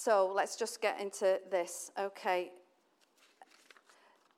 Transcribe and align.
So 0.00 0.30
let's 0.32 0.54
just 0.54 0.80
get 0.80 1.00
into 1.00 1.40
this. 1.50 1.90
Okay. 1.98 2.52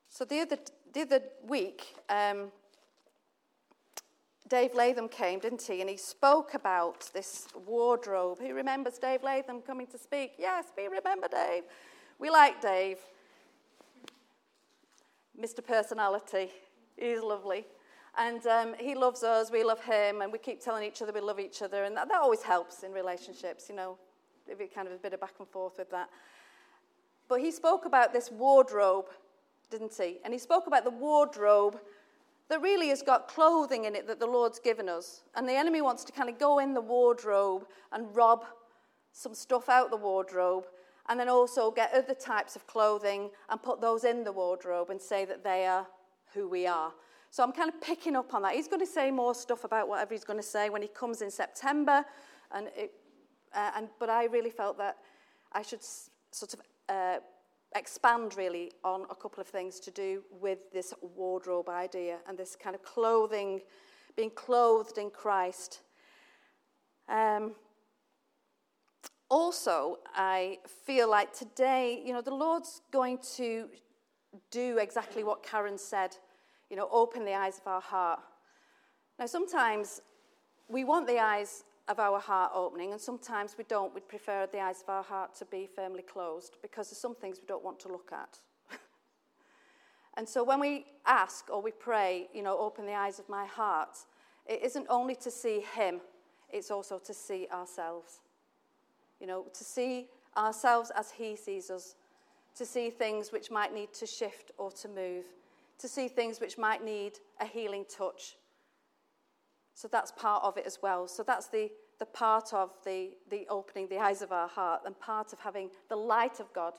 So 0.08 0.24
the 0.24 0.40
other, 0.40 0.56
the 0.94 1.02
other 1.02 1.20
week, 1.46 1.96
um, 2.08 2.50
Dave 4.48 4.74
Latham 4.74 5.06
came, 5.06 5.38
didn't 5.38 5.60
he? 5.60 5.82
And 5.82 5.90
he 5.90 5.98
spoke 5.98 6.54
about 6.54 7.10
this 7.12 7.46
wardrobe. 7.66 8.38
Who 8.40 8.54
remembers 8.54 8.96
Dave 8.96 9.22
Latham 9.22 9.60
coming 9.60 9.86
to 9.88 9.98
speak? 9.98 10.32
Yes, 10.38 10.64
we 10.78 10.86
remember 10.86 11.28
Dave. 11.28 11.64
We 12.18 12.30
like 12.30 12.62
Dave. 12.62 12.96
Mr. 15.38 15.62
Personality. 15.62 16.48
He's 16.96 17.20
lovely. 17.20 17.66
And 18.16 18.46
um, 18.46 18.74
he 18.80 18.94
loves 18.94 19.22
us, 19.22 19.50
we 19.50 19.62
love 19.62 19.84
him, 19.84 20.22
and 20.22 20.32
we 20.32 20.38
keep 20.38 20.62
telling 20.62 20.84
each 20.84 21.02
other 21.02 21.12
we 21.12 21.20
love 21.20 21.38
each 21.38 21.60
other. 21.60 21.84
And 21.84 21.94
that, 21.98 22.08
that 22.08 22.22
always 22.22 22.42
helps 22.42 22.82
in 22.82 22.92
relationships, 22.92 23.66
you 23.68 23.76
know, 23.76 23.98
kind 24.74 24.88
of 24.88 24.94
a 24.94 24.98
bit 24.98 25.12
of 25.12 25.20
back 25.20 25.34
and 25.38 25.48
forth 25.48 25.78
with 25.78 25.90
that. 25.90 26.08
But 27.28 27.40
he 27.40 27.50
spoke 27.50 27.84
about 27.84 28.12
this 28.12 28.30
wardrobe, 28.30 29.06
didn't 29.70 29.94
he? 29.96 30.18
And 30.24 30.32
he 30.32 30.38
spoke 30.38 30.66
about 30.66 30.84
the 30.84 30.90
wardrobe 30.90 31.78
that 32.48 32.60
really 32.60 32.88
has 32.88 33.02
got 33.02 33.28
clothing 33.28 33.84
in 33.84 33.94
it 33.94 34.08
that 34.08 34.18
the 34.18 34.26
Lord's 34.26 34.58
given 34.58 34.88
us. 34.88 35.22
And 35.36 35.48
the 35.48 35.54
enemy 35.54 35.80
wants 35.80 36.02
to 36.04 36.12
kind 36.12 36.28
of 36.28 36.38
go 36.38 36.58
in 36.58 36.74
the 36.74 36.80
wardrobe 36.80 37.66
and 37.92 38.14
rob 38.14 38.44
some 39.12 39.34
stuff 39.34 39.68
out 39.68 39.90
the 39.90 39.96
wardrobe 39.96 40.66
and 41.08 41.18
then 41.18 41.28
also 41.28 41.70
get 41.70 41.92
other 41.94 42.14
types 42.14 42.56
of 42.56 42.66
clothing 42.66 43.30
and 43.48 43.62
put 43.62 43.80
those 43.80 44.04
in 44.04 44.24
the 44.24 44.32
wardrobe 44.32 44.90
and 44.90 45.00
say 45.00 45.24
that 45.24 45.44
they 45.44 45.66
are 45.66 45.86
who 46.34 46.48
we 46.48 46.66
are. 46.66 46.92
So 47.30 47.44
I'm 47.44 47.52
kind 47.52 47.68
of 47.68 47.80
picking 47.80 48.16
up 48.16 48.34
on 48.34 48.42
that. 48.42 48.54
He's 48.54 48.66
going 48.68 48.80
to 48.80 48.86
say 48.86 49.10
more 49.12 49.34
stuff 49.34 49.62
about 49.62 49.88
whatever 49.88 50.14
he's 50.14 50.24
going 50.24 50.38
to 50.38 50.42
say 50.46 50.68
when 50.68 50.82
he 50.82 50.88
comes 50.88 51.22
in 51.22 51.30
September. 51.30 52.04
And, 52.52 52.68
it, 52.76 52.92
uh, 53.54 53.70
and 53.76 53.88
but 53.98 54.10
I 54.10 54.24
really 54.26 54.50
felt 54.50 54.78
that 54.78 54.96
I 55.52 55.62
should 55.62 55.80
s- 55.80 56.10
sort 56.30 56.54
of 56.54 56.60
uh, 56.88 57.18
expand 57.74 58.36
really 58.36 58.72
on 58.84 59.02
a 59.10 59.14
couple 59.14 59.40
of 59.40 59.46
things 59.46 59.80
to 59.80 59.90
do 59.90 60.22
with 60.30 60.70
this 60.72 60.92
wardrobe 61.00 61.68
idea 61.68 62.18
and 62.26 62.36
this 62.36 62.56
kind 62.56 62.74
of 62.74 62.82
clothing, 62.82 63.60
being 64.16 64.30
clothed 64.30 64.98
in 64.98 65.10
Christ. 65.10 65.80
Um, 67.08 67.52
also, 69.28 69.98
I 70.14 70.58
feel 70.84 71.08
like 71.08 71.32
today, 71.32 72.02
you 72.04 72.12
know, 72.12 72.20
the 72.20 72.34
Lord's 72.34 72.82
going 72.92 73.18
to 73.36 73.68
do 74.50 74.78
exactly 74.78 75.22
what 75.22 75.42
Karen 75.42 75.78
said, 75.78 76.16
you 76.68 76.76
know, 76.76 76.88
open 76.90 77.24
the 77.24 77.34
eyes 77.34 77.58
of 77.58 77.66
our 77.66 77.80
heart. 77.80 78.20
Now, 79.18 79.26
sometimes 79.26 80.00
we 80.68 80.82
want 80.84 81.06
the 81.06 81.18
eyes 81.18 81.64
of 81.90 81.98
our 81.98 82.20
heart 82.20 82.52
opening, 82.54 82.92
and 82.92 83.00
sometimes 83.00 83.56
we 83.58 83.64
don't. 83.64 83.92
We'd 83.92 84.08
prefer 84.08 84.46
the 84.46 84.60
eyes 84.60 84.80
of 84.82 84.88
our 84.88 85.02
heart 85.02 85.34
to 85.36 85.44
be 85.44 85.68
firmly 85.74 86.02
closed 86.02 86.56
because 86.62 86.88
there's 86.88 87.00
some 87.00 87.16
things 87.16 87.38
we 87.40 87.46
don't 87.48 87.64
want 87.64 87.80
to 87.80 87.88
look 87.88 88.12
at. 88.12 88.38
and 90.16 90.26
so 90.26 90.44
when 90.44 90.60
we 90.60 90.86
ask 91.04 91.50
or 91.50 91.60
we 91.60 91.72
pray, 91.72 92.28
you 92.32 92.42
know, 92.42 92.56
open 92.56 92.86
the 92.86 92.94
eyes 92.94 93.18
of 93.18 93.28
my 93.28 93.44
heart, 93.44 93.98
it 94.46 94.62
isn't 94.62 94.86
only 94.88 95.16
to 95.16 95.32
see 95.32 95.64
Him, 95.74 96.00
it's 96.48 96.70
also 96.70 96.98
to 97.00 97.12
see 97.12 97.48
ourselves. 97.52 98.20
You 99.20 99.26
know, 99.26 99.46
to 99.52 99.64
see 99.64 100.06
ourselves 100.36 100.92
as 100.96 101.10
He 101.10 101.34
sees 101.34 101.70
us, 101.70 101.96
to 102.54 102.64
see 102.64 102.90
things 102.90 103.32
which 103.32 103.50
might 103.50 103.74
need 103.74 103.92
to 103.94 104.06
shift 104.06 104.52
or 104.58 104.70
to 104.70 104.88
move, 104.88 105.24
to 105.78 105.88
see 105.88 106.06
things 106.06 106.40
which 106.40 106.56
might 106.56 106.84
need 106.84 107.18
a 107.40 107.46
healing 107.46 107.84
touch 107.88 108.36
so 109.80 109.88
that's 109.88 110.12
part 110.12 110.44
of 110.44 110.58
it 110.58 110.66
as 110.66 110.82
well. 110.82 111.08
So 111.08 111.22
that's 111.22 111.46
the, 111.46 111.70
the 111.98 112.04
part 112.04 112.52
of 112.52 112.68
the, 112.84 113.12
the 113.30 113.46
opening 113.48 113.88
the 113.88 113.96
eyes 113.96 114.20
of 114.20 114.30
our 114.30 114.46
heart 114.46 114.82
and 114.84 114.98
part 115.00 115.32
of 115.32 115.38
having 115.38 115.70
the 115.88 115.96
light 115.96 116.38
of 116.38 116.52
God 116.52 116.74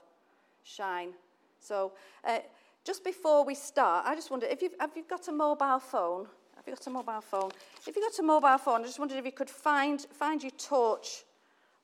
shine. 0.62 1.14
So 1.60 1.94
uh, 2.24 2.42
just 2.86 3.04
before 3.04 3.44
we 3.44 3.56
start, 3.56 4.06
I 4.06 4.14
just 4.14 4.30
wonder 4.30 4.46
if 4.46 4.62
you've, 4.62 4.76
have 4.80 4.92
you 4.96 5.04
got 5.10 5.28
a 5.28 5.32
mobile 5.32 5.80
phone? 5.80 6.28
Have 6.56 6.68
you 6.68 6.76
got 6.76 6.86
a 6.86 6.90
mobile 6.92 7.22
phone? 7.22 7.50
If 7.88 7.96
you've 7.96 8.06
got 8.06 8.20
a 8.20 8.24
mobile 8.24 8.60
phone, 8.60 8.82
I 8.82 8.84
just 8.84 9.00
wondered 9.00 9.18
if 9.18 9.26
you 9.26 9.32
could 9.32 9.50
find, 9.50 10.00
find 10.14 10.44
your 10.44 10.52
torch 10.52 11.24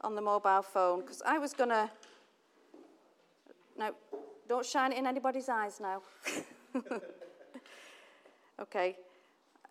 on 0.01 0.13
the 0.13 0.21
mobile 0.21 0.61
phone 0.61 1.01
because 1.01 1.23
I 1.25 1.39
was 1.39 1.51
going 1.51 1.71
to. 1.71 1.89
No, 3.75 3.95
don't 4.47 4.65
shine 4.65 4.91
it 4.91 4.99
in 4.99 5.07
anybody's 5.07 5.49
eyes 5.49 5.79
now. 5.79 6.03
okay. 8.61 8.97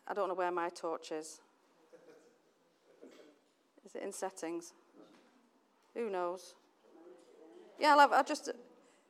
I 0.08 0.14
don't 0.14 0.28
know 0.28 0.34
where 0.34 0.52
my 0.52 0.68
torch 0.68 1.12
is. 1.12 1.40
Is 3.84 3.94
it 3.94 4.02
in 4.02 4.12
settings? 4.12 4.72
Who 5.94 6.10
knows? 6.10 6.54
Yeah, 7.78 7.92
I'll, 7.92 8.00
have, 8.00 8.12
I'll 8.12 8.24
just, 8.24 8.50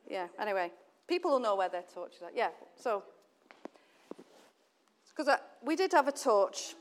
yeah, 0.09 0.27
anyway. 0.39 0.71
People 1.07 1.31
will 1.31 1.39
know 1.39 1.55
where 1.55 1.69
their 1.69 1.83
torches 1.93 2.21
are. 2.21 2.31
Yeah, 2.35 2.49
so, 2.75 3.03
because 5.15 5.39
we 5.63 5.75
did 5.75 5.91
have 5.93 6.07
a 6.07 6.11
torch, 6.11 6.75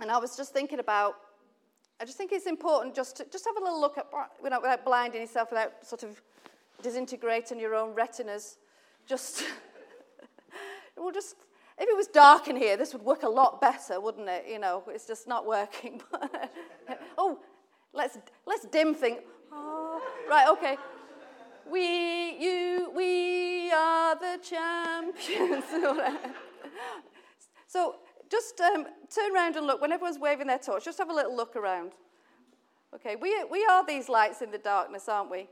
and 0.00 0.10
I 0.10 0.18
was 0.18 0.36
just 0.36 0.52
thinking 0.52 0.78
about, 0.78 1.16
I 2.00 2.04
just 2.04 2.16
think 2.16 2.32
it's 2.32 2.46
important 2.46 2.94
just 2.94 3.16
to 3.16 3.26
just 3.30 3.44
have 3.46 3.56
a 3.56 3.60
little 3.60 3.80
look 3.80 3.98
at, 3.98 4.06
without, 4.42 4.62
without 4.62 4.84
blinding 4.84 5.20
yourself, 5.20 5.50
without 5.50 5.84
sort 5.84 6.02
of 6.02 6.20
disintegrating 6.82 7.58
your 7.58 7.74
own 7.74 7.94
retinas. 7.94 8.58
Just, 9.06 9.44
we'll 10.96 11.12
just 11.12 11.36
if 11.78 11.88
it 11.88 11.96
was 11.96 12.06
dark 12.06 12.48
in 12.48 12.56
here, 12.56 12.76
this 12.76 12.92
would 12.92 13.02
work 13.02 13.22
a 13.22 13.28
lot 13.28 13.60
better, 13.60 14.00
wouldn't 14.00 14.28
it? 14.28 14.46
You 14.48 14.58
know, 14.58 14.82
it's 14.88 15.06
just 15.06 15.28
not 15.28 15.46
working. 15.46 16.00
oh, 17.18 17.38
let's 17.92 18.18
let's 18.46 18.66
dim 18.66 18.94
thing. 18.94 19.18
Oh, 19.52 20.00
right, 20.28 20.48
okay. 20.48 20.76
We, 21.70 22.38
you, 22.38 22.92
we 22.94 23.72
are 23.72 24.14
the 24.14 24.38
champions. 24.42 25.64
so 27.66 27.96
just 28.30 28.60
um, 28.60 28.86
turn 29.12 29.34
around 29.34 29.56
and 29.56 29.66
look. 29.66 29.80
When 29.80 29.92
everyone's 29.92 30.18
waving 30.18 30.46
their 30.46 30.58
torch, 30.58 30.84
just 30.84 30.98
have 30.98 31.10
a 31.10 31.14
little 31.14 31.34
look 31.34 31.56
around. 31.56 31.92
Okay, 32.94 33.16
we, 33.16 33.44
we 33.50 33.66
are 33.66 33.84
these 33.84 34.08
lights 34.08 34.42
in 34.42 34.50
the 34.52 34.58
darkness, 34.58 35.08
aren't 35.08 35.30
we? 35.30 35.48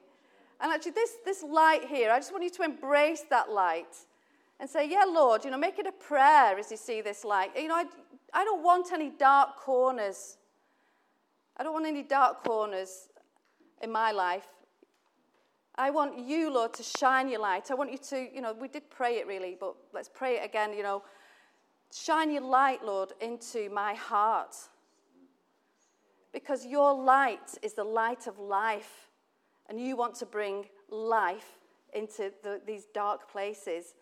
And 0.61 0.73
actually, 0.73 0.93
this, 0.93 1.11
this 1.25 1.43
light 1.43 1.85
here, 1.85 2.11
I 2.11 2.19
just 2.19 2.33
want 2.33 2.45
you 2.45 2.51
to 2.51 2.63
embrace 2.63 3.25
that 3.29 3.51
light 3.51 3.95
and 4.61 4.69
say, 4.69 4.89
Yeah, 4.89 5.05
Lord, 5.07 5.45
you 5.45 5.51
know, 5.51 5.59
make 5.59 5.79
it 5.79 5.87
a 5.87 5.93
prayer 5.93 6.59
as 6.59 6.71
you 6.71 6.77
see 6.77 7.01
this 7.01 7.25
light. 7.25 7.51
You 7.57 7.69
know, 7.69 7.77
I, 7.77 7.85
I 8.33 8.45
don't 8.45 8.63
want 8.63 8.93
any 8.93 9.11
dark 9.11 9.57
corners. 9.57 10.39
I 11.57 11.63
don't 11.63 11.73
want 11.73 11.87
any 11.87 12.03
dark 12.03 12.45
corners 12.45 13.09
in 13.83 13.93
my 13.93 14.11
life. 14.11 14.47
I 15.77 15.91
want 15.91 16.19
you, 16.19 16.53
Lord, 16.53 16.73
to 16.75 16.83
shine 16.83 17.29
your 17.29 17.41
light. 17.41 17.71
I 17.71 17.75
want 17.75 17.91
you 17.91 17.99
to, 17.99 18.29
you 18.33 18.41
know, 18.41 18.53
we 18.53 18.69
did 18.69 18.89
pray 18.91 19.17
it 19.17 19.27
really, 19.27 19.57
but 19.59 19.75
let's 19.93 20.09
pray 20.09 20.37
it 20.37 20.45
again, 20.45 20.73
you 20.73 20.83
know. 20.83 21.03
Shine 21.93 22.31
your 22.31 22.43
light, 22.43 22.85
Lord, 22.85 23.13
into 23.21 23.71
my 23.71 23.95
heart. 23.95 24.55
Because 26.33 26.67
your 26.67 26.93
light 26.93 27.57
is 27.63 27.75
the 27.75 27.85
light 27.85 28.27
of 28.27 28.39
life, 28.39 29.09
and 29.69 29.81
you 29.81 29.97
want 29.97 30.15
to 30.17 30.27
bring 30.27 30.67
life 30.91 31.59
into 31.93 32.33
the, 32.43 32.61
these 32.67 32.87
dark 32.93 33.31
places. 33.31 33.95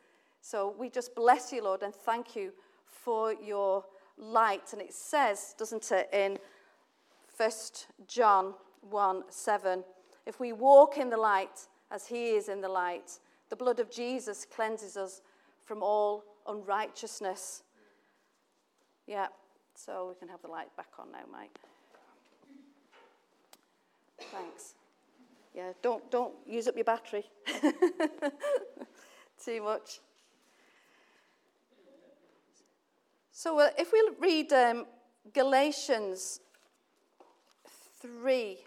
So 0.42 0.74
we 0.76 0.90
just 0.90 1.14
bless 1.14 1.52
you, 1.52 1.62
Lord, 1.62 1.82
and 1.82 1.94
thank 1.94 2.34
you 2.34 2.52
for 2.84 3.32
your 3.32 3.84
light. 4.18 4.72
And 4.72 4.82
it 4.82 4.92
says, 4.92 5.54
doesn't 5.56 5.90
it, 5.92 6.10
in 6.12 6.36
1 7.36 7.50
John 8.08 8.54
1 8.90 9.22
7, 9.30 9.84
if 10.26 10.40
we 10.40 10.52
walk 10.52 10.98
in 10.98 11.10
the 11.10 11.16
light 11.16 11.68
as 11.92 12.08
he 12.08 12.30
is 12.30 12.48
in 12.48 12.60
the 12.60 12.68
light, 12.68 13.18
the 13.50 13.56
blood 13.56 13.78
of 13.78 13.88
Jesus 13.88 14.44
cleanses 14.44 14.96
us 14.96 15.22
from 15.64 15.80
all 15.80 16.24
unrighteousness. 16.48 17.62
Yeah, 19.06 19.28
so 19.76 20.08
we 20.08 20.18
can 20.18 20.28
have 20.28 20.42
the 20.42 20.48
light 20.48 20.76
back 20.76 20.88
on 20.98 21.12
now, 21.12 21.18
Mike. 21.30 21.56
Thanks. 24.32 24.74
Yeah, 25.54 25.72
don't, 25.82 26.10
don't 26.10 26.34
use 26.46 26.66
up 26.66 26.74
your 26.74 26.84
battery 26.84 27.24
too 29.44 29.62
much. 29.62 30.00
So 33.34 33.58
uh, 33.58 33.70
if 33.78 33.92
we 33.92 34.10
read 34.20 34.52
um, 34.52 34.86
Galatians 35.32 36.40
3 38.00 38.58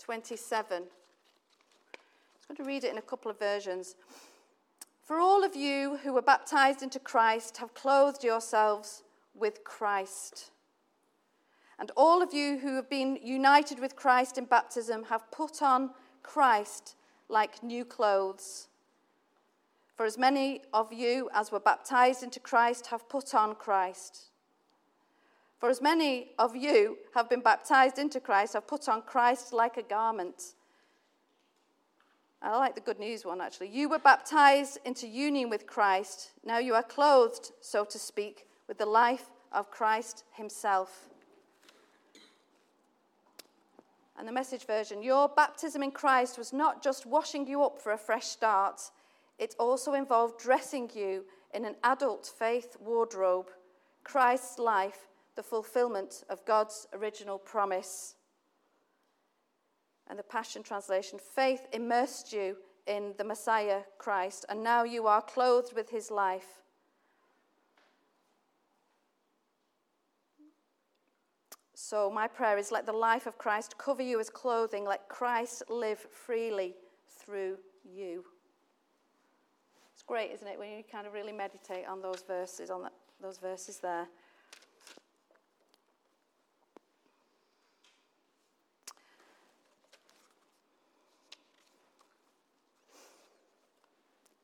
27, 0.00 0.76
I'm 0.76 0.86
going 2.48 2.56
to 2.56 2.64
read 2.64 2.84
it 2.84 2.92
in 2.92 2.98
a 2.98 3.02
couple 3.02 3.30
of 3.30 3.38
versions. 3.38 3.96
For 5.02 5.18
all 5.18 5.42
of 5.42 5.56
you 5.56 5.98
who 6.02 6.12
were 6.12 6.22
baptized 6.22 6.82
into 6.82 7.00
Christ 7.00 7.56
have 7.56 7.74
clothed 7.74 8.22
yourselves 8.22 9.02
with 9.34 9.64
Christ. 9.64 10.50
And 11.80 11.90
all 11.96 12.22
of 12.22 12.32
you 12.32 12.58
who 12.58 12.76
have 12.76 12.88
been 12.88 13.18
united 13.20 13.80
with 13.80 13.96
Christ 13.96 14.38
in 14.38 14.44
baptism 14.44 15.04
have 15.04 15.28
put 15.32 15.60
on 15.60 15.90
Christ 16.22 16.94
like 17.28 17.64
new 17.64 17.84
clothes. 17.84 18.68
For 19.96 20.04
as 20.04 20.18
many 20.18 20.62
of 20.72 20.92
you 20.92 21.30
as 21.32 21.52
were 21.52 21.60
baptized 21.60 22.22
into 22.22 22.40
Christ 22.40 22.86
have 22.88 23.08
put 23.08 23.34
on 23.34 23.54
Christ. 23.54 24.30
For 25.58 25.70
as 25.70 25.80
many 25.80 26.32
of 26.38 26.56
you 26.56 26.98
have 27.14 27.30
been 27.30 27.40
baptized 27.40 27.98
into 27.98 28.20
Christ 28.20 28.54
have 28.54 28.66
put 28.66 28.88
on 28.88 29.02
Christ 29.02 29.52
like 29.52 29.76
a 29.76 29.82
garment. 29.82 30.54
I 32.42 32.58
like 32.58 32.74
the 32.74 32.80
good 32.80 32.98
news 32.98 33.24
one 33.24 33.40
actually. 33.40 33.68
You 33.68 33.88
were 33.88 33.98
baptized 33.98 34.78
into 34.84 35.06
union 35.06 35.48
with 35.48 35.66
Christ. 35.66 36.32
Now 36.44 36.58
you 36.58 36.74
are 36.74 36.82
clothed, 36.82 37.52
so 37.60 37.84
to 37.84 37.98
speak, 37.98 38.46
with 38.68 38.78
the 38.78 38.86
life 38.86 39.30
of 39.52 39.70
Christ 39.70 40.24
Himself. 40.32 41.08
And 44.18 44.28
the 44.28 44.32
message 44.32 44.66
version 44.66 45.02
Your 45.02 45.28
baptism 45.28 45.82
in 45.82 45.92
Christ 45.92 46.36
was 46.36 46.52
not 46.52 46.82
just 46.82 47.06
washing 47.06 47.46
you 47.46 47.62
up 47.62 47.80
for 47.80 47.92
a 47.92 47.98
fresh 47.98 48.26
start, 48.26 48.90
it 49.38 49.54
also 49.58 49.94
involved 49.94 50.38
dressing 50.38 50.90
you 50.94 51.24
in 51.52 51.64
an 51.64 51.76
adult 51.82 52.32
faith 52.38 52.76
wardrobe, 52.80 53.50
Christ's 54.02 54.58
life, 54.58 55.08
the 55.36 55.42
fulfillment 55.42 56.24
of 56.28 56.44
God's 56.44 56.86
original 56.92 57.38
promise 57.38 58.14
and 60.08 60.18
the 60.18 60.22
Passion 60.22 60.62
Translation, 60.62 61.18
faith 61.18 61.66
immersed 61.72 62.32
you 62.32 62.56
in 62.86 63.14
the 63.16 63.24
Messiah 63.24 63.80
Christ, 63.98 64.44
and 64.48 64.62
now 64.62 64.84
you 64.84 65.06
are 65.06 65.22
clothed 65.22 65.74
with 65.74 65.90
his 65.90 66.10
life. 66.10 66.62
So, 71.74 72.10
my 72.10 72.28
prayer 72.28 72.58
is 72.58 72.70
let 72.70 72.86
the 72.86 72.92
life 72.92 73.26
of 73.26 73.38
Christ 73.38 73.76
cover 73.78 74.02
you 74.02 74.20
as 74.20 74.30
clothing, 74.30 74.84
let 74.84 75.08
Christ 75.08 75.62
live 75.68 75.98
freely 75.98 76.74
through 77.20 77.58
you. 77.84 78.24
Great, 80.06 80.32
isn't 80.32 80.46
it, 80.46 80.58
when 80.58 80.70
you 80.70 80.84
kind 80.90 81.06
of 81.06 81.14
really 81.14 81.32
meditate 81.32 81.86
on 81.88 82.02
those 82.02 82.22
verses, 82.26 82.68
on 82.68 82.82
that, 82.82 82.92
those 83.22 83.38
verses 83.38 83.78
there. 83.78 84.06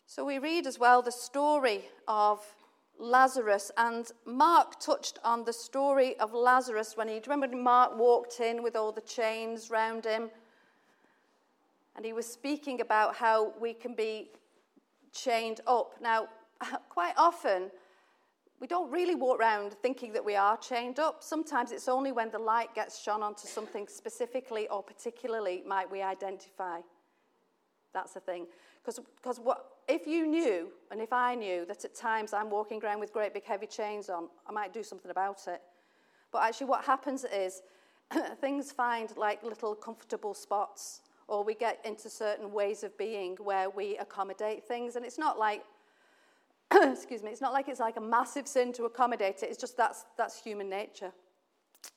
So 0.07 0.25
we 0.25 0.39
read 0.39 0.67
as 0.67 0.79
well 0.79 1.03
the 1.03 1.12
story 1.12 1.85
of 2.09 2.43
Lazarus, 2.99 3.71
and 3.77 4.11
Mark 4.25 4.81
touched 4.81 5.19
on 5.25 5.45
the 5.45 5.53
story 5.53 6.19
of 6.19 6.33
Lazarus 6.33 6.97
when 6.97 7.09
he, 7.09 7.21
remember 7.27 7.55
Mark 7.55 7.99
walked 7.99 8.41
in 8.41 8.62
with 8.62 8.77
all 8.77 8.93
the 8.93 9.01
chains 9.03 9.71
round 9.71 10.07
him? 10.07 10.31
And 11.97 12.05
he 12.05 12.15
was 12.15 12.27
speaking 12.27 12.81
about 12.81 13.17
how 13.17 13.53
we 13.61 13.75
can 13.75 13.95
be 13.95 14.31
chained 15.12 15.61
up. 15.67 15.95
Now, 16.01 16.29
quite 16.89 17.15
often, 17.17 17.71
we 18.61 18.67
don't 18.67 18.91
really 18.91 19.15
walk 19.15 19.41
around 19.41 19.73
thinking 19.73 20.12
that 20.12 20.25
we 20.25 20.37
are 20.37 20.57
chained 20.59 20.99
up. 20.99 21.23
Sometimes 21.23 21.73
it's 21.73 21.89
only 21.89 22.12
when 22.12 22.31
the 22.31 22.39
light 22.39 22.75
gets 22.75 23.03
shone 23.03 23.23
onto 23.23 23.47
something 23.47 23.89
specifically 23.89 24.69
or 24.69 24.83
particularly 24.83 25.62
might 25.67 25.91
we 25.91 26.03
identify. 26.03 26.81
That's 27.95 28.12
the 28.12 28.21
thing. 28.21 28.47
Because 28.85 29.01
if 29.89 30.07
you 30.07 30.27
knew, 30.27 30.69
and 30.91 31.01
if 31.01 31.12
I 31.12 31.35
knew, 31.35 31.65
that 31.67 31.85
at 31.85 31.95
times 31.95 32.33
I'm 32.33 32.51
walking 32.51 32.83
around 32.85 33.01
with 33.01 33.12
great 33.12 33.35
big 33.35 33.45
heavy 33.45 33.67
chains 33.67 34.09
on, 34.09 34.29
I 34.47 34.53
might 34.53 34.73
do 34.73 34.83
something 34.83 35.11
about 35.11 35.49
it. 35.49 35.61
But 36.31 36.43
actually, 36.43 36.69
what 36.69 36.85
happens 36.85 37.25
is 37.25 37.62
things 38.41 38.73
find 38.73 39.15
like 39.17 39.43
little 39.43 39.75
comfortable 39.75 40.35
spots, 40.35 41.01
or 41.31 41.44
we 41.44 41.55
get 41.55 41.79
into 41.85 42.11
certain 42.11 42.50
ways 42.50 42.82
of 42.82 42.99
being 42.99 43.37
where 43.37 43.71
we 43.71 43.97
accommodate 43.99 44.65
things. 44.65 44.97
And 44.97 45.05
it's 45.06 45.17
not 45.17 45.38
like, 45.38 45.62
excuse 46.75 47.23
me, 47.23 47.31
it's 47.31 47.41
not 47.41 47.53
like 47.53 47.69
it's 47.69 47.79
like 47.79 47.97
a 47.97 48.00
massive 48.00 48.49
sin 48.49 48.73
to 48.73 48.85
accommodate 48.85 49.44
it. 49.44 49.49
It's 49.49 49.56
just 49.56 49.77
that's, 49.77 50.05
that's 50.19 50.43
human 50.43 50.69
nature. 50.69 51.12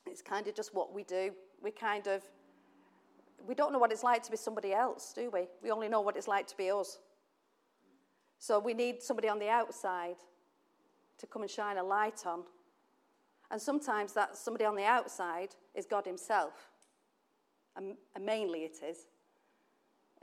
It's 0.06 0.22
kind 0.22 0.46
of 0.46 0.54
just 0.54 0.72
what 0.72 0.94
we 0.94 1.02
do. 1.02 1.32
We 1.60 1.72
kind 1.72 2.06
of, 2.06 2.22
we 3.44 3.56
don't 3.56 3.72
know 3.72 3.80
what 3.80 3.90
it's 3.90 4.04
like 4.04 4.22
to 4.22 4.30
be 4.30 4.36
somebody 4.36 4.72
else, 4.72 5.12
do 5.12 5.30
we? 5.30 5.48
We 5.64 5.72
only 5.72 5.88
know 5.88 6.00
what 6.00 6.16
it's 6.16 6.28
like 6.28 6.46
to 6.46 6.56
be 6.56 6.70
us. 6.70 7.00
So 8.38 8.60
we 8.60 8.72
need 8.72 9.02
somebody 9.02 9.28
on 9.28 9.40
the 9.40 9.48
outside 9.48 10.16
to 11.18 11.26
come 11.26 11.42
and 11.42 11.50
shine 11.50 11.76
a 11.76 11.82
light 11.82 12.24
on. 12.24 12.44
And 13.50 13.60
sometimes 13.60 14.12
that 14.12 14.36
somebody 14.36 14.64
on 14.64 14.76
the 14.76 14.84
outside 14.84 15.56
is 15.74 15.86
God 15.86 16.06
Himself. 16.06 16.70
And, 17.76 17.96
mainly 18.20 18.60
it 18.60 18.76
is, 18.88 19.06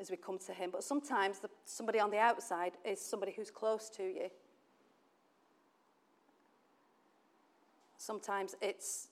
as 0.01 0.09
we 0.09 0.17
come 0.17 0.39
to 0.39 0.53
Him. 0.53 0.71
But 0.71 0.83
sometimes 0.83 1.39
the, 1.39 1.49
somebody 1.63 1.99
on 1.99 2.09
the 2.09 2.17
outside 2.17 2.73
is 2.83 2.99
somebody 2.99 3.33
who's 3.35 3.51
close 3.51 3.89
to 3.91 4.03
you. 4.03 4.29
Sometimes 7.97 8.55
it's, 8.61 9.09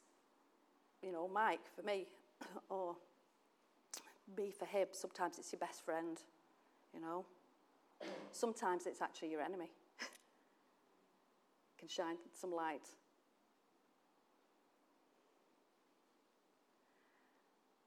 you 1.04 1.12
know, 1.12 1.30
Mike 1.32 1.62
for 1.76 1.84
me, 1.84 2.08
or 2.70 2.96
me 4.36 4.52
for 4.52 4.66
him. 4.66 4.88
Sometimes 4.92 5.38
it's 5.38 5.52
your 5.52 5.60
best 5.60 5.86
friend, 5.86 6.18
you 6.94 7.00
know. 7.00 7.24
Sometimes 8.32 8.88
it's 8.88 9.02
actually 9.02 9.30
your 9.30 9.42
enemy. 9.42 9.70
Can 11.78 11.88
shine 11.88 12.16
some 12.34 12.52
light. 12.52 12.88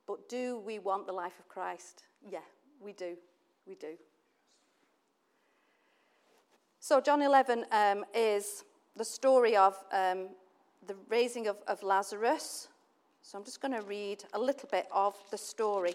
But 0.07 0.29
do 0.29 0.63
we 0.65 0.79
want 0.79 1.07
the 1.07 1.13
life 1.13 1.39
of 1.41 1.49
Christ? 1.49 2.05
Yeah, 2.29 2.41
we 2.83 2.93
do. 2.93 3.17
We 3.67 3.75
do. 3.75 3.95
So, 6.81 7.01
John 7.01 7.23
11 7.23 7.65
um, 7.71 8.05
is 8.15 8.65
the 8.97 9.05
story 9.05 9.57
of 9.57 9.77
um, 9.93 10.29
the 10.87 10.97
raising 11.09 11.47
of, 11.47 11.57
of 11.69 11.83
Lazarus. 11.83 12.69
So, 13.23 13.39
I'm 13.39 13.45
just 13.45 13.61
going 13.61 13.75
to 13.75 13.83
read 13.83 14.25
a 14.33 14.39
little 14.39 14.69
bit 14.71 14.89
of 14.93 15.15
the 15.31 15.39
story. 15.39 15.95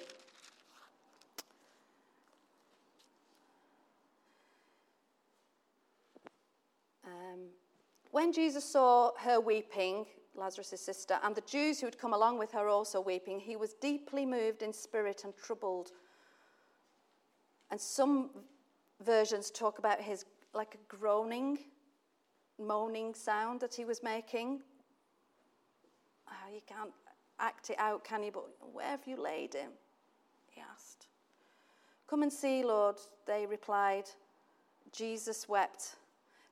When 8.18 8.34
Jesus 8.34 8.66
saw 8.66 9.12
her 9.19 9.39
weeping, 9.39 10.07
Lazarus' 10.34 10.81
sister, 10.81 11.19
and 11.22 11.36
the 11.36 11.42
Jews 11.42 11.80
who 11.80 11.86
had 11.86 12.00
come 12.00 12.16
along 12.16 12.39
with 12.39 12.51
her 12.51 12.68
also 12.68 13.00
weeping, 13.00 13.39
he 13.39 13.56
was 13.56 13.74
deeply 13.74 14.25
moved 14.25 14.63
in 14.63 14.74
spirit 14.74 15.24
and 15.24 15.38
troubled. 15.38 15.92
And 17.72 17.80
some 17.80 18.30
versions 19.04 19.52
talk 19.52 19.80
about 19.80 20.02
his 20.02 20.25
like 20.54 20.75
a 20.75 20.96
groaning, 20.96 21.60
moaning 22.60 23.14
sound 23.14 23.60
that 23.60 23.74
he 23.74 23.86
was 23.86 24.02
making. 24.02 24.62
Oh, 26.30 26.54
you 26.54 26.62
can't 26.66 26.92
act 27.40 27.69
it 27.69 27.78
out, 27.80 28.04
can 28.04 28.24
you? 28.24 28.31
But 28.31 28.46
where 28.74 28.88
have 28.88 29.06
you 29.06 29.22
laid 29.22 29.54
him? 29.54 29.72
He 30.50 30.62
asked. 30.74 31.08
Come 32.08 32.24
and 32.24 32.32
see, 32.32 32.63
Lord, 32.63 32.98
they 33.25 33.46
replied. 33.46 34.06
Jesus 34.91 35.48
wept. 35.48 35.96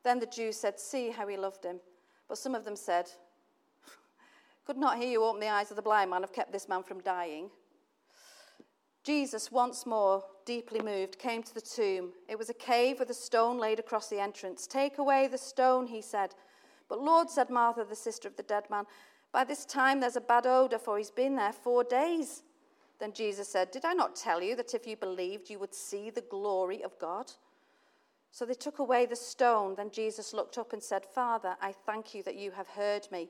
Then 0.04 0.20
the 0.20 0.26
Jews 0.28 0.58
said, 0.58 0.80
See 0.80 1.10
how 1.10 1.28
he 1.28 1.38
loved 1.38 1.64
him. 1.64 1.80
But 2.28 2.38
some 2.38 2.54
of 2.54 2.66
them 2.66 2.76
said, 2.76 3.10
Could 4.66 4.78
not 4.78 4.98
he 4.98 5.14
who 5.14 5.24
opened 5.24 5.42
the 5.42 5.50
eyes 5.50 5.72
of 5.72 5.78
the 5.78 5.82
blind 5.82 6.12
man 6.12 6.22
have 6.22 6.34
kept 6.34 6.52
this 6.52 6.68
man 6.68 6.84
from 6.84 7.00
dying? 7.02 7.50
Jesus, 9.04 9.52
once 9.52 9.86
more, 9.86 10.24
deeply 10.46 10.80
moved, 10.82 11.20
came 11.20 11.44
to 11.44 11.54
the 11.54 11.62
tomb. 11.62 12.12
It 12.30 12.38
was 12.38 12.50
a 12.50 12.54
cave 12.54 13.00
with 13.00 13.10
a 13.10 13.16
stone 13.16 13.58
laid 13.58 13.80
across 13.80 14.08
the 14.08 14.20
entrance. 14.20 14.68
Take 14.68 14.98
away 14.98 15.28
the 15.28 15.38
stone, 15.38 15.88
he 15.88 16.02
said. 16.02 16.36
But 16.88 17.02
Lord, 17.02 17.30
said 17.30 17.50
Martha, 17.50 17.84
the 17.84 17.96
sister 17.96 18.28
of 18.28 18.38
the 18.38 18.44
dead 18.44 18.70
man, 18.70 18.86
by 19.32 19.44
this 19.44 19.66
time 19.66 20.00
there's 20.00 20.16
a 20.16 20.22
bad 20.22 20.46
odor, 20.46 20.78
for 20.78 20.98
he's 20.98 21.12
been 21.12 21.36
there 21.36 21.52
four 21.52 21.84
days. 21.84 22.44
Then 23.00 23.12
Jesus 23.12 23.50
said, 23.50 23.72
Did 23.72 23.84
I 23.84 23.94
not 23.94 24.16
tell 24.16 24.42
you 24.42 24.56
that 24.56 24.74
if 24.74 24.88
you 24.88 24.96
believed, 24.96 25.50
you 25.50 25.60
would 25.60 25.74
see 25.74 26.10
the 26.10 26.22
glory 26.22 26.84
of 26.84 26.98
God? 27.00 27.32
So 28.32 28.46
they 28.46 28.54
took 28.54 28.80
away 28.80 29.06
the 29.06 29.16
stone. 29.16 29.76
Then 29.76 29.92
Jesus 29.92 30.34
looked 30.34 30.58
up 30.58 30.74
and 30.74 30.82
said, 30.82 31.06
Father, 31.06 31.56
I 31.62 31.72
thank 31.72 32.14
you 32.14 32.24
that 32.24 32.36
you 32.36 32.52
have 32.52 32.68
heard 32.68 33.08
me. 33.12 33.30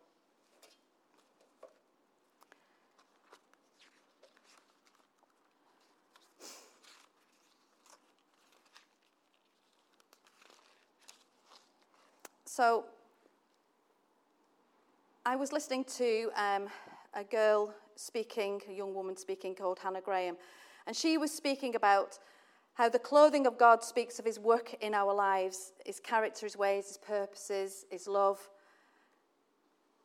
So, 12.53 12.83
I 15.25 15.37
was 15.37 15.53
listening 15.53 15.85
to 15.95 16.31
um, 16.35 16.67
a 17.13 17.23
girl 17.23 17.73
speaking, 17.95 18.59
a 18.69 18.73
young 18.73 18.93
woman 18.93 19.15
speaking 19.15 19.55
called 19.55 19.79
Hannah 19.79 20.01
Graham, 20.01 20.35
and 20.85 20.93
she 20.93 21.17
was 21.17 21.31
speaking 21.31 21.75
about 21.75 22.19
How 22.73 22.89
the 22.89 22.99
clothing 22.99 23.47
of 23.47 23.57
God 23.57 23.85
speaks 23.85 24.19
of 24.19 24.25
his 24.25 24.37
work 24.37 24.73
in 24.81 24.93
our 24.93 25.13
lives, 25.13 25.71
his 25.85 26.01
character, 26.01 26.45
his 26.45 26.57
ways, 26.57 26.87
his 26.87 26.97
purposes, 26.97 27.85
his 27.89 28.05
love. 28.05 28.49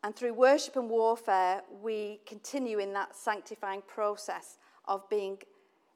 And 0.04 0.14
through 0.14 0.34
worship 0.34 0.76
and 0.76 0.88
warfare, 0.88 1.62
we 1.82 2.20
continue 2.26 2.78
in 2.78 2.92
that 2.92 3.16
sanctifying 3.16 3.82
process 3.88 4.58
of 4.84 5.02
being 5.10 5.38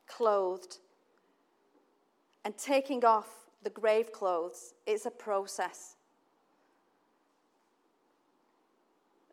clothed 0.08 0.78
and 2.44 2.58
taking 2.58 3.04
off 3.04 3.28
the 3.62 3.70
grave 3.70 4.10
clothes. 4.10 4.74
It's 4.84 5.06
a 5.06 5.12
process 5.12 5.94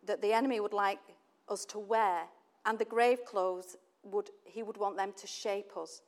that 0.08 0.22
the 0.22 0.34
enemy 0.34 0.60
would 0.60 0.74
like 0.74 1.00
us 1.48 1.64
to 1.66 1.80
wear, 1.80 2.24
and 2.66 2.80
the 2.80 2.86
grave 2.86 3.24
clothes 3.24 3.78
would 4.04 4.30
he 4.44 4.64
would 4.64 4.78
want 4.78 4.98
them 4.98 5.14
to 5.18 5.28
shape 5.28 5.78
us. 5.78 6.02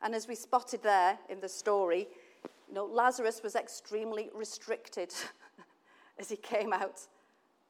And 0.00 0.14
as 0.14 0.26
we 0.26 0.34
spotted 0.34 0.82
there 0.82 1.18
in 1.28 1.40
the 1.40 1.48
story, 1.48 2.08
you 2.68 2.74
know, 2.74 2.86
Lazarus 2.86 3.42
was 3.42 3.54
extremely 3.54 4.30
restricted 4.34 5.12
as 6.18 6.28
he 6.28 6.36
came 6.36 6.72
out 6.72 7.00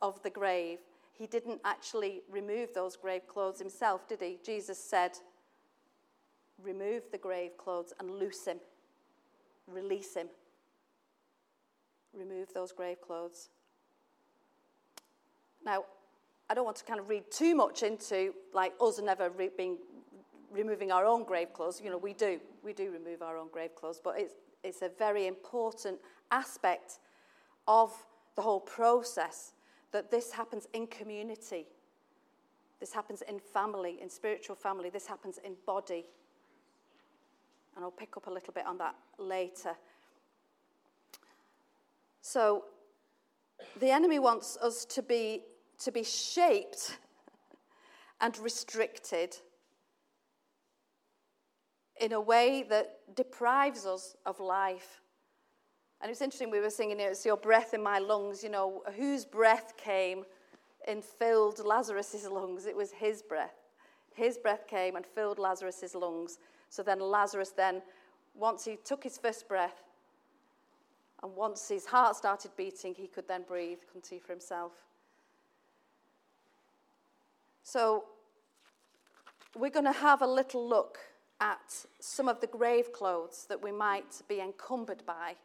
of 0.01 0.23
the 0.23 0.31
grave. 0.31 0.79
He 1.13 1.27
didn't 1.27 1.61
actually 1.65 2.23
remove 2.31 2.73
those 2.73 2.97
grave 2.97 3.27
clothes 3.27 3.59
himself, 3.59 4.09
did 4.09 4.21
he? 4.21 4.39
Jesus 4.45 4.79
said, 4.79 5.13
Remove 6.63 7.03
the 7.11 7.19
grave 7.19 7.57
clothes 7.59 7.93
and 7.99 8.11
loose 8.11 8.47
him, 8.47 8.59
release 9.67 10.15
him. 10.15 10.29
Remove 12.15 12.53
those 12.55 12.73
grave 12.73 13.01
clothes. 13.01 13.49
Now, 15.65 15.85
I 16.51 16.55
don't 16.55 16.65
want 16.65 16.77
to 16.79 16.85
kind 16.85 17.01
of 17.01 17.09
read 17.09 17.25
too 17.31 17.55
much 17.55 17.83
into 17.83 18.35
like 18.53 18.73
us 18.81 19.01
never 19.01 19.31
re- 19.31 19.51
being 19.57 19.79
removing 20.51 20.93
our 20.93 21.07
own 21.07 21.25
grave 21.25 21.53
clothes. 21.53 21.81
You 21.83 21.91
know, 21.91 21.99
we 21.99 22.13
do. 22.13 22.41
We 22.63 22.73
do 22.73 22.91
remove 22.91 23.23
our 23.23 23.39
own 23.39 23.49
grave 23.53 23.75
clothes, 23.75 24.01
but 24.03 24.19
it's, 24.19 24.35
it's 24.63 24.83
a 24.83 24.91
very 24.99 25.27
important 25.27 25.99
aspect 26.31 26.99
of 27.67 27.93
the 28.37 28.43
whole 28.43 28.61
process 28.61 29.53
that 29.93 30.11
this 30.11 30.33
happens 30.33 30.67
in 30.73 30.87
community. 30.87 31.67
This 32.81 32.93
happens 32.93 33.23
in 33.23 33.39
family, 33.39 33.99
in 34.01 34.11
spiritual 34.11 34.57
family. 34.57 34.91
This 34.91 35.07
happens 35.07 35.39
in 35.45 35.55
body. 35.67 36.05
And 37.77 37.85
I'll 37.85 37.91
pick 37.91 38.17
up 38.17 38.27
a 38.27 38.31
little 38.31 38.53
bit 38.53 38.67
on 38.67 38.79
that 38.79 38.95
later. 39.19 39.77
So, 42.21 42.65
the 43.79 43.91
enemy 43.91 44.19
wants 44.19 44.57
us 44.57 44.85
to 44.87 45.03
be, 45.03 45.43
to 45.85 45.93
be 45.93 46.05
shaped 46.05 46.99
and 48.21 48.37
restricted 48.39 49.37
in 52.01 52.13
a 52.13 52.21
way 52.21 52.65
that 52.69 52.99
deprives 53.15 53.85
us 53.87 54.17
of 54.27 54.41
life. 54.41 55.01
And 56.01 56.11
it's 56.11 56.21
interesting, 56.21 56.51
we 56.51 56.61
were 56.61 56.71
singing 56.71 56.99
it, 56.99 57.05
it's 57.05 57.25
your 57.25 57.37
breath 57.37 57.75
in 57.75 57.83
my 57.83 57.99
lungs, 57.99 58.43
you 58.43 58.51
know, 58.51 58.83
whose 58.97 59.25
breath 59.25 59.75
came 59.77 60.25
and 60.89 61.05
filled 61.05 61.65
Lazarus's 61.65 62.27
lungs? 62.27 62.67
It 62.67 62.77
was 62.77 62.91
his 62.91 63.23
breath. 63.23 63.55
His 64.15 64.37
breath 64.37 64.67
came 64.67 64.97
and 64.97 65.07
filled 65.07 65.39
Lazarus's 65.39 65.95
lungs. 65.95 66.39
So 66.71 66.83
then 66.83 66.99
Lazarus 67.01 67.51
then, 67.51 67.83
once 68.35 68.65
he 68.65 68.77
took 68.85 69.05
his 69.05 69.17
first 69.17 69.49
breath, 69.49 69.85
and 71.23 71.35
once 71.37 71.69
his 71.69 71.87
heart 71.87 72.17
started 72.17 72.51
beating, 72.57 72.95
he 72.95 73.07
could 73.07 73.29
then 73.29 73.45
breathe, 73.47 73.79
couldn't 73.93 74.23
for 74.23 74.33
himself? 74.33 74.73
So 77.63 78.05
we're 79.57 79.71
going 79.71 79.85
to 79.85 79.93
have 79.93 80.23
a 80.23 80.27
little 80.27 80.69
look 80.69 80.99
at 81.41 81.85
some 82.01 82.29
of 82.29 82.41
the 82.41 82.47
grave 82.47 82.93
clothes 82.93 83.47
that 83.49 83.63
we 83.63 83.73
might 83.73 84.23
be 84.29 84.41
encumbered 84.41 85.05
by. 85.07 85.37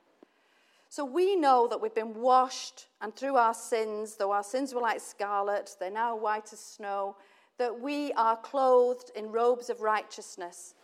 So 0.90 1.04
we 1.04 1.36
know 1.36 1.68
that 1.68 1.82
we've 1.82 1.94
been 1.94 2.14
washed, 2.14 2.88
and 3.02 3.16
through 3.16 3.36
our 3.36 3.54
sins, 3.54 4.16
though 4.16 4.32
our 4.32 4.44
sins 4.44 4.74
were 4.74 4.82
like 4.82 5.02
scarlet, 5.02 5.76
they're 5.80 5.92
now 5.92 6.16
white 6.16 6.54
as 6.54 6.60
snow, 6.60 7.18
that 7.58 7.82
we 7.82 8.14
are 8.14 8.38
clothed 8.38 9.12
in 9.16 9.32
robes 9.32 9.70
of 9.70 9.82
righteousness. 9.82 10.76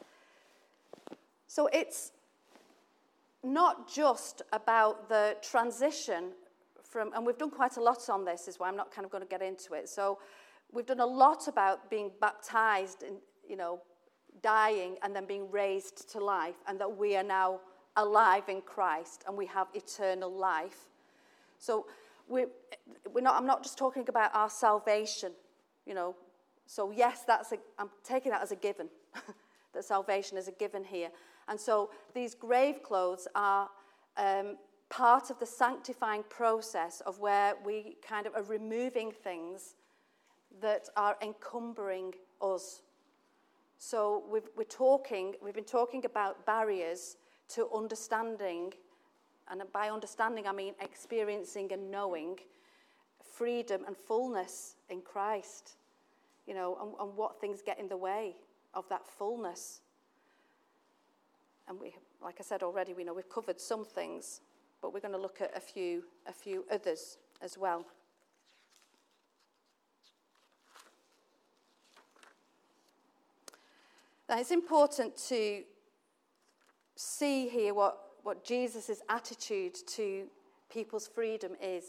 So 1.48 1.68
it's 1.68 2.12
not 3.44 3.88
just 3.88 4.42
about 4.52 5.08
the 5.10 5.38
transition 5.42 6.32
from, 6.84 7.14
and 7.14 7.26
we've 7.26 7.38
done 7.38 7.52
quite 7.52 7.78
a 7.78 7.82
lot 7.82 8.10
on 8.10 8.26
this, 8.26 8.48
is 8.48 8.60
why 8.60 8.68
I'm 8.68 8.76
not 8.76 8.92
kind 8.92 9.06
of 9.06 9.12
going 9.12 9.24
to 9.24 9.30
get 9.30 9.42
into 9.42 9.74
it. 9.74 9.88
So 9.88 10.20
we've 10.74 10.86
done 10.86 11.00
a 11.00 11.06
lot 11.06 11.48
about 11.48 11.90
being 11.90 12.12
baptized, 12.20 13.04
in, 13.04 13.18
you 13.48 13.56
know, 13.56 13.82
dying 14.42 14.98
and 15.04 15.16
then 15.16 15.26
being 15.26 15.50
raised 15.52 16.12
to 16.12 16.20
life, 16.20 16.56
and 16.68 16.80
that 16.80 16.98
we 16.98 17.16
are 17.16 17.24
now 17.24 17.60
alive 17.96 18.50
in 18.50 18.62
Christ 18.62 19.24
and 19.28 19.38
we 19.38 19.46
have 19.46 19.68
eternal 19.74 20.32
life. 20.32 20.90
So 21.60 21.86
we're, 22.28 22.50
we're 23.12 23.22
not, 23.22 23.36
I'm 23.36 23.46
not 23.46 23.64
just 23.64 23.78
talking 23.78 24.06
about 24.10 24.34
our 24.34 24.50
salvation, 24.50 25.32
you 25.86 25.94
know. 25.94 26.16
So, 26.66 26.92
yes, 26.92 27.24
that's 27.28 27.52
a, 27.52 27.58
I'm 27.78 27.90
taking 28.04 28.32
that 28.32 28.42
as 28.42 28.52
a 28.52 28.56
given, 28.56 28.90
that 29.74 29.84
salvation 29.84 30.38
is 30.38 30.48
a 30.48 30.52
given 30.54 30.84
here. 30.84 31.10
And 31.48 31.60
so 31.60 31.92
these 32.16 32.34
grave 32.34 32.82
clothes 32.82 33.28
are 33.36 33.70
um, 34.18 34.58
part 34.90 35.30
of 35.30 35.40
the 35.40 35.46
sanctifying 35.46 36.24
process 36.30 37.02
of 37.02 37.20
where 37.20 37.54
we 37.66 37.98
kind 38.08 38.26
of 38.26 38.34
are 38.36 38.44
removing 38.44 39.12
things 39.12 39.76
that 40.62 40.90
are 40.96 41.18
encumbering 41.22 42.14
us 42.42 42.82
so 43.86 44.24
we 44.32 44.40
are 44.40 44.66
talking, 44.70 45.36
we've 45.44 45.54
been 45.54 45.66
talking 45.66 46.06
about 46.06 46.46
barriers 46.46 47.18
to 47.50 47.68
understanding, 47.76 48.72
and 49.52 49.62
by 49.74 49.90
understanding 49.90 50.48
I 50.48 50.54
mean 50.54 50.74
experiencing 50.80 51.74
and 51.74 51.92
knowing 51.92 52.40
freedom 53.22 53.84
and 53.86 53.98
fullness 53.98 54.76
in 54.90 55.02
Christ, 55.02 55.76
you 56.48 56.54
know, 56.54 56.78
and, 56.82 56.94
and 56.98 57.18
what 57.18 57.42
things 57.42 57.62
get 57.62 57.78
in 57.78 57.90
the 57.90 57.98
way 57.98 58.38
of 58.74 58.88
that 58.88 59.06
fullness. 59.06 59.82
And 61.68 61.78
we, 61.78 61.94
like 62.24 62.38
I 62.40 62.44
said 62.44 62.64
already, 62.64 62.94
we 62.94 63.04
know 63.04 63.14
we've 63.14 63.30
covered 63.30 63.60
some 63.60 63.84
things, 63.84 64.40
but 64.82 64.94
we're 64.94 65.02
going 65.02 65.14
to 65.14 65.20
look 65.20 65.42
at 65.42 65.52
a 65.58 65.60
few, 65.60 66.06
a 66.26 66.32
few 66.32 66.64
others 66.72 67.18
as 67.42 67.58
well. 67.58 67.86
Now, 74.34 74.40
it's 74.40 74.50
important 74.50 75.16
to 75.28 75.62
see 76.96 77.48
here 77.48 77.76
what, 77.76 78.00
what 78.24 78.44
Jesus' 78.44 79.00
attitude 79.08 79.76
to 79.90 80.24
people's 80.72 81.08
freedom 81.08 81.52
is. 81.62 81.84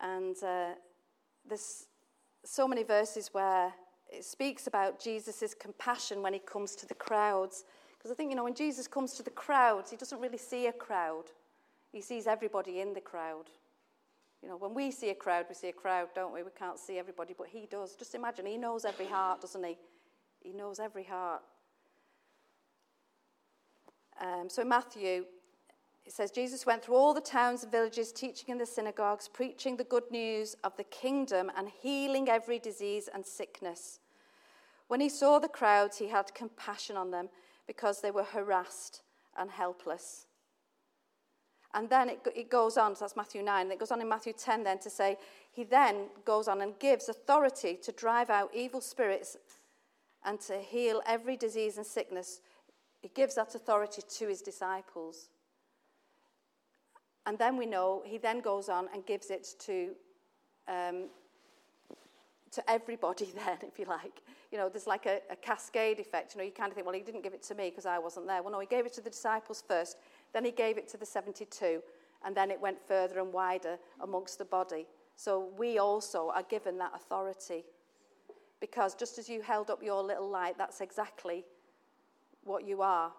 And 0.00 0.34
uh, 0.42 0.70
there's 1.48 1.86
so 2.44 2.66
many 2.66 2.82
verses 2.82 3.30
where 3.30 3.72
it 4.12 4.24
speaks 4.24 4.66
about 4.66 4.98
Jesus' 4.98 5.54
compassion 5.54 6.22
when 6.22 6.32
he 6.32 6.40
comes 6.40 6.74
to 6.74 6.86
the 6.86 6.94
crowds. 6.94 7.62
Because 7.96 8.10
I 8.10 8.14
think, 8.16 8.30
you 8.30 8.36
know, 8.36 8.42
when 8.42 8.56
Jesus 8.56 8.88
comes 8.88 9.12
to 9.12 9.22
the 9.22 9.30
crowds, 9.30 9.92
he 9.92 9.96
doesn't 9.96 10.20
really 10.20 10.38
see 10.38 10.66
a 10.66 10.72
crowd, 10.72 11.26
he 11.92 12.00
sees 12.00 12.26
everybody 12.26 12.80
in 12.80 12.94
the 12.94 13.00
crowd. 13.00 13.44
You 14.42 14.48
know, 14.48 14.56
when 14.56 14.74
we 14.74 14.90
see 14.90 15.10
a 15.10 15.14
crowd, 15.14 15.46
we 15.48 15.54
see 15.54 15.68
a 15.68 15.72
crowd, 15.72 16.08
don't 16.16 16.34
we? 16.34 16.42
We 16.42 16.50
can't 16.58 16.80
see 16.80 16.98
everybody, 16.98 17.32
but 17.38 17.46
he 17.46 17.68
does. 17.70 17.94
Just 17.94 18.16
imagine, 18.16 18.44
he 18.44 18.58
knows 18.58 18.84
every 18.84 19.06
heart, 19.06 19.40
doesn't 19.40 19.64
he? 19.64 19.78
He 20.44 20.52
knows 20.52 20.78
every 20.78 21.04
heart. 21.04 21.40
Um, 24.20 24.48
so 24.48 24.60
in 24.60 24.68
Matthew, 24.68 25.24
it 26.04 26.12
says, 26.12 26.30
Jesus 26.30 26.66
went 26.66 26.84
through 26.84 26.96
all 26.96 27.14
the 27.14 27.20
towns 27.22 27.62
and 27.62 27.72
villages, 27.72 28.12
teaching 28.12 28.50
in 28.50 28.58
the 28.58 28.66
synagogues, 28.66 29.26
preaching 29.26 29.78
the 29.78 29.84
good 29.84 30.04
news 30.10 30.54
of 30.62 30.76
the 30.76 30.84
kingdom, 30.84 31.50
and 31.56 31.68
healing 31.68 32.28
every 32.28 32.58
disease 32.58 33.08
and 33.12 33.24
sickness. 33.24 34.00
When 34.88 35.00
he 35.00 35.08
saw 35.08 35.38
the 35.38 35.48
crowds, 35.48 35.96
he 35.96 36.08
had 36.08 36.34
compassion 36.34 36.98
on 36.98 37.10
them 37.10 37.30
because 37.66 38.02
they 38.02 38.10
were 38.10 38.22
harassed 38.22 39.00
and 39.38 39.50
helpless. 39.50 40.26
And 41.72 41.88
then 41.88 42.10
it, 42.10 42.20
it 42.36 42.50
goes 42.50 42.76
on, 42.76 42.94
so 42.94 43.00
that's 43.00 43.16
Matthew 43.16 43.42
9, 43.42 43.72
it 43.72 43.78
goes 43.78 43.90
on 43.90 44.02
in 44.02 44.08
Matthew 44.10 44.34
10 44.34 44.62
then 44.62 44.78
to 44.80 44.90
say, 44.90 45.16
he 45.52 45.64
then 45.64 46.08
goes 46.26 46.48
on 46.48 46.60
and 46.60 46.78
gives 46.78 47.08
authority 47.08 47.78
to 47.82 47.92
drive 47.92 48.28
out 48.28 48.50
evil 48.54 48.82
spirits 48.82 49.38
and 50.24 50.40
to 50.40 50.58
heal 50.58 51.02
every 51.06 51.36
disease 51.36 51.76
and 51.76 51.86
sickness. 51.86 52.40
He 53.00 53.10
gives 53.14 53.34
that 53.34 53.54
authority 53.54 54.02
to 54.02 54.28
his 54.28 54.40
disciples. 54.40 55.28
And 57.26 57.38
then 57.38 57.56
we 57.56 57.66
know 57.66 58.02
he 58.04 58.18
then 58.18 58.40
goes 58.40 58.68
on 58.68 58.88
and 58.92 59.04
gives 59.04 59.30
it 59.30 59.46
to, 59.60 59.90
um, 60.68 61.08
to 62.52 62.70
everybody, 62.70 63.26
then, 63.34 63.58
if 63.62 63.78
you 63.78 63.86
like. 63.86 64.22
You 64.50 64.58
know, 64.58 64.68
there's 64.68 64.86
like 64.86 65.06
a, 65.06 65.20
a 65.30 65.36
cascade 65.36 66.00
effect. 66.00 66.34
You 66.34 66.38
know, 66.38 66.44
you 66.44 66.52
kind 66.52 66.70
of 66.70 66.74
think, 66.74 66.86
well, 66.86 66.94
he 66.94 67.02
didn't 67.02 67.22
give 67.22 67.34
it 67.34 67.42
to 67.44 67.54
me 67.54 67.70
because 67.70 67.86
I 67.86 67.98
wasn't 67.98 68.26
there. 68.26 68.42
Well, 68.42 68.52
no, 68.52 68.60
he 68.60 68.66
gave 68.66 68.86
it 68.86 68.92
to 68.94 69.00
the 69.00 69.10
disciples 69.10 69.62
first, 69.66 69.96
then 70.32 70.44
he 70.44 70.50
gave 70.50 70.78
it 70.78 70.88
to 70.88 70.96
the 70.96 71.06
72, 71.06 71.82
and 72.24 72.34
then 72.34 72.50
it 72.50 72.60
went 72.60 72.78
further 72.86 73.20
and 73.20 73.32
wider 73.32 73.78
amongst 74.00 74.38
the 74.38 74.44
body. 74.44 74.86
So 75.16 75.50
we 75.56 75.78
also 75.78 76.30
are 76.34 76.42
given 76.42 76.78
that 76.78 76.92
authority 76.94 77.64
because 78.60 78.94
just 78.94 79.18
as 79.18 79.28
you 79.28 79.42
held 79.42 79.70
up 79.70 79.82
your 79.82 80.02
little 80.02 80.28
light, 80.28 80.56
that's 80.58 80.80
exactly 80.80 81.44
what 82.44 82.66
you 82.66 82.82
are 82.82 83.12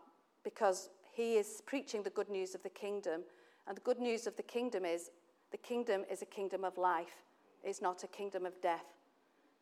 because 0.44 0.90
he 1.12 1.36
is 1.36 1.62
preaching 1.66 2.04
the 2.04 2.10
good 2.12 2.30
news 2.30 2.56
of 2.56 2.64
the 2.64 2.70
kingdom. 2.70 3.22
And 3.68 3.76
the 3.76 3.82
good 3.82 4.00
news 4.00 4.28
of 4.28 4.36
the 4.38 4.44
kingdom 4.44 4.86
is 4.86 5.10
the 5.52 5.58
kingdom 5.58 6.04
is 6.10 6.22
a 6.22 6.26
kingdom 6.26 6.64
of 6.64 6.78
life, 6.78 7.24
it's 7.64 7.82
not 7.82 8.04
a 8.04 8.08
kingdom 8.08 8.46
of 8.46 8.60
death. 8.62 8.86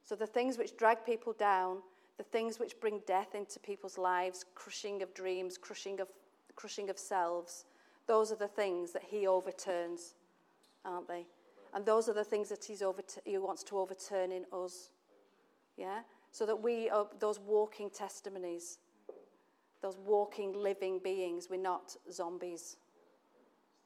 So 0.04 0.16
the 0.16 0.28
things 0.28 0.58
which 0.58 0.76
drag 0.76 1.06
people 1.06 1.34
down, 1.34 1.78
the 2.18 2.24
things 2.24 2.60
which 2.60 2.80
bring 2.82 3.02
death 3.08 3.36
into 3.36 3.60
people's 3.60 3.98
lives, 3.98 4.46
crushing 4.56 5.02
of 5.02 5.14
dreams, 5.14 5.58
crushing 5.58 6.00
of, 6.02 6.10
crushing 6.56 6.90
of 6.90 7.00
selves, 7.00 7.66
those 8.08 8.32
are 8.32 8.36
the 8.36 8.48
things 8.48 8.92
that 8.92 9.04
he 9.04 9.28
overturns, 9.28 10.16
aren't 10.84 11.08
they? 11.08 11.26
And 11.74 11.86
those 11.86 12.10
are 12.10 12.14
the 12.14 12.24
things 12.24 12.50
that 12.50 12.66
he's 12.66 12.84
he 13.26 13.38
wants 13.38 13.64
to 13.64 13.80
overturn 13.80 14.32
in 14.32 14.46
us. 14.52 14.90
Yeah? 15.78 16.02
So 16.32 16.46
that 16.46 16.62
we 16.62 16.90
are 16.90 17.08
those 17.20 17.40
walking 17.40 17.90
testimonies, 17.90 18.80
those 19.82 19.98
walking, 19.98 20.54
living 20.54 21.00
beings. 21.04 21.48
We're 21.50 21.62
not 21.62 21.96
zombies. 22.12 22.78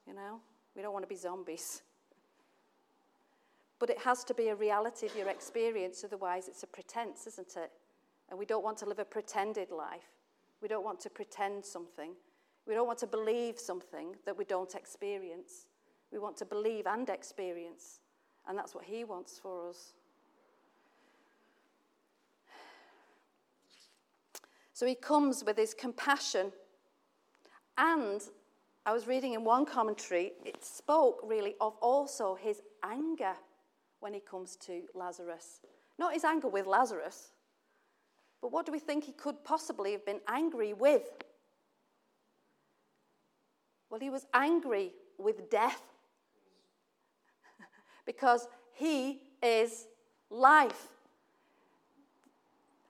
You 0.06 0.14
know? 0.14 0.40
We 0.74 0.82
don't 0.82 0.92
want 0.92 1.04
to 1.04 1.08
be 1.08 1.16
zombies. 1.16 1.82
But 3.78 3.90
it 3.90 3.98
has 3.98 4.24
to 4.24 4.34
be 4.34 4.48
a 4.48 4.54
reality 4.54 5.06
of 5.06 5.16
your 5.16 5.28
experience, 5.28 6.02
otherwise, 6.04 6.48
it's 6.48 6.62
a 6.62 6.66
pretense, 6.66 7.26
isn't 7.26 7.56
it? 7.56 7.70
And 8.28 8.38
we 8.38 8.44
don't 8.44 8.64
want 8.64 8.78
to 8.78 8.86
live 8.86 8.98
a 8.98 9.04
pretended 9.04 9.70
life. 9.70 10.10
We 10.60 10.68
don't 10.68 10.84
want 10.84 11.00
to 11.00 11.10
pretend 11.10 11.64
something. 11.64 12.12
We 12.66 12.74
don't 12.74 12.86
want 12.86 12.98
to 12.98 13.06
believe 13.06 13.58
something 13.58 14.16
that 14.26 14.36
we 14.36 14.44
don't 14.44 14.74
experience. 14.74 15.66
We 16.12 16.18
want 16.18 16.36
to 16.38 16.44
believe 16.44 16.86
and 16.86 17.08
experience. 17.08 18.00
And 18.46 18.58
that's 18.58 18.74
what 18.74 18.84
He 18.84 19.04
wants 19.04 19.38
for 19.38 19.68
us. 19.68 19.94
So 24.78 24.86
He 24.86 24.94
comes 24.94 25.42
with 25.42 25.56
His 25.56 25.74
compassion. 25.74 26.52
And 27.76 28.22
I 28.86 28.92
was 28.92 29.08
reading 29.08 29.32
in 29.32 29.42
one 29.42 29.66
commentary, 29.66 30.34
it 30.44 30.64
spoke 30.64 31.18
really 31.24 31.56
of 31.60 31.74
also 31.82 32.36
His 32.36 32.62
anger 32.84 33.32
when 33.98 34.14
He 34.14 34.20
comes 34.20 34.54
to 34.66 34.82
Lazarus. 34.94 35.62
Not 35.98 36.14
His 36.14 36.22
anger 36.22 36.46
with 36.46 36.68
Lazarus, 36.68 37.32
but 38.40 38.52
what 38.52 38.66
do 38.66 38.70
we 38.70 38.78
think 38.78 39.02
He 39.02 39.10
could 39.10 39.42
possibly 39.42 39.90
have 39.90 40.06
been 40.06 40.20
angry 40.28 40.74
with? 40.74 41.10
Well, 43.90 43.98
He 43.98 44.10
was 44.10 44.26
angry 44.32 44.92
with 45.18 45.50
death 45.50 45.82
because 48.06 48.46
he 48.74 49.22
is 49.42 49.88
life. 50.30 50.86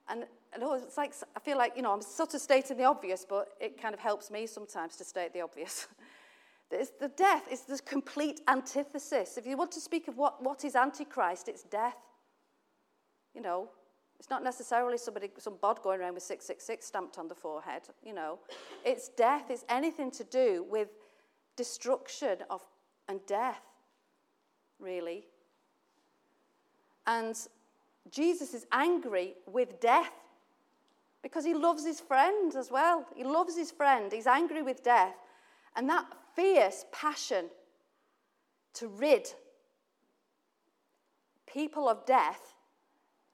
And 0.06 0.26
Know 0.58 0.72
oh, 0.72 0.74
it's 0.74 0.96
like, 0.96 1.12
I 1.36 1.40
feel 1.40 1.58
like, 1.58 1.74
you 1.76 1.82
know, 1.82 1.92
I'm 1.92 2.02
sort 2.02 2.34
of 2.34 2.40
stating 2.40 2.76
the 2.76 2.84
obvious, 2.84 3.26
but 3.28 3.48
it 3.60 3.80
kind 3.80 3.94
of 3.94 4.00
helps 4.00 4.30
me 4.30 4.46
sometimes 4.46 4.96
to 4.96 5.04
state 5.04 5.32
the 5.32 5.40
obvious. 5.40 5.88
the 6.70 7.10
death 7.16 7.44
is 7.50 7.62
the 7.62 7.78
complete 7.80 8.40
antithesis. 8.48 9.36
If 9.36 9.46
you 9.46 9.56
want 9.56 9.72
to 9.72 9.80
speak 9.80 10.08
of 10.08 10.16
what, 10.16 10.42
what 10.42 10.64
is 10.64 10.74
Antichrist, 10.74 11.48
it's 11.48 11.62
death. 11.62 11.96
You 13.34 13.42
know, 13.42 13.68
it's 14.18 14.30
not 14.30 14.42
necessarily 14.42 14.98
somebody, 14.98 15.30
some 15.38 15.56
bod 15.60 15.82
going 15.82 16.00
around 16.00 16.14
with 16.14 16.24
666 16.24 16.86
stamped 16.86 17.18
on 17.18 17.28
the 17.28 17.34
forehead. 17.34 17.82
You 18.02 18.14
know, 18.14 18.38
it's 18.84 19.08
death. 19.10 19.44
It's 19.50 19.64
anything 19.68 20.10
to 20.12 20.24
do 20.24 20.66
with 20.68 20.88
destruction 21.56 22.38
of 22.50 22.62
and 23.08 23.20
death 23.26 23.62
really. 24.78 25.24
And 27.06 27.36
Jesus 28.10 28.54
is 28.54 28.66
angry 28.72 29.34
with 29.46 29.80
death 29.80 30.12
because 31.28 31.44
he 31.44 31.52
loves 31.52 31.84
his 31.84 32.00
friend 32.00 32.56
as 32.56 32.70
well. 32.70 33.06
He 33.14 33.22
loves 33.22 33.54
his 33.54 33.70
friend. 33.70 34.10
He's 34.10 34.26
angry 34.26 34.62
with 34.62 34.82
death. 34.82 35.14
And 35.76 35.86
that 35.90 36.06
fierce 36.34 36.86
passion 36.90 37.50
to 38.72 38.88
rid 38.88 39.28
people 41.46 41.86
of 41.86 42.06
death 42.06 42.54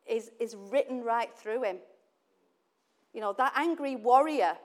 is, 0.07 0.33
is 0.40 0.57
written 0.57 1.05
right 1.05 1.33
through 1.37 1.62
him. 1.62 1.77
You 3.12 3.21
know, 3.21 3.33
that 3.35 3.53
angry 3.55 3.95
warrior 3.95 4.57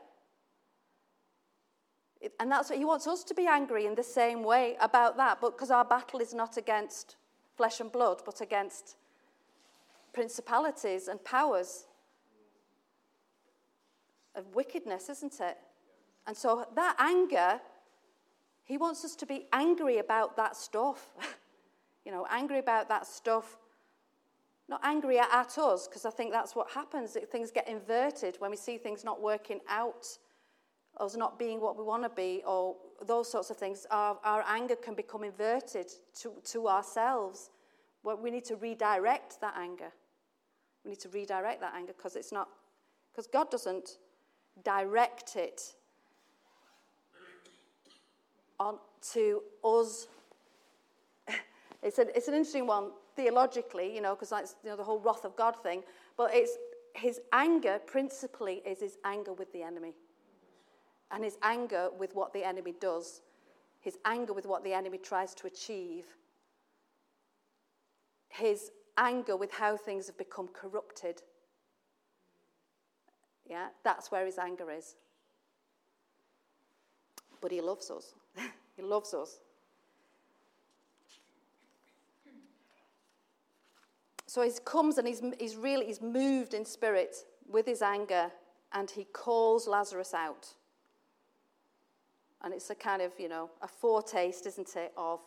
and 2.39 2.51
that's 2.51 2.69
what 2.69 2.77
he 2.77 2.83
wants 2.83 3.07
us 3.07 3.23
to 3.23 3.33
be 3.33 3.47
angry 3.47 3.85
in 3.85 3.95
the 3.95 4.03
same 4.03 4.43
way 4.43 4.75
about 4.81 5.15
that, 5.15 5.39
but 5.39 5.51
because 5.51 5.71
our 5.71 5.85
battle 5.85 6.19
is 6.19 6.33
not 6.33 6.57
against 6.57 7.15
flesh 7.55 7.79
and 7.79 7.89
blood, 7.93 8.23
but 8.25 8.41
against 8.41 8.97
principalities 10.11 11.07
and 11.07 11.23
powers 11.23 11.85
of 14.39 14.55
wickedness, 14.55 15.09
isn't 15.09 15.39
it? 15.39 15.57
And 16.25 16.35
so 16.35 16.65
that 16.75 16.95
anger, 16.99 17.59
he 18.63 18.77
wants 18.77 19.05
us 19.05 19.15
to 19.17 19.25
be 19.25 19.45
angry 19.53 19.99
about 19.99 20.35
that 20.37 20.55
stuff. 20.55 21.11
you 22.05 22.11
know, 22.11 22.25
angry 22.29 22.59
about 22.59 22.89
that 22.89 23.05
stuff. 23.05 23.57
Not 24.67 24.81
angry 24.83 25.17
at, 25.19 25.57
us, 25.57 25.87
because 25.87 26.05
I 26.05 26.11
think 26.11 26.31
that's 26.31 26.55
what 26.55 26.69
happens. 26.71 27.17
Things 27.31 27.51
get 27.51 27.67
inverted 27.67 28.35
when 28.39 28.51
we 28.51 28.57
see 28.57 28.77
things 28.77 29.03
not 29.03 29.21
working 29.21 29.59
out 29.67 30.05
us 30.99 31.15
not 31.15 31.39
being 31.39 31.61
what 31.61 31.77
we 31.77 31.83
want 31.83 32.03
to 32.03 32.09
be, 32.09 32.41
or 32.45 32.75
those 33.05 33.31
sorts 33.31 33.49
of 33.49 33.57
things, 33.57 33.85
our, 33.89 34.17
our 34.23 34.43
anger 34.47 34.75
can 34.75 34.93
become 34.93 35.23
inverted 35.23 35.87
to, 36.19 36.31
to 36.43 36.67
ourselves. 36.67 37.51
Well, 38.03 38.17
we 38.17 38.31
need 38.31 38.45
to 38.45 38.55
redirect 38.55 39.39
that 39.41 39.55
anger. 39.57 39.91
We 40.83 40.91
need 40.91 40.99
to 41.01 41.09
redirect 41.09 41.61
that 41.61 41.73
anger 41.75 41.93
because 41.95 42.15
it's 42.15 42.31
not, 42.31 42.49
because 43.11 43.27
God 43.27 43.49
doesn't 43.49 43.97
direct 44.63 45.35
it 45.35 45.73
on 48.59 48.77
to 49.13 49.41
us. 49.63 50.07
it's, 51.83 51.99
a, 51.99 52.15
it's 52.15 52.27
an 52.27 52.33
interesting 52.33 52.67
one 52.67 52.91
theologically, 53.15 53.93
you 53.93 54.01
know, 54.01 54.15
because 54.15 54.29
that's 54.29 54.55
you 54.63 54.69
know, 54.69 54.75
the 54.75 54.83
whole 54.83 54.99
wrath 54.99 55.25
of 55.25 55.35
God 55.35 55.55
thing. 55.61 55.83
But 56.17 56.31
it's 56.33 56.57
his 56.95 57.19
anger 57.33 57.79
principally 57.85 58.61
is 58.65 58.79
his 58.79 58.97
anger 59.05 59.33
with 59.33 59.51
the 59.53 59.63
enemy 59.63 59.93
and 61.11 61.23
his 61.23 61.37
anger 61.41 61.89
with 61.97 62.15
what 62.15 62.33
the 62.33 62.43
enemy 62.43 62.73
does, 62.79 63.21
his 63.79 63.97
anger 64.05 64.33
with 64.33 64.45
what 64.45 64.63
the 64.63 64.73
enemy 64.73 64.97
tries 64.97 65.33
to 65.35 65.47
achieve, 65.47 66.05
his 68.29 68.71
anger 68.97 69.35
with 69.35 69.51
how 69.51 69.75
things 69.75 70.07
have 70.07 70.17
become 70.17 70.47
corrupted. 70.49 71.21
Yeah, 73.49 73.67
that's 73.83 74.11
where 74.11 74.25
his 74.25 74.37
anger 74.37 74.69
is. 74.71 74.95
But 77.41 77.51
he 77.51 77.61
loves 77.61 77.89
us. 77.89 78.13
he 78.75 78.83
loves 78.83 79.13
us. 79.13 79.39
So 84.27 84.43
he 84.43 84.51
comes 84.63 84.99
and 84.99 85.07
he's, 85.07 85.23
he's 85.39 85.55
really 85.55 85.87
he's 85.87 86.01
moved 86.01 86.53
in 86.53 86.63
spirit 86.63 87.15
with 87.49 87.65
his 87.65 87.81
anger 87.81 88.31
and 88.73 88.91
he 88.91 89.05
calls 89.05 89.67
Lazarus 89.67 90.13
out. 90.13 90.53
And 92.43 92.53
it's 92.53 92.69
a 92.69 92.75
kind 92.75 93.01
of, 93.01 93.11
you 93.17 93.27
know, 93.27 93.49
a 93.63 93.67
foretaste, 93.67 94.45
isn't 94.45 94.75
it, 94.75 94.93
of 94.95 95.19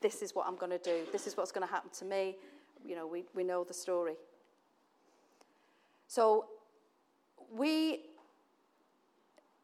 this 0.00 0.22
is 0.22 0.34
what 0.36 0.46
I'm 0.46 0.56
going 0.56 0.70
to 0.70 0.78
do, 0.78 1.00
this 1.10 1.26
is 1.26 1.36
what's 1.36 1.50
going 1.50 1.66
to 1.66 1.72
happen 1.72 1.90
to 1.98 2.04
me. 2.04 2.36
You 2.86 2.94
know, 2.94 3.06
we, 3.06 3.24
we 3.34 3.42
know 3.42 3.64
the 3.64 3.74
story. 3.74 4.14
So 6.06 6.46
we, 7.54 8.00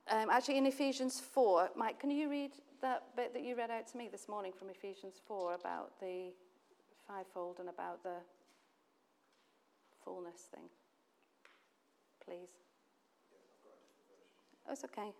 um, 0.08 0.30
actually 0.30 0.58
in 0.58 0.66
Ephesians 0.66 1.20
4, 1.20 1.70
Mike, 1.76 1.98
can 1.98 2.10
you 2.10 2.30
read 2.30 2.52
that 2.82 3.04
bit 3.16 3.34
that 3.34 3.42
you 3.42 3.56
read 3.56 3.70
out 3.70 3.86
to 3.88 3.96
me 3.96 4.08
this 4.10 4.28
morning 4.28 4.52
from 4.56 4.70
Ephesians 4.70 5.20
4 5.26 5.54
about 5.54 5.98
the 6.00 6.32
fivefold 7.06 7.58
and 7.58 7.68
about 7.68 8.02
the 8.02 8.16
fullness 10.04 10.48
thing? 10.54 10.68
Please. 12.24 12.50
Oh, 14.68 14.72
it's 14.72 14.84
okay. 14.84 15.10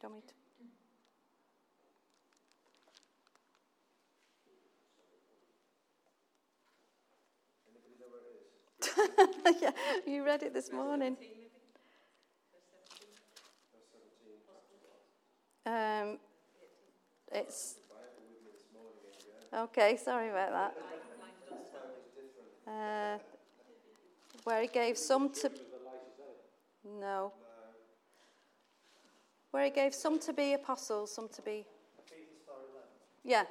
Do 0.00 0.08
you 0.08 0.12
want 0.12 0.16
me 0.16 0.28
to? 0.28 0.34
yeah, 9.60 9.70
you 10.06 10.24
read 10.24 10.42
it 10.42 10.54
this 10.54 10.72
morning. 10.72 11.16
Um, 15.64 16.18
it's 17.32 17.76
okay. 19.54 19.96
Sorry 19.96 20.30
about 20.30 20.74
that. 22.66 22.70
Uh, 22.70 23.18
where 24.44 24.62
he 24.62 24.68
gave 24.68 24.96
some 24.96 25.30
to. 25.34 25.50
No 27.00 27.32
where 29.56 29.64
he 29.64 29.70
gave 29.70 29.94
some 29.94 30.18
to 30.18 30.34
be 30.34 30.52
apostles, 30.52 31.10
some 31.10 31.30
to 31.30 31.40
be. 31.40 31.64
Yeah. 33.24 33.44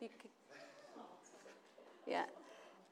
You. 0.00 0.08
yeah. 2.06 2.24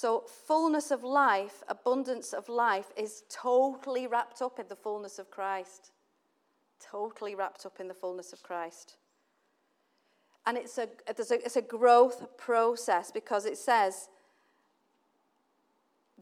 So, 0.00 0.24
fullness 0.46 0.90
of 0.90 1.04
life, 1.04 1.62
abundance 1.68 2.32
of 2.32 2.48
life, 2.48 2.86
is 2.96 3.22
totally 3.28 4.06
wrapped 4.06 4.40
up 4.40 4.58
in 4.58 4.66
the 4.66 4.74
fullness 4.74 5.18
of 5.18 5.30
Christ. 5.30 5.90
Totally 6.80 7.34
wrapped 7.34 7.66
up 7.66 7.80
in 7.80 7.86
the 7.86 7.92
fullness 7.92 8.32
of 8.32 8.42
Christ. 8.42 8.96
And 10.46 10.56
it's 10.56 10.78
a, 10.78 10.88
it's 11.06 11.56
a, 11.56 11.60
growth 11.60 12.38
process 12.38 13.10
because 13.10 13.44
it 13.44 13.58
says 13.58 14.08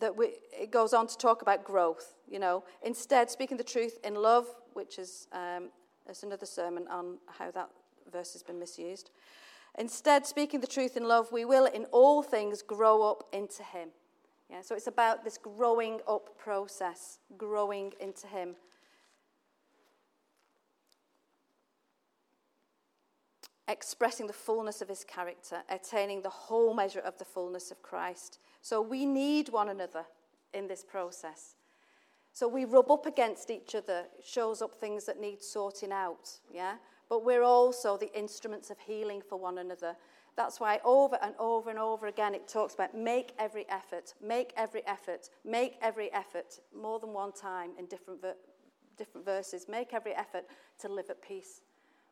that 0.01 0.17
we, 0.17 0.33
it 0.53 0.73
goes 0.73 0.93
on 0.93 1.07
to 1.07 1.17
talk 1.17 1.43
about 1.43 1.63
growth, 1.63 2.17
you 2.29 2.41
know. 2.41 2.65
Instead, 2.83 3.31
speaking 3.31 3.57
the 3.57 3.63
truth 3.63 4.01
in 4.03 4.17
love, 4.17 4.49
which 4.73 4.99
is 4.99 5.29
um, 5.31 5.69
there's 6.05 6.25
another 6.25 6.47
sermon 6.47 6.89
on 6.89 7.19
how 7.29 7.53
that 7.53 7.71
verse 8.11 8.33
has 8.33 8.43
been 8.43 8.59
misused. 8.59 9.11
Instead, 9.79 10.27
speaking 10.27 10.61
the 10.61 10.67
truth 10.67 10.97
in 10.97 11.07
love, 11.07 11.31
we 11.31 11.45
will 11.45 11.67
in 11.67 11.85
all 11.87 12.23
things 12.23 12.63
grow 12.63 13.03
up 13.03 13.25
into 13.33 13.63
Him. 13.63 13.91
Yeah, 14.51 14.63
so 14.63 14.75
it's 14.75 14.87
about 14.87 15.25
this 15.25 15.39
growing 15.39 16.01
up 16.09 16.37
process, 16.37 17.19
growing 17.37 17.93
into 18.01 18.27
Him. 18.27 18.57
expressing 23.69 24.27
the 24.27 24.33
fullness 24.33 24.81
of 24.81 24.89
his 24.89 25.05
character, 25.05 25.59
attaining 25.69 26.23
the 26.23 26.31
whole 26.31 26.75
measure 26.75 27.01
of 27.01 27.19
the 27.19 27.25
fullness 27.25 27.71
of 27.71 27.83
Christ. 27.83 28.39
So 28.63 28.81
we 28.81 29.05
need 29.05 29.51
one 29.51 29.69
another 29.69 30.07
in 30.55 30.67
this 30.67 30.83
process. 30.83 31.55
So 32.33 32.49
we 32.49 32.65
rub 32.65 32.91
up 32.91 33.05
against 33.05 33.51
each 33.51 33.75
other, 33.75 34.05
shows 34.25 34.63
up 34.63 34.75
things 34.75 35.05
that 35.05 35.21
need 35.21 35.43
sorting 35.43 35.93
out, 35.93 36.31
yeah? 36.53 36.77
But 37.09 37.25
we're 37.25 37.43
also 37.43 37.97
the 37.97 38.17
instruments 38.17 38.71
of 38.71 38.79
healing 38.79 39.23
for 39.27 39.37
one 39.37 39.59
another. 39.59 39.97
That's 40.37 40.61
why 40.61 40.81
over 40.85 41.19
and 41.23 41.35
over 41.39 41.71
and 41.71 41.79
over 41.79 42.07
again 42.07 42.35
it 42.35 42.47
talks 42.47 42.75
about 42.75 42.95
make 42.95 43.33
every 43.39 43.67
effort, 43.69 44.15
make 44.23 44.53
every 44.57 44.87
effort, 44.87 45.31
make 45.45 45.77
every 45.83 46.13
effort, 46.13 46.61
more 46.77 47.01
than 47.01 47.13
one 47.13 47.33
time 47.33 47.71
in 47.79 47.87
different, 47.87 48.21
ver- 48.21 48.37
different 48.97 49.25
verses. 49.25 49.67
Make 49.69 49.95
every 49.95 50.13
effort 50.15 50.45
to 50.81 50.89
live 50.89 51.11
at 51.11 51.23
peace 51.23 51.63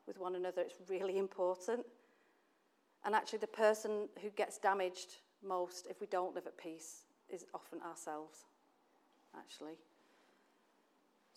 with 0.06 0.18
one 0.18 0.35
another. 0.35 0.62
It's 0.62 0.76
really 0.88 1.18
important. 1.18 1.85
And 3.04 3.14
actually, 3.14 3.38
the 3.38 3.46
person 3.46 4.09
who 4.22 4.30
gets 4.30 4.59
damaged 4.59 5.18
most 5.46 5.87
if 5.88 6.00
we 6.00 6.06
don't 6.09 6.35
live 6.35 6.46
at 6.46 6.59
peace 6.59 7.04
is 7.28 7.44
often 7.54 7.80
ourselves, 7.82 8.46
actually. 9.37 9.74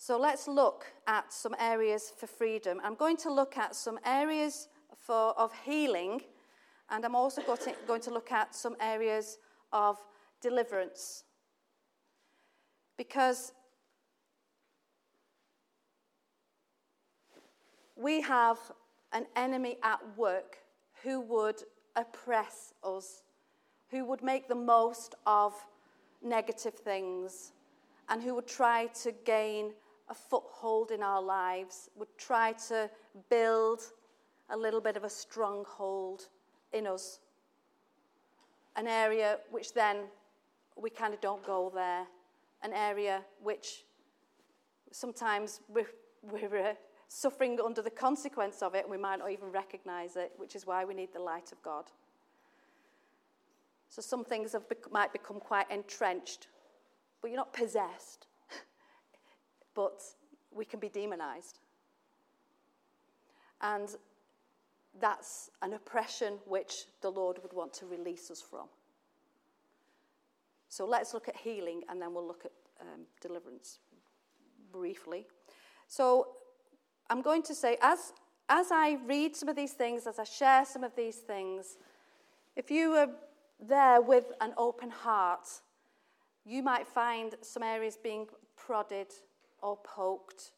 So 0.02 0.18
let's 0.18 0.48
look 0.48 0.86
at 1.08 1.34
some 1.34 1.54
areas 1.60 2.14
for 2.16 2.26
freedom. 2.26 2.80
I'm 2.86 2.96
going 2.96 3.18
to 3.18 3.32
look 3.32 3.58
at 3.58 3.76
some 3.76 4.00
areas 4.06 4.70
for, 4.96 5.38
of 5.38 5.52
healing, 5.66 6.22
and 6.90 7.04
I'm 7.04 7.16
also 7.16 7.42
going 7.42 7.58
to, 7.66 7.76
going 7.86 8.00
to 8.04 8.12
look 8.12 8.32
at 8.32 8.56
some 8.56 8.78
areas 8.80 9.40
of 9.74 9.98
deliverance. 10.42 11.26
Because 12.98 13.52
we 17.98 18.22
have 18.22 18.58
an 19.12 19.26
enemy 19.36 19.80
at 19.84 20.00
work 20.16 20.60
who 21.04 21.20
would 21.20 21.62
oppress 21.98 22.74
us, 22.86 23.24
who 23.92 24.06
would 24.06 24.24
make 24.24 24.48
the 24.48 24.56
most 24.56 25.16
of 25.28 25.54
negative 26.24 26.76
things, 26.76 27.52
and 28.08 28.24
who 28.24 28.34
would 28.36 28.48
try 28.48 28.88
to 29.04 29.14
gain 29.26 29.74
a 30.10 30.14
foothold 30.14 30.92
in 30.92 31.04
our 31.04 31.22
lives, 31.22 31.90
would 31.96 32.08
try 32.18 32.54
to 32.68 32.90
build 33.30 33.82
a 34.50 34.58
little 34.58 34.82
bit 34.82 34.98
of 34.98 35.04
a 35.04 35.10
stronghold 35.10 36.28
in 36.74 36.88
us. 36.88 37.20
An 38.76 38.88
area 38.88 39.38
which 39.52 39.74
then 39.74 39.98
we 40.76 40.90
kind 40.90 41.14
of 41.14 41.22
don't 41.22 41.46
go 41.46 41.72
there, 41.74 42.06
an 42.64 42.74
area 42.74 43.22
which 43.44 43.84
sometimes 44.92 45.62
we're, 45.68 45.90
we're 46.24 46.76
suffering 47.08 47.60
under 47.64 47.82
the 47.82 47.90
consequence 47.90 48.62
of 48.62 48.76
it, 48.76 48.84
and 48.84 48.92
we 48.92 48.98
might 48.98 49.20
not 49.20 49.32
even 49.32 49.52
recognize 49.52 50.16
it, 50.16 50.32
which 50.38 50.56
is 50.56 50.66
why 50.66 50.86
we 50.86 50.94
need 50.94 51.14
the 51.14 51.20
light 51.20 51.52
of 51.52 51.62
God. 51.62 51.86
So 53.90 54.02
some 54.02 54.24
things 54.24 54.54
have, 54.54 54.64
might 54.92 55.12
become 55.12 55.40
quite 55.40 55.70
entrenched, 55.72 56.48
but 57.22 57.30
you're 57.30 57.38
not 57.38 57.54
possessed, 57.54 58.28
but 59.76 60.02
we 60.52 60.66
can 60.66 60.80
be 60.80 60.90
demonized. 60.90 61.60
And 63.62 63.90
that's 65.00 65.50
an 65.62 65.74
oppression 65.74 66.36
which 66.46 66.86
the 67.02 67.10
Lord 67.10 67.38
would 67.42 67.54
want 67.54 67.74
to 67.74 67.86
release 67.86 68.32
us 68.32 68.42
from. 68.42 68.68
So 70.70 70.86
let's 70.86 71.14
look 71.14 71.28
at 71.28 71.36
healing 71.36 71.84
and 71.90 72.02
then 72.02 72.14
we'll 72.14 72.28
look 72.28 72.46
at 72.46 72.52
um, 72.82 73.02
deliverance 73.22 73.80
briefly. 74.72 75.26
So 75.88 76.28
I'm 77.10 77.22
going 77.22 77.42
to 77.44 77.56
say, 77.56 77.78
as, 77.82 78.14
as 78.50 78.68
I 78.72 78.98
read 79.06 79.36
some 79.36 79.50
of 79.50 79.56
these 79.56 79.74
things, 79.74 80.06
as 80.06 80.20
I 80.20 80.24
share 80.24 80.66
some 80.66 80.84
of 80.84 80.96
these 80.96 81.18
things, 81.18 81.78
if 82.56 82.70
you 82.70 82.92
were 82.92 83.08
there 83.60 84.02
with 84.02 84.32
an 84.42 84.54
open 84.58 84.90
heart, 84.90 85.48
you 86.46 86.62
might 86.62 86.88
find 86.88 87.36
some 87.42 87.64
areas 87.64 87.98
being 88.02 88.28
prodded 88.56 89.08
or 89.62 89.78
poked 89.78 90.52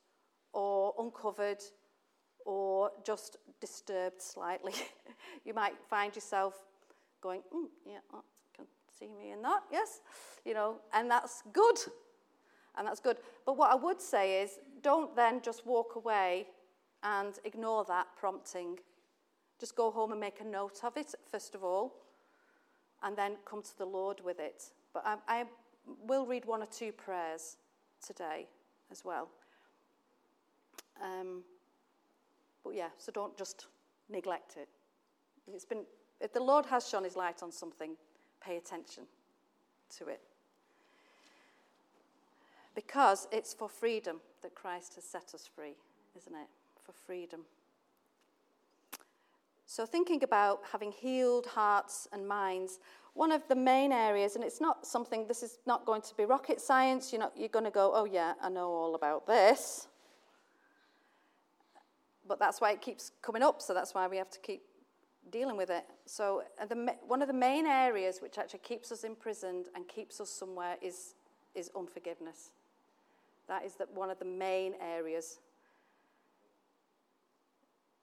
or 0.54 0.94
uncovered 1.00 1.62
or 2.46 2.92
just 3.04 3.38
disturbed 3.60 4.22
slightly. 4.22 4.74
you 5.46 5.54
might 5.54 5.74
find 5.90 6.16
yourself 6.16 6.56
going, 7.22 7.42
mm, 7.54 7.68
yeah, 7.86 8.00
oh, 8.14 8.24
can 8.56 8.66
see 9.00 9.08
me 9.08 9.32
in 9.32 9.42
that, 9.42 9.62
yes, 9.72 10.02
you 10.46 10.54
know, 10.54 10.78
and 10.94 11.10
that's 11.10 11.44
good. 11.54 11.78
And 12.78 12.88
that's 12.88 13.00
good. 13.00 13.18
But 13.46 13.58
what 13.58 13.72
I 13.72 13.76
would 13.76 14.02
say 14.02 14.42
is 14.42 14.60
don't 14.82 15.16
then 15.16 15.42
just 15.42 15.66
walk 15.66 15.96
away 15.96 16.48
and 17.04 17.38
ignore 17.44 17.84
that 17.86 18.08
prompting. 18.18 18.80
Just 19.60 19.76
go 19.76 19.92
home 19.92 20.12
and 20.12 20.20
make 20.20 20.40
a 20.40 20.46
note 20.46 20.80
of 20.84 20.96
it, 20.96 21.14
first 21.30 21.54
of 21.54 21.64
all, 21.64 21.94
and 23.04 23.16
then 23.18 23.34
come 23.46 23.62
to 23.62 23.78
the 23.78 23.86
Lord 23.86 24.22
with 24.24 24.40
it. 24.40 24.64
But 24.94 25.04
I, 25.06 25.18
I 25.28 25.46
will 26.08 26.26
read 26.26 26.46
one 26.46 26.64
or 26.64 26.68
two 26.68 26.92
prayers 26.92 27.58
today 28.06 28.48
as 28.92 29.04
well. 29.06 29.30
Um, 31.02 31.44
but 32.64 32.76
yeah, 32.76 32.90
so 32.98 33.12
don't 33.12 33.36
just 33.38 33.68
neglect 34.10 34.56
it. 34.58 34.70
It's 35.54 35.66
been, 35.66 35.84
if 36.20 36.34
the 36.34 36.44
Lord 36.44 36.66
has 36.68 36.88
shone 36.88 37.04
his 37.04 37.16
light 37.16 37.42
on 37.42 37.52
something, 37.52 37.96
pay 38.44 38.58
attention 38.58 39.04
to 39.98 40.08
it 40.08 40.22
because 42.76 43.28
it's 43.32 43.54
for 43.54 43.70
freedom 43.70 44.22
that 44.42 44.56
Christ 44.56 44.96
has 44.96 45.04
set 45.04 45.34
us 45.34 45.50
free, 45.54 45.76
isn't 46.16 46.34
it? 46.34 46.48
For 46.84 46.94
freedom. 46.94 47.42
So, 49.66 49.86
thinking 49.86 50.24
about 50.24 50.60
having 50.72 50.92
healed 50.92 51.46
hearts 51.46 52.08
and 52.12 52.28
minds, 52.28 52.80
one 53.14 53.32
of 53.32 53.46
the 53.48 53.56
main 53.56 53.92
areas, 53.92 54.36
and 54.36 54.44
it's 54.44 54.62
not 54.62 54.86
something, 54.86 55.28
this 55.28 55.44
is 55.44 55.60
not 55.66 55.86
going 55.86 56.02
to 56.02 56.16
be 56.16 56.26
rocket 56.26 56.62
science, 56.62 57.12
you're, 57.12 57.20
not, 57.20 57.34
you're 57.36 57.50
going 57.50 57.66
to 57.66 57.72
go, 57.72 57.92
oh, 57.94 58.06
yeah, 58.06 58.34
I 58.42 58.50
know 58.50 58.70
all 58.70 58.96
about 58.96 59.28
this. 59.28 59.88
But 62.28 62.40
that's 62.40 62.62
why 62.62 62.72
it 62.72 62.82
keeps 62.82 63.12
coming 63.22 63.44
up, 63.44 63.62
so 63.62 63.74
that's 63.74 63.94
why 63.94 64.08
we 64.08 64.18
have 64.18 64.30
to 64.30 64.40
keep 64.40 64.62
dealing 65.30 65.58
with 65.58 65.70
it. 65.70 65.84
So, 66.06 66.44
uh, 66.62 66.66
the, 66.66 66.96
one 67.06 67.22
of 67.22 67.28
the 67.28 67.34
main 67.34 67.66
areas 67.66 68.20
which 68.22 68.38
actually 68.38 68.60
keeps 68.60 68.92
us 68.92 69.04
imprisoned 69.04 69.68
and 69.76 69.88
keeps 69.88 70.22
us 70.22 70.30
somewhere 70.30 70.78
is, 70.82 71.16
is 71.54 71.70
unforgiveness. 71.76 72.52
That 73.48 73.66
is 73.66 73.76
the, 73.76 73.88
one 73.94 74.10
of 74.10 74.20
the 74.20 74.26
main 74.26 74.74
areas. 74.82 75.40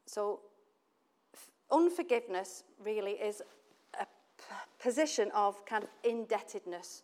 So, 0.06 0.40
unforgiveness 1.70 2.64
really 2.82 3.12
is 3.12 3.42
position 4.80 5.30
of 5.34 5.64
kind 5.66 5.84
of 5.84 5.90
indebtedness. 6.04 7.02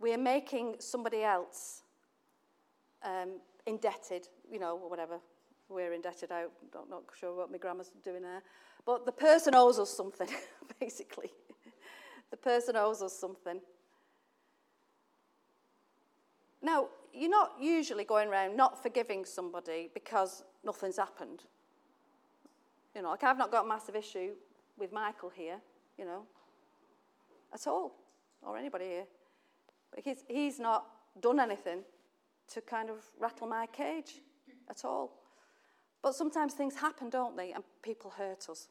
We 0.00 0.12
are 0.14 0.18
making 0.18 0.76
somebody 0.78 1.22
else 1.22 1.82
um, 3.04 3.40
indebted, 3.66 4.28
you 4.50 4.58
know, 4.58 4.78
or 4.78 4.90
whatever 4.90 5.18
we're 5.68 5.92
indebted. 5.92 6.30
I'm 6.32 6.48
not 6.90 7.04
sure 7.18 7.34
what 7.34 7.50
my 7.50 7.58
grandma's 7.58 7.90
doing 8.02 8.22
there. 8.22 8.42
But 8.84 9.06
the 9.06 9.12
person 9.12 9.54
owes 9.54 9.78
us 9.78 9.90
something, 9.90 10.28
basically. 10.80 11.30
the 12.30 12.36
person 12.36 12.76
owes 12.76 13.02
us 13.02 13.16
something. 13.16 13.60
Now, 16.62 16.88
you're 17.12 17.30
not 17.30 17.52
usually 17.60 18.04
going 18.04 18.28
around 18.28 18.56
not 18.56 18.82
forgiving 18.82 19.24
somebody 19.24 19.90
because 19.94 20.44
nothing's 20.64 20.96
happened. 20.96 21.44
You 22.94 23.02
know, 23.02 23.10
like 23.10 23.24
I've 23.24 23.38
not 23.38 23.50
got 23.50 23.64
a 23.64 23.68
massive 23.68 23.96
issue 23.96 24.32
with 24.78 24.92
Michael 24.92 25.30
here, 25.30 25.60
you 26.02 26.08
know, 26.08 26.22
at 27.54 27.64
all, 27.68 27.94
or 28.42 28.56
anybody 28.56 28.86
here. 28.86 29.04
But 29.94 30.02
he's, 30.02 30.24
he's 30.26 30.58
not 30.58 30.84
done 31.20 31.38
anything 31.38 31.84
to 32.48 32.60
kind 32.60 32.90
of 32.90 32.96
rattle 33.20 33.46
my 33.46 33.66
cage 33.66 34.14
at 34.68 34.84
all. 34.84 35.12
But 36.02 36.16
sometimes 36.16 36.54
things 36.54 36.74
happen, 36.74 37.08
don't 37.08 37.36
they? 37.36 37.52
And 37.52 37.62
people 37.82 38.10
hurt 38.10 38.48
us. 38.50 38.66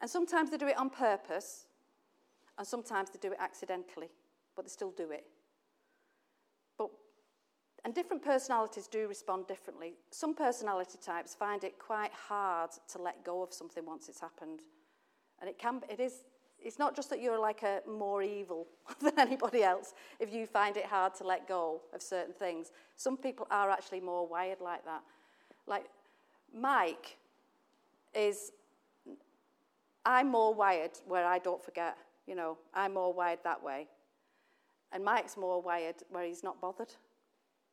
And 0.00 0.10
sometimes 0.10 0.50
they 0.50 0.56
do 0.56 0.66
it 0.66 0.76
on 0.76 0.90
purpose, 0.90 1.66
and 2.58 2.66
sometimes 2.66 3.10
they 3.10 3.20
do 3.20 3.30
it 3.30 3.38
accidentally, 3.38 4.08
but 4.56 4.64
they 4.64 4.70
still 4.70 4.90
do 4.90 5.12
it. 5.12 5.26
But, 6.76 6.90
and 7.84 7.94
different 7.94 8.24
personalities 8.24 8.88
do 8.88 9.06
respond 9.06 9.46
differently. 9.46 9.94
Some 10.10 10.34
personality 10.34 10.98
types 11.00 11.32
find 11.32 11.62
it 11.62 11.78
quite 11.78 12.12
hard 12.12 12.70
to 12.88 13.00
let 13.00 13.24
go 13.24 13.40
of 13.40 13.52
something 13.52 13.86
once 13.86 14.08
it's 14.08 14.20
happened. 14.20 14.62
And 15.40 15.48
it 15.48 15.58
can, 15.58 15.82
it 15.90 16.00
is, 16.00 16.24
it's 16.62 16.78
not 16.78 16.96
just 16.96 17.10
that 17.10 17.20
you're 17.20 17.38
like 17.38 17.62
a 17.62 17.80
more 17.88 18.22
evil 18.22 18.66
than 19.02 19.18
anybody 19.18 19.62
else 19.62 19.94
if 20.20 20.32
you 20.32 20.46
find 20.46 20.76
it 20.76 20.86
hard 20.86 21.14
to 21.16 21.24
let 21.24 21.46
go 21.46 21.80
of 21.92 22.02
certain 22.02 22.34
things. 22.34 22.72
Some 22.96 23.16
people 23.16 23.46
are 23.50 23.70
actually 23.70 24.00
more 24.00 24.26
wired 24.26 24.60
like 24.60 24.84
that. 24.84 25.02
Like 25.66 25.84
Mike 26.56 27.16
is, 28.14 28.52
I'm 30.04 30.30
more 30.30 30.54
wired 30.54 30.92
where 31.06 31.26
I 31.26 31.38
don't 31.38 31.62
forget, 31.62 31.96
you 32.26 32.34
know, 32.34 32.58
I'm 32.74 32.94
more 32.94 33.12
wired 33.12 33.40
that 33.44 33.62
way. 33.62 33.88
And 34.92 35.04
Mike's 35.04 35.36
more 35.36 35.60
wired 35.60 35.96
where 36.10 36.24
he's 36.24 36.44
not 36.44 36.60
bothered. 36.60 36.92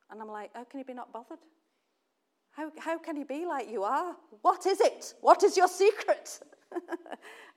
And 0.09 0.21
I'm 0.21 0.27
like, 0.27 0.49
how 0.55 0.63
can 0.63 0.79
he 0.79 0.83
be 0.83 0.93
not 0.93 1.13
bothered? 1.13 1.39
How, 2.51 2.71
how 2.77 2.97
can 2.97 3.15
he 3.15 3.23
be 3.23 3.45
like 3.45 3.69
you 3.69 3.83
are? 3.83 4.15
What 4.41 4.65
is 4.65 4.81
it? 4.81 5.13
What 5.21 5.43
is 5.43 5.55
your 5.55 5.67
secret? 5.67 6.39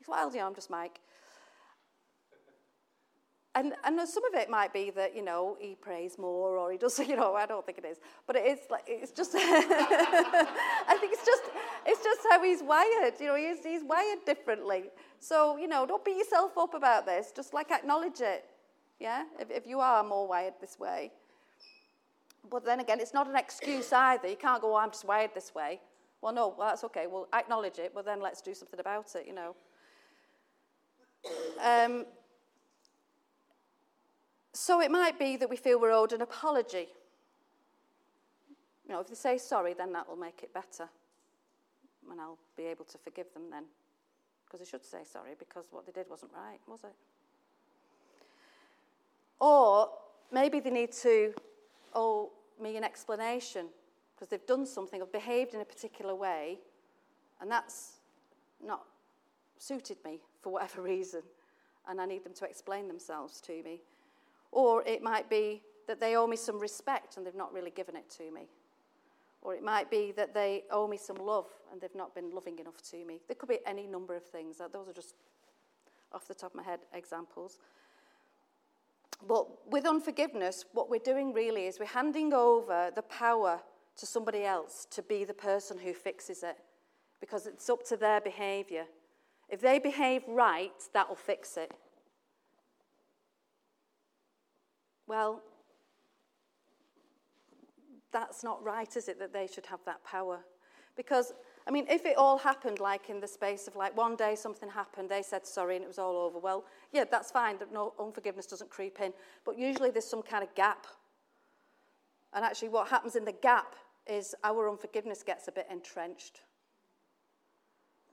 well, 0.09 0.31
you 0.31 0.39
know, 0.39 0.47
I'm 0.47 0.55
just 0.55 0.71
Mike. 0.71 1.01
And, 3.57 3.73
and 3.85 4.01
some 4.09 4.25
of 4.25 4.35
it 4.35 4.51
might 4.51 4.73
be 4.73 4.91
that, 4.91 5.15
you 5.15 5.23
know, 5.23 5.57
he 5.61 5.77
prays 5.77 6.19
more 6.19 6.57
or 6.57 6.73
he 6.73 6.79
does, 6.79 6.99
you 7.09 7.17
know, 7.17 7.35
I 7.35 7.47
don't 7.47 7.65
think 7.65 7.79
it 7.79 7.85
is. 7.85 7.99
But 8.27 8.37
it 8.37 8.47
is 8.47 8.59
like, 8.69 8.85
it's 8.89 9.13
just, 9.13 9.33
I 9.37 10.97
think 10.99 11.13
it's 11.13 11.25
just, 11.25 11.43
it's 11.87 12.03
just 12.03 12.21
how 12.31 12.43
he's 12.43 12.63
wired. 12.63 13.15
You 13.21 13.27
know, 13.27 13.37
he's, 13.37 13.65
he's 13.65 13.83
wired 13.85 14.25
differently. 14.27 14.85
So, 15.21 15.57
you 15.57 15.69
know, 15.69 15.87
don't 15.87 16.05
beat 16.05 16.17
yourself 16.17 16.59
up 16.59 16.75
about 16.75 17.07
this. 17.07 17.33
Just 17.35 17.55
like 17.55 17.71
acknowledge 17.71 18.21
it. 18.21 18.45
Yeah? 18.99 19.25
If, 19.39 19.51
if 19.51 19.67
you 19.67 19.79
are 19.79 20.03
more 20.03 20.27
wired 20.27 20.55
this 20.61 20.79
way. 20.79 21.13
But 22.51 22.65
then 22.65 22.81
again, 22.81 23.01
it's 23.01 23.15
not 23.15 23.29
an 23.29 23.37
excuse 23.37 23.93
either. 23.93 24.29
You 24.29 24.37
can't 24.37 24.61
go, 24.61 24.75
oh, 24.75 24.77
I'm 24.77 24.91
just 24.91 25.05
wired 25.05 25.31
this 25.35 25.55
way. 25.55 25.81
Well, 26.21 26.33
no, 26.33 26.55
well, 26.57 26.69
that's 26.69 26.85
okay. 26.85 27.07
Well, 27.07 27.29
acknowledge 27.33 27.79
it, 27.79 27.93
but 27.95 28.05
then 28.05 28.21
let's 28.21 28.41
do 28.41 28.55
something 28.55 28.81
about 28.81 29.15
it, 29.15 29.27
you 29.27 29.35
know. 29.35 29.55
Um, 31.63 32.07
so 34.53 34.81
it 34.81 34.91
might 34.91 35.19
be 35.19 35.37
that 35.37 35.51
we 35.51 35.57
feel 35.57 35.81
we're 35.81 35.93
owed 35.93 36.13
an 36.13 36.23
apology. 36.23 36.89
You 38.87 38.95
know, 38.95 39.01
if 39.01 39.09
they 39.09 39.15
say 39.15 39.39
sorry, 39.39 39.75
then 39.75 39.93
that 39.93 40.09
will 40.09 40.17
make 40.17 40.43
it 40.43 40.53
better. 40.53 40.89
And 42.11 42.21
I'll 42.21 42.39
be 42.57 42.65
able 42.65 42.85
to 42.85 42.99
forgive 42.99 43.33
them 43.33 43.45
then. 43.51 43.65
Because 44.45 44.61
they 44.61 44.71
should 44.71 44.85
say 44.85 44.99
sorry 45.05 45.33
because 45.39 45.67
what 45.71 45.87
they 45.87 45.93
did 45.93 46.07
wasn't 46.09 46.33
right, 46.35 46.61
was 46.67 46.85
it? 46.85 46.95
Or 49.41 49.91
maybe 50.31 50.61
they 50.61 50.71
need 50.71 50.93
to 50.93 51.35
owe 51.95 52.33
me 52.61 52.77
an 52.77 52.85
explanation 52.85 53.67
because 54.15 54.29
they've 54.29 54.47
done 54.47 54.67
something 54.67 55.03
or 55.03 55.07
behaved 55.07 55.55
in 55.55 55.61
a 55.61 55.65
particular 55.65 56.15
way, 56.15 56.59
and 57.41 57.51
that's 57.51 57.99
not 58.65 58.85
suited 59.59 59.99
me 60.05 60.21
for 60.41 60.53
whatever 60.53 60.83
reason, 60.83 61.23
and 61.89 62.01
I 62.01 62.07
need 62.07 62.25
them 62.25 62.35
to 62.35 62.45
explain 62.45 62.89
themselves 62.89 63.41
to 63.43 63.63
me. 63.63 63.81
Or 64.53 64.83
it 64.85 65.03
might 65.03 65.29
be 65.29 65.63
that 65.89 66.01
they 66.01 66.17
owe 66.17 66.27
me 66.27 66.37
some 66.37 66.59
respect 66.59 67.17
and 67.17 67.27
they've 67.27 67.35
not 67.35 67.53
really 67.53 67.71
given 67.71 67.97
it 67.97 68.09
to 68.11 68.31
me. 68.31 68.49
Or 69.43 69.55
it 69.55 69.63
might 69.63 69.91
be 69.91 70.13
that 70.13 70.33
they 70.33 70.65
owe 70.71 70.89
me 70.89 70.97
some 70.97 71.17
love 71.17 71.47
and 71.71 71.81
they've 71.81 71.95
not 71.95 72.15
been 72.15 72.31
loving 72.31 72.59
enough 72.59 72.81
to 72.91 73.05
me. 73.05 73.21
There 73.27 73.35
could 73.35 73.49
be 73.49 73.59
any 73.67 73.87
number 73.87 74.15
of 74.15 74.25
things. 74.25 74.59
Those 74.59 74.89
are 74.89 74.93
just 74.93 75.15
off 76.13 76.27
the 76.27 76.35
top 76.35 76.53
of 76.53 76.57
my 76.57 76.63
head 76.63 76.81
examples. 76.95 77.59
But 79.27 79.71
with 79.71 79.87
unforgiveness, 79.87 80.65
what 80.73 80.91
we're 80.91 80.99
doing 80.99 81.33
really 81.33 81.67
is 81.67 81.79
we're 81.79 81.87
handing 81.87 82.33
over 82.33 82.91
the 82.95 83.03
power 83.03 83.61
to 83.97 84.07
somebody 84.07 84.45
else 84.45 84.87
to 84.91 85.03
be 85.03 85.25
the 85.25 85.35
person 85.35 85.79
who 85.79 85.95
fixes 85.95 86.43
it 86.43 86.57
because 87.21 87.47
it's 87.47 87.71
up 87.71 87.85
to 87.87 87.97
their 87.97 88.21
behavior. 88.21 88.85
If 89.49 89.61
they 89.61 89.79
behave 89.79 90.23
right, 90.29 90.73
that 90.93 91.09
will 91.09 91.17
fix 91.17 91.57
it. 91.57 91.71
Well, 95.07 95.43
that's 98.13 98.43
not 98.43 98.63
right, 98.63 98.97
is 98.97 99.09
it, 99.09 99.19
that 99.19 99.33
they 99.33 99.47
should 99.47 99.67
have 99.67 99.81
that 99.87 100.03
power? 100.05 100.41
Because, 100.97 101.33
I 101.67 101.71
mean, 101.71 101.87
if 101.89 102.05
it 102.05 102.17
all 102.19 102.37
happened 102.37 102.79
like 102.79 103.09
in 103.09 103.21
the 103.21 103.27
space 103.27 103.67
of 103.67 103.75
like 103.75 103.97
one 103.97 104.17
day 104.17 104.35
something 104.35 104.69
happened, 104.69 105.09
they 105.09 105.23
said 105.23 105.47
sorry 105.47 105.77
and 105.77 105.85
it 105.85 105.89
was 105.89 105.99
all 105.99 106.17
over, 106.17 106.39
well, 106.39 106.65
yeah, 106.93 107.05
that's 107.11 107.31
fine, 107.31 107.59
that 107.59 107.73
no 107.73 107.95
unforgiveness 107.99 108.47
doesn't 108.47 108.71
creep 108.71 109.01
in. 109.01 109.13
But 109.45 109.59
usually 109.59 109.91
there's 109.91 110.05
some 110.05 110.23
kind 110.23 110.45
of 110.45 110.55
gap. 110.55 110.87
And 112.35 112.45
actually, 112.45 112.69
what 112.69 112.89
happens 112.89 113.17
in 113.17 113.25
the 113.25 113.33
gap 113.33 113.77
is 114.07 114.35
our 114.45 114.69
unforgiveness 114.69 115.23
gets 115.23 115.49
a 115.49 115.53
bit 115.53 115.67
entrenched 115.71 116.41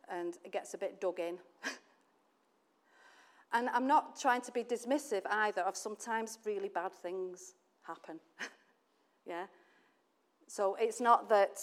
and 0.07 0.37
it 0.45 0.51
gets 0.51 0.73
a 0.73 0.77
bit 0.77 1.01
dug 1.01 1.19
in. 1.19 1.37
And 3.53 3.69
I'm 3.69 3.87
not 3.87 4.19
trying 4.19 4.41
to 4.41 4.51
be 4.51 4.63
dismissive 4.63 5.23
either 5.29 5.61
of 5.61 5.75
sometimes 5.75 6.39
really 6.45 6.69
bad 6.69 6.93
things 6.93 7.55
happen. 7.83 8.19
yeah? 9.25 9.45
So 10.47 10.77
it's 10.79 11.01
not 11.01 11.27
that, 11.29 11.59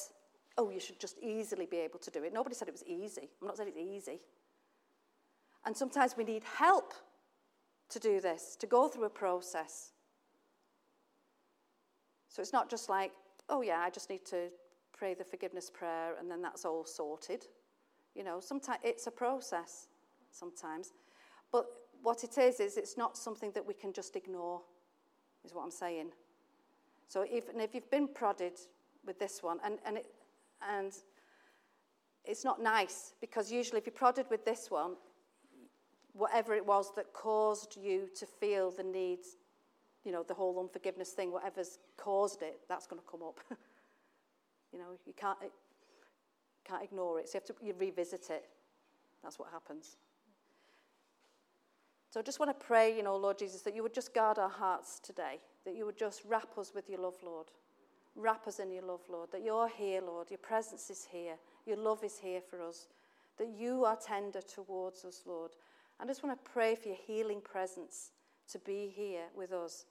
oh, 0.59 0.71
you 0.71 0.81
should 0.81 0.99
just 0.99 1.16
easily 1.23 1.66
be 1.66 1.79
able 1.79 1.99
to 2.01 2.11
do 2.11 2.25
it. 2.25 2.35
Nobody 2.35 2.55
said 2.55 2.68
it 2.68 2.75
was 2.75 2.85
easy. 2.85 3.29
I'm 3.40 3.47
not 3.47 3.57
saying 3.57 3.71
it's 3.75 3.79
easy. 3.79 4.21
And 5.64 5.77
sometimes 5.77 6.16
we 6.16 6.25
need 6.25 6.42
help 6.44 6.92
to 7.90 7.99
do 7.99 8.21
this, 8.21 8.57
to 8.57 8.66
go 8.66 8.88
through 8.88 9.05
a 9.05 9.11
process. 9.11 9.92
So 12.29 12.42
it's 12.42 12.53
not 12.53 12.68
just 12.68 12.88
like, 12.88 13.12
oh, 13.49 13.62
yeah, 13.62 13.79
I 13.79 13.90
just 13.90 14.11
need 14.11 14.25
to 14.27 14.49
pray 14.92 15.14
the 15.14 15.25
forgiveness 15.25 15.71
prayer 15.71 16.14
and 16.18 16.31
then 16.31 16.42
that's 16.42 16.64
all 16.64 16.85
sorted. 16.85 17.47
You 18.14 18.25
know, 18.25 18.40
sometimes 18.40 18.81
it's 18.83 19.07
a 19.07 19.11
process 19.11 19.87
sometimes. 20.33 20.92
But 21.53 21.66
what 22.03 22.25
it 22.25 22.37
is, 22.37 22.61
is 22.61 22.77
it's 22.77 22.97
not 22.97 23.16
something 23.16 23.53
that 23.53 23.66
we 23.66 23.75
can 23.75 23.92
just 23.92 24.16
ignore, 24.16 24.61
is 25.44 25.55
what 25.55 25.62
I'm 25.62 25.71
saying. 25.71 26.11
So 27.09 27.25
even 27.25 27.61
if 27.61 27.75
you've 27.75 27.90
been 27.90 28.09
prodded 28.09 28.59
with 29.07 29.18
this 29.18 29.42
one, 29.42 29.59
and, 29.64 29.79
and, 29.87 29.99
it, 29.99 30.07
and 30.66 30.92
it's 32.25 32.44
not 32.44 32.62
nice, 32.62 33.14
because 33.21 33.51
usually 33.51 33.79
if 33.79 33.87
you're 33.87 33.92
prodded 33.92 34.27
with 34.31 34.44
this 34.44 34.71
one, 34.71 34.97
whatever 36.12 36.55
it 36.55 36.64
was 36.64 36.92
that 36.97 37.12
caused 37.12 37.77
you 37.81 38.09
to 38.16 38.27
feel 38.27 38.71
the 38.71 38.83
need, 38.83 39.21
you 40.05 40.12
know, 40.12 40.23
the 40.23 40.35
whole 40.35 40.59
unforgiveness 40.59 41.11
thing, 41.11 41.33
whatever's 41.33 41.79
caused 41.97 42.42
it, 42.42 42.61
that's 42.68 42.87
going 42.87 43.01
to 43.01 43.09
come 43.09 43.23
up. 43.23 43.40
you 44.73 44.79
know, 44.79 44.99
you 45.07 45.12
can't, 45.14 45.38
eh, 45.42 45.49
can't 46.64 46.83
ignore 46.83 47.21
it. 47.21 47.29
So 47.29 47.38
you 47.38 47.40
have 47.47 47.57
to 47.57 47.66
you 47.66 47.75
revisit 47.79 48.31
it. 48.31 48.44
That's 49.23 49.38
what 49.38 49.49
happens. 49.53 49.97
So 52.11 52.21
I 52.21 52.23
just 52.23 52.40
want 52.40 52.59
to 52.59 52.66
pray, 52.66 52.97
you 52.97 53.03
know, 53.03 53.16
Lord 53.16 53.38
Jesus, 53.38 53.62
that 53.62 53.75
you 53.75 53.83
would 53.83 53.94
just 53.94 54.14
guard 54.14 54.38
our 54.38 54.49
hearts 54.49 54.99
today, 54.99 55.40
that 55.64 55.77
you 55.77 55.85
would 55.85 55.99
just 55.99 56.23
wrap 56.27 56.57
us 56.57 56.73
with 56.75 56.88
your 56.88 57.01
love, 57.01 57.16
Lord. 57.23 57.49
Wrap 58.18 58.48
us 58.48 58.59
in 58.59 58.72
your 58.72 58.83
love, 58.83 59.02
Lord, 59.09 59.31
that 59.31 59.44
you're 59.44 59.68
here, 59.68 60.00
Lord. 60.00 60.28
Your 60.28 60.38
presence 60.38 60.90
is 60.90 61.07
here. 61.09 61.37
Your 61.66 61.76
love 61.76 62.02
is 62.02 62.18
here 62.18 62.40
for 62.40 62.61
us. 62.61 62.88
That 63.38 63.48
you 63.57 63.85
are 63.85 63.96
tender 63.96 64.40
towards 64.40 65.04
us, 65.04 65.22
Lord. 65.24 65.52
I 66.00 66.07
just 66.07 66.24
want 66.24 66.37
to 66.37 66.50
pray 66.50 66.74
for 66.74 66.88
your 66.88 66.98
healing 67.07 67.40
presence 67.40 68.11
to 68.50 68.59
be 68.59 68.92
here 68.92 69.26
with 69.37 69.52
us. 69.52 69.85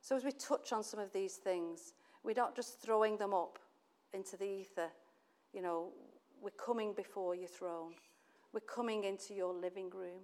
So 0.00 0.16
as 0.16 0.24
we 0.24 0.32
touch 0.32 0.72
on 0.72 0.82
some 0.82 0.98
of 0.98 1.12
these 1.12 1.34
things, 1.34 1.92
we're 2.22 2.34
not 2.34 2.56
just 2.56 2.80
throwing 2.80 3.18
them 3.18 3.34
up 3.34 3.58
into 4.14 4.38
the 4.38 4.46
ether. 4.46 4.88
You 5.52 5.60
know, 5.60 5.88
we're 6.40 6.50
coming 6.50 6.94
before 6.94 7.34
your 7.34 7.48
throne. 7.48 7.92
We're 8.54 8.60
coming 8.60 9.04
into 9.04 9.34
your 9.34 9.52
living 9.52 9.90
room. 9.90 10.22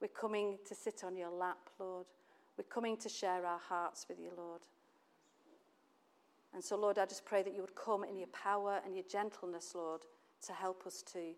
We're 0.00 0.08
coming 0.08 0.56
to 0.66 0.74
sit 0.74 1.04
on 1.04 1.14
your 1.14 1.30
lap, 1.30 1.68
Lord. 1.78 2.06
We're 2.56 2.64
coming 2.64 2.96
to 2.98 3.08
share 3.10 3.44
our 3.44 3.58
hearts 3.58 4.06
with 4.08 4.18
you, 4.18 4.30
Lord. 4.34 4.62
And 6.54 6.62
so, 6.62 6.76
Lord, 6.76 6.98
I 6.98 7.06
just 7.06 7.24
pray 7.24 7.42
that 7.42 7.54
you 7.54 7.62
would 7.62 7.74
come 7.74 8.04
in 8.04 8.16
your 8.16 8.28
power 8.28 8.80
and 8.84 8.94
your 8.94 9.04
gentleness, 9.10 9.72
Lord, 9.74 10.02
to 10.46 10.52
help 10.52 10.86
us 10.86 11.02
to 11.12 11.32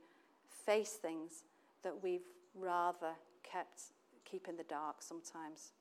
face 0.66 0.92
things 0.92 1.44
that 1.82 2.02
we've 2.02 2.26
rather 2.54 3.12
kept 3.42 3.82
keep 4.24 4.48
in 4.48 4.56
the 4.56 4.64
dark 4.64 4.96
sometimes. 5.00 5.72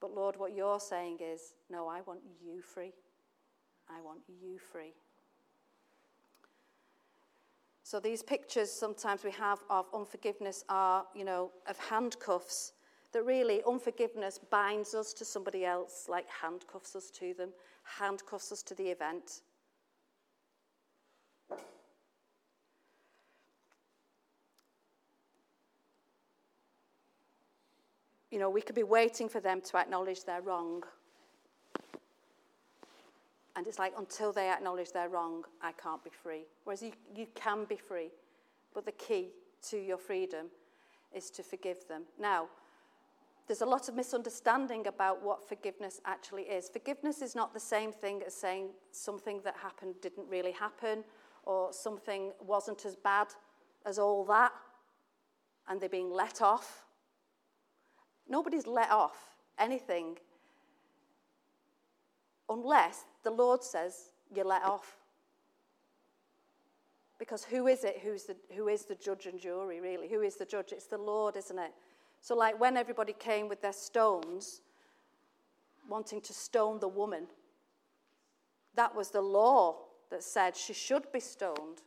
But 0.00 0.14
Lord, 0.14 0.36
what 0.36 0.54
you're 0.54 0.80
saying 0.80 1.18
is, 1.20 1.54
no, 1.68 1.88
I 1.88 2.00
want 2.02 2.20
you 2.42 2.62
free. 2.62 2.92
I 3.90 4.00
want 4.00 4.20
you 4.28 4.58
free. 4.58 4.94
So 7.82 7.98
these 7.98 8.22
pictures 8.22 8.70
sometimes 8.70 9.24
we 9.24 9.30
have 9.32 9.60
of 9.70 9.86
unforgiveness 9.94 10.64
are, 10.68 11.04
you 11.14 11.24
know, 11.24 11.50
of 11.66 11.78
handcuffs 11.78 12.72
that 13.12 13.24
really 13.24 13.62
unforgiveness 13.66 14.38
binds 14.38 14.94
us 14.94 15.12
to 15.14 15.24
somebody 15.24 15.64
else, 15.64 16.06
like 16.08 16.26
handcuffs 16.28 16.94
us 16.94 17.10
to 17.10 17.34
them, 17.34 17.50
handcuffs 17.82 18.52
us 18.52 18.62
to 18.64 18.74
the 18.74 18.84
event. 18.84 19.42
You 28.30 28.38
know, 28.38 28.50
we 28.50 28.60
could 28.60 28.74
be 28.74 28.82
waiting 28.82 29.28
for 29.28 29.40
them 29.40 29.62
to 29.62 29.78
acknowledge 29.78 30.24
they're 30.24 30.42
wrong. 30.42 30.82
And 33.56 33.66
it's 33.66 33.78
like, 33.78 33.94
until 33.98 34.32
they 34.32 34.50
acknowledge 34.50 34.92
they're 34.92 35.08
wrong, 35.08 35.44
I 35.62 35.72
can't 35.72 36.04
be 36.04 36.10
free. 36.10 36.42
Whereas 36.64 36.82
you, 36.82 36.92
you 37.16 37.26
can 37.34 37.64
be 37.64 37.76
free. 37.76 38.10
But 38.74 38.84
the 38.84 38.92
key 38.92 39.30
to 39.70 39.78
your 39.78 39.96
freedom 39.96 40.46
is 41.12 41.30
to 41.30 41.42
forgive 41.42 41.88
them. 41.88 42.02
Now, 42.20 42.48
there's 43.48 43.62
a 43.62 43.66
lot 43.66 43.88
of 43.88 43.96
misunderstanding 43.96 44.86
about 44.86 45.24
what 45.24 45.48
forgiveness 45.48 46.00
actually 46.04 46.42
is. 46.42 46.68
Forgiveness 46.68 47.22
is 47.22 47.34
not 47.34 47.54
the 47.54 47.60
same 47.60 47.90
thing 47.92 48.22
as 48.26 48.34
saying 48.34 48.68
something 48.92 49.40
that 49.42 49.56
happened 49.56 49.94
didn't 50.02 50.28
really 50.28 50.52
happen 50.52 51.02
or 51.44 51.72
something 51.72 52.32
wasn't 52.46 52.84
as 52.84 52.94
bad 52.94 53.28
as 53.86 53.98
all 53.98 54.22
that 54.26 54.52
and 55.66 55.80
they're 55.80 55.88
being 55.88 56.10
let 56.10 56.42
off. 56.42 56.84
Nobody's 58.28 58.66
let 58.66 58.90
off 58.90 59.16
anything 59.58 60.18
unless 62.50 63.04
the 63.24 63.30
Lord 63.30 63.64
says 63.64 64.10
you're 64.34 64.44
let 64.44 64.62
off. 64.62 64.96
Because 67.18 67.44
who 67.44 67.66
is 67.66 67.82
it 67.82 68.00
who's 68.02 68.24
the, 68.24 68.36
who 68.54 68.68
is 68.68 68.84
the 68.84 68.94
judge 68.94 69.24
and 69.24 69.40
jury, 69.40 69.80
really? 69.80 70.08
Who 70.08 70.20
is 70.20 70.36
the 70.36 70.44
judge? 70.44 70.72
It's 70.72 70.86
the 70.86 70.98
Lord, 70.98 71.36
isn't 71.36 71.58
it? 71.58 71.72
So, 72.20 72.34
like 72.34 72.60
when 72.60 72.76
everybody 72.76 73.12
came 73.12 73.48
with 73.48 73.62
their 73.62 73.72
stones, 73.72 74.62
wanting 75.88 76.20
to 76.22 76.32
stone 76.32 76.80
the 76.80 76.88
woman, 76.88 77.26
that 78.74 78.94
was 78.94 79.10
the 79.10 79.20
law 79.20 79.76
that 80.10 80.22
said 80.22 80.56
she 80.56 80.72
should 80.72 81.10
be 81.12 81.20
stoned. 81.20 81.82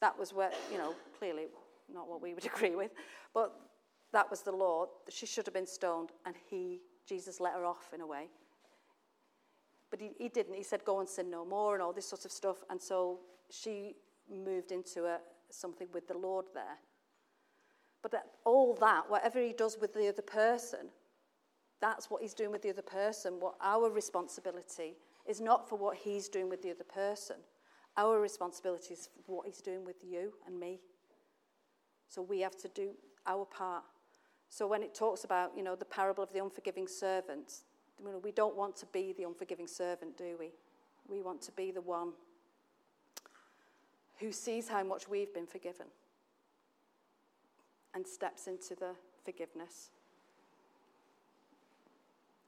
That 0.00 0.18
was 0.18 0.32
where, 0.32 0.50
you 0.72 0.78
know, 0.78 0.94
clearly 1.18 1.46
not 1.92 2.08
what 2.08 2.22
we 2.22 2.34
would 2.34 2.46
agree 2.54 2.74
with, 2.74 2.92
but 3.34 3.54
that 4.12 4.30
was 4.30 4.42
the 4.42 4.52
law. 4.52 4.86
That 5.04 5.14
she 5.14 5.26
should 5.26 5.46
have 5.46 5.54
been 5.54 5.66
stoned, 5.66 6.10
and 6.24 6.34
he, 6.48 6.80
Jesus, 7.06 7.40
let 7.40 7.54
her 7.54 7.64
off 7.64 7.92
in 7.94 8.00
a 8.00 8.06
way. 8.06 8.28
But 9.90 10.00
he, 10.00 10.10
he 10.18 10.28
didn't. 10.28 10.54
He 10.54 10.62
said, 10.62 10.84
go 10.84 11.00
and 11.00 11.08
sin 11.08 11.30
no 11.30 11.44
more 11.44 11.74
and 11.74 11.82
all 11.82 11.92
this 11.92 12.06
sort 12.06 12.24
of 12.24 12.30
stuff. 12.30 12.58
And 12.70 12.80
so 12.80 13.18
she 13.50 13.96
moved 14.32 14.70
into 14.70 15.04
a, 15.04 15.18
something 15.50 15.88
with 15.92 16.06
the 16.06 16.16
Lord 16.16 16.46
there. 16.54 16.78
But 18.02 18.12
that, 18.12 18.26
all 18.44 18.74
that, 18.76 19.10
whatever 19.10 19.40
he 19.40 19.52
does 19.52 19.76
with 19.80 19.92
the 19.92 20.08
other 20.08 20.22
person, 20.22 20.88
that's 21.80 22.10
what 22.10 22.22
he's 22.22 22.34
doing 22.34 22.50
with 22.50 22.62
the 22.62 22.70
other 22.70 22.82
person. 22.82 23.34
What 23.40 23.54
our 23.60 23.90
responsibility 23.90 24.96
is 25.26 25.40
not 25.40 25.68
for 25.68 25.76
what 25.76 25.96
he's 25.96 26.28
doing 26.28 26.48
with 26.48 26.62
the 26.62 26.70
other 26.70 26.84
person. 26.84 27.36
Our 27.96 28.20
responsibility 28.20 28.94
is 28.94 29.08
for 29.26 29.36
what 29.36 29.46
he's 29.46 29.60
doing 29.60 29.84
with 29.84 29.96
you 30.02 30.32
and 30.46 30.58
me. 30.58 30.80
So 32.08 32.22
we 32.22 32.40
have 32.40 32.56
to 32.58 32.68
do 32.68 32.90
our 33.26 33.44
part. 33.44 33.84
So 34.48 34.66
when 34.66 34.82
it 34.82 34.94
talks 34.94 35.24
about, 35.24 35.52
you 35.56 35.62
know, 35.62 35.76
the 35.76 35.84
parable 35.84 36.24
of 36.24 36.32
the 36.32 36.42
unforgiving 36.42 36.88
servant, 36.88 37.62
we 38.22 38.32
don't 38.32 38.56
want 38.56 38.76
to 38.76 38.86
be 38.86 39.12
the 39.16 39.24
unforgiving 39.24 39.66
servant, 39.66 40.16
do 40.16 40.36
we? 40.38 40.50
We 41.08 41.20
want 41.20 41.42
to 41.42 41.52
be 41.52 41.70
the 41.70 41.82
one 41.82 42.12
who 44.18 44.32
sees 44.32 44.68
how 44.68 44.82
much 44.82 45.08
we've 45.08 45.32
been 45.32 45.46
forgiven 45.46 45.86
and 47.94 48.06
steps 48.06 48.46
into 48.46 48.74
the 48.74 48.94
forgiveness. 49.24 49.90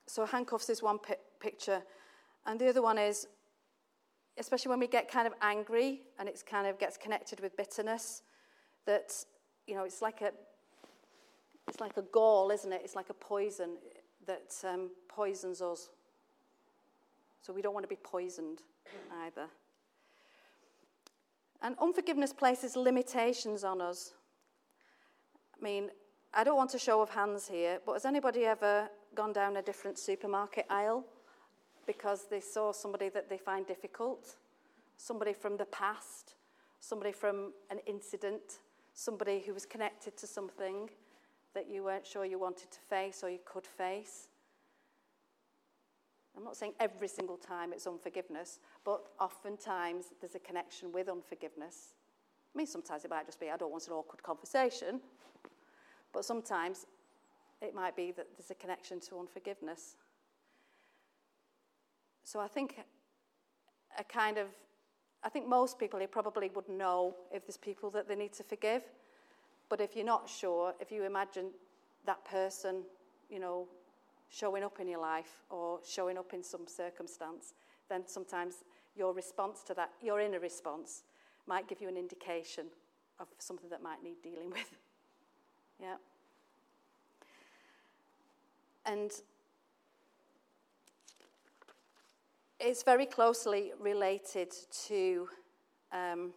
So, 0.06 0.26
handcuffs 0.26 0.68
is 0.68 0.82
one 0.82 0.98
pi- 0.98 1.16
picture. 1.40 1.82
And 2.46 2.60
the 2.60 2.68
other 2.68 2.82
one 2.82 2.98
is, 2.98 3.26
especially 4.38 4.70
when 4.70 4.80
we 4.80 4.86
get 4.86 5.10
kind 5.10 5.26
of 5.26 5.32
angry 5.40 6.02
and 6.18 6.28
it 6.28 6.42
kind 6.48 6.66
of 6.66 6.78
gets 6.78 6.96
connected 6.96 7.40
with 7.40 7.56
bitterness, 7.56 8.22
that, 8.84 9.12
you 9.66 9.74
know, 9.74 9.84
it's 9.84 10.02
like 10.02 10.20
a, 10.20 10.32
it's 11.68 11.80
like 11.80 11.96
a 11.96 12.02
gall, 12.02 12.50
isn't 12.50 12.72
it? 12.72 12.82
It's 12.84 12.96
like 12.96 13.10
a 13.10 13.14
poison 13.14 13.76
that 14.26 14.54
um, 14.68 14.90
poisons 15.08 15.62
us. 15.62 15.90
So 17.42 17.52
we 17.52 17.62
don't 17.62 17.74
want 17.74 17.84
to 17.84 17.88
be 17.88 17.98
poisoned 18.02 18.62
either. 19.24 19.46
And 21.60 21.76
unforgiveness 21.80 22.32
places 22.32 22.76
limitations 22.76 23.62
on 23.64 23.80
us. 23.80 24.14
I 25.62 25.64
mean, 25.64 25.90
I 26.34 26.42
don't 26.42 26.56
want 26.56 26.74
a 26.74 26.78
show 26.78 27.00
of 27.02 27.10
hands 27.10 27.46
here, 27.46 27.78
but 27.86 27.92
has 27.92 28.04
anybody 28.04 28.44
ever 28.44 28.88
gone 29.14 29.32
down 29.32 29.56
a 29.56 29.62
different 29.62 29.96
supermarket 29.96 30.66
aisle 30.68 31.04
because 31.86 32.26
they 32.28 32.40
saw 32.40 32.72
somebody 32.72 33.08
that 33.10 33.28
they 33.28 33.38
find 33.38 33.64
difficult? 33.64 34.34
Somebody 34.96 35.32
from 35.32 35.56
the 35.56 35.66
past, 35.66 36.34
somebody 36.80 37.12
from 37.12 37.52
an 37.70 37.78
incident, 37.86 38.58
somebody 38.92 39.40
who 39.46 39.54
was 39.54 39.64
connected 39.64 40.16
to 40.16 40.26
something 40.26 40.90
that 41.54 41.70
you 41.70 41.84
weren't 41.84 42.06
sure 42.06 42.24
you 42.24 42.40
wanted 42.40 42.70
to 42.72 42.80
face 42.80 43.22
or 43.22 43.30
you 43.30 43.38
could 43.44 43.66
face. 43.66 44.28
I'm 46.36 46.42
not 46.42 46.56
saying 46.56 46.72
every 46.80 47.08
single 47.08 47.36
time 47.36 47.72
it's 47.72 47.86
unforgiveness, 47.86 48.58
but 48.84 49.04
oftentimes 49.20 50.06
there's 50.20 50.34
a 50.34 50.40
connection 50.40 50.90
with 50.90 51.08
unforgiveness. 51.08 51.94
I 52.54 52.58
mean, 52.58 52.66
sometimes 52.66 53.04
it 53.04 53.10
might 53.10 53.26
just 53.26 53.40
be, 53.40 53.50
I 53.50 53.56
don't 53.56 53.70
want 53.70 53.86
an 53.86 53.94
awkward 53.94 54.22
conversation, 54.22 55.00
but 56.12 56.24
sometimes 56.24 56.86
it 57.62 57.74
might 57.74 57.96
be 57.96 58.12
that 58.12 58.26
there's 58.36 58.50
a 58.50 58.54
connection 58.54 59.00
to 59.00 59.18
unforgiveness. 59.18 59.96
So 62.24 62.40
I 62.40 62.48
think 62.48 62.80
a 63.98 64.04
kind 64.04 64.38
of, 64.38 64.48
I 65.24 65.28
think 65.28 65.48
most 65.48 65.78
people 65.78 65.98
here 65.98 66.08
probably 66.08 66.50
would 66.54 66.68
know 66.68 67.14
if 67.32 67.46
there's 67.46 67.56
people 67.56 67.90
that 67.90 68.08
they 68.08 68.16
need 68.16 68.32
to 68.34 68.42
forgive. 68.42 68.82
But 69.68 69.80
if 69.80 69.96
you're 69.96 70.04
not 70.04 70.28
sure, 70.28 70.74
if 70.80 70.92
you 70.92 71.04
imagine 71.04 71.50
that 72.04 72.24
person, 72.24 72.82
you 73.30 73.38
know, 73.38 73.66
showing 74.28 74.64
up 74.64 74.80
in 74.80 74.88
your 74.88 75.00
life 75.00 75.42
or 75.50 75.80
showing 75.86 76.18
up 76.18 76.34
in 76.34 76.42
some 76.42 76.66
circumstance, 76.66 77.54
then 77.88 78.02
sometimes 78.06 78.64
your 78.96 79.14
response 79.14 79.62
to 79.62 79.74
that, 79.74 79.90
your 80.02 80.20
inner 80.20 80.40
response, 80.40 81.04
might 81.46 81.68
give 81.68 81.80
you 81.80 81.88
an 81.88 81.96
indication 81.96 82.66
of 83.18 83.28
something 83.38 83.70
that 83.70 83.82
might 83.82 84.02
need 84.02 84.22
dealing 84.22 84.50
with. 84.50 84.70
yeah. 85.80 85.96
And 88.84 89.10
it's 92.58 92.82
very 92.82 93.06
closely 93.06 93.72
related 93.78 94.52
to, 94.86 95.28
um, 95.92 96.32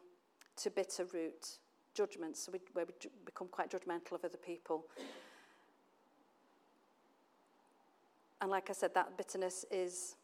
to 0.57 0.69
bitter 0.69 1.05
root 1.13 1.59
judgments, 1.93 2.49
where 2.73 2.85
we 2.85 2.93
become 3.25 3.47
quite 3.47 3.71
judgmental 3.71 4.13
of 4.13 4.25
other 4.25 4.37
people. 4.37 4.85
And 8.41 8.51
like 8.51 8.69
I 8.69 8.73
said, 8.73 8.93
that 8.95 9.17
bitterness 9.17 9.65
is, 9.71 10.15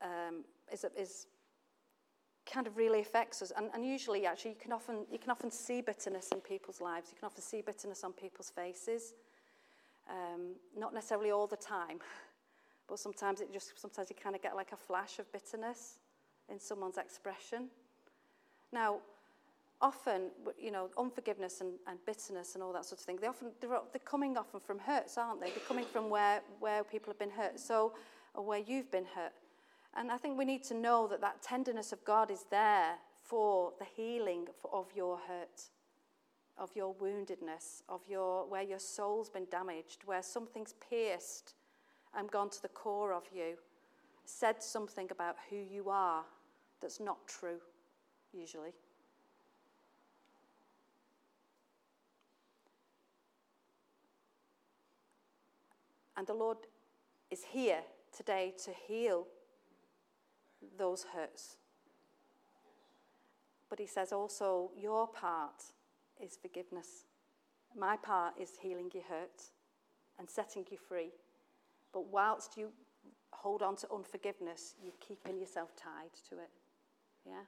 um, 0.00 0.44
is, 0.72 0.84
is 0.96 1.26
kind 2.52 2.66
of 2.66 2.76
really 2.76 3.00
affects 3.00 3.40
us. 3.40 3.52
And, 3.56 3.70
and 3.74 3.84
usually, 3.84 4.26
actually, 4.26 4.52
you 4.52 4.56
can, 4.60 4.72
often, 4.72 5.06
you 5.10 5.18
can 5.18 5.30
often 5.30 5.50
see 5.50 5.80
bitterness 5.80 6.28
in 6.32 6.40
people's 6.40 6.80
lives. 6.80 7.08
You 7.10 7.18
can 7.18 7.26
often 7.26 7.42
see 7.42 7.62
bitterness 7.62 8.04
on 8.04 8.12
people's 8.12 8.50
faces. 8.50 9.14
Um, 10.10 10.56
not 10.76 10.92
necessarily 10.92 11.30
all 11.30 11.46
the 11.46 11.56
time, 11.56 11.98
but 12.88 12.98
sometimes 12.98 13.40
it 13.40 13.52
just, 13.52 13.80
sometimes 13.80 14.10
you 14.10 14.16
kind 14.22 14.36
of 14.36 14.42
get 14.42 14.54
like 14.54 14.72
a 14.72 14.76
flash 14.76 15.18
of 15.18 15.32
bitterness 15.32 15.98
in 16.50 16.60
someone's 16.60 16.98
expression. 16.98 17.68
Now, 18.72 18.98
often, 19.80 20.30
you 20.60 20.70
know, 20.70 20.90
unforgiveness 20.98 21.60
and, 21.60 21.72
and 21.86 21.98
bitterness 22.04 22.54
and 22.54 22.62
all 22.62 22.72
that 22.72 22.84
sort 22.84 23.00
of 23.00 23.06
thing, 23.06 23.18
they 23.20 23.26
often, 23.26 23.48
they're, 23.60 23.70
they're 23.92 24.00
coming 24.04 24.36
often 24.36 24.60
from 24.60 24.78
hurts, 24.78 25.16
aren't 25.16 25.40
they? 25.40 25.50
They're 25.50 25.66
coming 25.66 25.84
from 25.84 26.10
where, 26.10 26.42
where 26.60 26.84
people 26.84 27.10
have 27.10 27.18
been 27.18 27.30
hurt, 27.30 27.58
so, 27.58 27.92
or 28.34 28.44
where 28.44 28.60
you've 28.60 28.90
been 28.90 29.06
hurt. 29.14 29.32
And 29.96 30.10
I 30.10 30.16
think 30.16 30.38
we 30.38 30.44
need 30.44 30.64
to 30.64 30.74
know 30.74 31.06
that 31.08 31.20
that 31.20 31.42
tenderness 31.42 31.92
of 31.92 32.04
God 32.04 32.30
is 32.30 32.44
there 32.50 32.94
for 33.22 33.72
the 33.78 33.84
healing 33.84 34.46
of 34.72 34.86
your 34.94 35.18
hurt, 35.28 35.62
of 36.56 36.70
your 36.74 36.94
woundedness, 36.94 37.82
of 37.88 38.00
your, 38.08 38.46
where 38.46 38.62
your 38.62 38.78
soul's 38.78 39.28
been 39.28 39.46
damaged, 39.50 40.02
where 40.04 40.22
something's 40.22 40.74
pierced 40.88 41.54
and 42.16 42.30
gone 42.30 42.50
to 42.50 42.62
the 42.62 42.68
core 42.68 43.12
of 43.12 43.24
you. 43.34 43.56
said 44.24 44.62
something 44.62 45.08
about 45.10 45.36
who 45.50 45.56
you 45.56 45.90
are 45.90 46.24
that's 46.80 47.00
not 47.00 47.26
true, 47.26 47.58
usually. 48.32 48.72
And 56.16 56.26
the 56.26 56.34
Lord 56.34 56.58
is 57.30 57.42
here 57.44 57.80
today 58.16 58.54
to 58.64 58.70
heal 58.86 59.26
those 60.78 61.06
hurts. 61.14 61.56
But 63.68 63.78
He 63.78 63.86
says 63.86 64.12
also, 64.12 64.70
your 64.78 65.06
part 65.06 65.64
is 66.22 66.36
forgiveness. 66.40 67.04
My 67.76 67.96
part 67.96 68.34
is 68.38 68.52
healing 68.60 68.90
your 68.92 69.04
hurt 69.04 69.42
and 70.18 70.28
setting 70.28 70.66
you 70.70 70.76
free. 70.76 71.10
But 71.92 72.06
whilst 72.06 72.56
you 72.56 72.68
hold 73.32 73.62
on 73.62 73.76
to 73.76 73.88
unforgiveness, 73.92 74.74
you're 74.82 74.92
keeping 75.00 75.38
yourself 75.38 75.74
tied 75.76 76.10
to 76.28 76.36
it. 76.36 76.50
Yeah? 77.26 77.42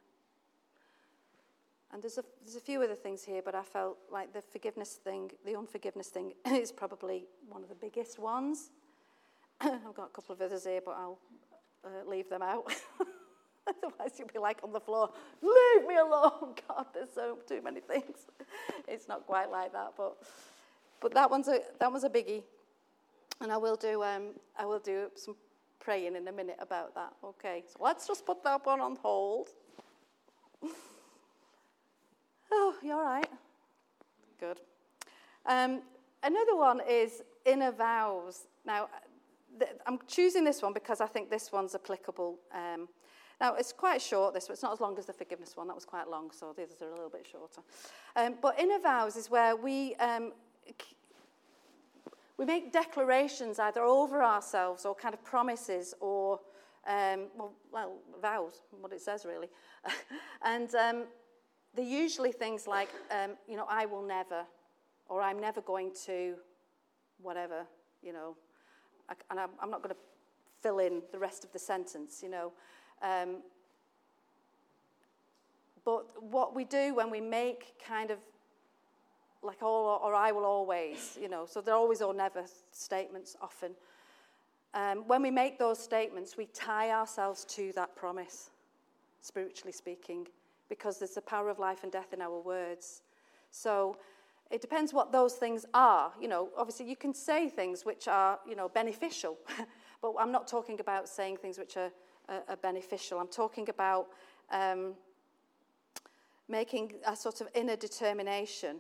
And 1.93 2.03
there's 2.03 2.19
a, 2.19 2.25
there's 2.43 2.57
a 2.57 2.61
few 2.61 2.83
other 2.83 2.97
things 2.97 3.23
here, 3.23 3.41
but 3.45 3.55
I 3.55 3.63
felt 3.63 3.99
like 4.11 4.33
the 4.33 4.43
forgiveness 4.43 4.95
thing, 4.95 5.31
the 5.45 5.57
unforgiveness 5.57 6.09
thing, 6.09 6.33
is 6.47 6.73
probably 6.73 7.27
one 7.49 7.63
of 7.63 7.69
the 7.69 7.75
biggest 7.77 8.19
ones. 8.19 8.71
I've 9.61 9.95
got 9.95 10.07
a 10.07 10.13
couple 10.13 10.33
of 10.33 10.41
others 10.41 10.65
here, 10.65 10.81
but 10.85 10.93
I'll 10.93 11.19
uh, 11.85 12.09
leave 12.09 12.29
them 12.29 12.43
out. 12.43 12.73
Otherwise, 13.67 14.13
you'll 14.19 14.29
be 14.29 14.39
like 14.39 14.59
on 14.63 14.73
the 14.73 14.81
floor, 14.81 15.11
leave 15.41 15.87
me 15.89 15.97
alone. 15.97 16.55
God, 16.69 16.87
there's 16.93 17.09
so 17.15 17.39
too 17.47 17.61
many 17.63 17.81
things. 17.81 18.27
It's 18.87 19.09
not 19.09 19.27
quite 19.27 19.51
like 19.51 19.73
that, 19.73 19.95
but 19.97 20.17
but 21.01 21.15
that 21.15 21.31
one's 21.31 21.49
a 21.49 21.61
that 21.81 21.91
one's 21.91 22.05
a 22.05 22.11
biggie, 22.11 22.43
and 23.41 23.51
I 23.51 23.57
will 23.57 23.77
do 23.77 24.03
um, 24.03 24.35
I 24.59 24.67
will 24.67 24.79
do 24.79 25.11
some 25.15 25.37
praying 25.81 26.17
in 26.17 26.29
a 26.29 26.33
minute 26.33 26.57
about 26.61 26.95
that. 26.95 27.13
Okay, 27.23 27.65
so 27.67 27.79
let's 27.83 28.07
just 28.07 28.25
put 28.27 28.43
that 28.45 28.65
one 28.65 28.81
on 28.81 28.97
hold. 28.97 29.49
oh, 32.53 32.75
you 32.83 32.93
all 32.93 33.05
right? 33.05 33.29
Good. 34.39 34.61
Um, 35.47 35.83
another 36.23 36.57
one 36.57 36.81
is 36.89 37.23
inner 37.45 37.73
vows. 37.73 38.47
Now, 38.65 38.89
th- 39.59 39.73
I'm 39.87 39.99
choosing 40.07 40.45
this 40.45 40.63
one 40.63 40.73
because 40.73 41.01
I 41.01 41.07
think 41.07 41.31
this 41.31 41.53
one's 41.53 41.75
applicable. 41.75 42.39
Um, 42.53 42.89
now, 43.41 43.55
it's 43.55 43.73
quite 43.73 44.01
short, 44.01 44.33
this. 44.33 44.49
It's 44.49 44.63
not 44.63 44.73
as 44.73 44.81
long 44.81 44.97
as 44.99 45.07
the 45.07 45.13
forgiveness 45.13 45.57
one. 45.57 45.67
That 45.67 45.75
was 45.75 45.85
quite 45.85 46.09
long, 46.09 46.31
so 46.31 46.53
the 46.57 46.63
others 46.63 46.81
are 46.83 46.89
a 46.89 46.95
little 46.95 47.11
bit 47.11 47.27
shorter. 47.31 47.63
Um, 48.17 48.37
but 48.41 48.59
inner 48.59 48.79
vows 48.79 49.17
is 49.17 49.31
where 49.31 49.57
we, 49.57 49.95
um, 49.97 50.33
we 52.37 52.45
make 52.45 52.73
declarations 52.73 53.59
either 53.59 53.83
over 53.83 54.23
ourselves 54.23 54.85
or 54.85 54.95
kind 54.95 55.15
of 55.15 55.25
promises 55.25 55.95
or, 56.01 56.41
um, 56.87 57.27
well, 57.37 57.53
well, 57.73 57.97
vows, 58.23 58.63
what 58.81 58.93
it 58.93 59.01
says 59.01 59.25
really. 59.25 59.49
and 60.43 60.75
um, 60.77 61.05
they're 61.75 61.85
usually 61.85 62.33
things 62.33 62.67
like, 62.67 62.89
um, 63.11 63.33
you 63.49 63.57
know, 63.57 63.67
I 63.69 63.87
will 63.87 64.03
never, 64.03 64.45
or 65.09 65.21
I'm 65.21 65.41
never 65.41 65.61
going 65.61 65.93
to, 66.07 66.37
whatever, 67.21 67.67
you 68.01 68.13
know. 68.13 68.37
And 69.31 69.41
I'm, 69.41 69.51
I'm 69.61 69.71
not 69.71 69.83
going 69.83 69.95
to 69.95 70.01
fill 70.63 70.79
in 70.79 71.03
the 71.13 71.19
rest 71.19 71.45
of 71.45 71.53
the 71.53 71.59
sentence, 71.59 72.23
you 72.23 72.31
know. 72.31 72.53
Um, 73.03 73.43
but 75.85 76.23
what 76.23 76.55
we 76.55 76.65
do 76.65 76.95
when 76.95 77.11
we 77.11 77.21
make 77.21 77.75
kind 77.87 78.11
of 78.11 78.19
like 79.43 79.63
all 79.63 80.01
or 80.03 80.15
I 80.15 80.33
will 80.33 80.47
always, 80.47 81.19
you 81.21 81.29
know, 81.29 81.45
so 81.45 81.61
they're 81.61 81.75
always 81.75 82.01
or 82.01 82.15
never 82.15 82.45
statements 82.73 83.37
often. 83.43 83.73
Um, 84.73 85.07
when 85.07 85.23
we 85.23 85.31
make 85.31 85.59
those 85.59 85.79
statements, 85.79 86.37
we 86.37 86.47
tie 86.47 86.91
ourselves 86.91 87.45
to 87.51 87.73
that 87.77 87.95
promise, 87.95 88.51
spiritually 89.21 89.73
speaking, 89.73 90.27
because 90.69 90.99
there's 90.99 91.15
the 91.15 91.21
power 91.21 91.51
of 91.51 91.59
life 91.59 91.83
and 91.83 91.93
death 91.93 92.13
in 92.13 92.23
our 92.23 92.41
words. 92.41 93.03
So 93.51 93.99
it 94.55 94.61
depends 94.61 94.93
what 94.93 95.11
those 95.11 95.35
things 95.35 95.67
are. 95.75 96.13
You 96.21 96.29
know, 96.29 96.49
obviously 96.57 96.89
you 96.89 96.97
can 96.97 97.13
say 97.13 97.49
things 97.49 97.85
which 97.85 98.07
are, 98.07 98.39
you 98.49 98.55
know, 98.55 98.69
beneficial, 98.69 99.37
but 100.03 100.15
I'm 100.19 100.31
not 100.31 100.47
talking 100.47 100.79
about 100.79 101.09
saying 101.09 101.39
things 101.39 101.59
which 101.59 101.77
are 101.77 101.91
are, 102.29 102.57
beneficial. 102.57 103.19
I'm 103.19 103.29
talking 103.29 103.69
about 103.69 104.09
um, 104.51 104.95
making 106.49 106.93
a 107.07 107.17
sort 107.17 107.41
of 107.41 107.49
inner 107.55 107.77
determination, 107.77 108.77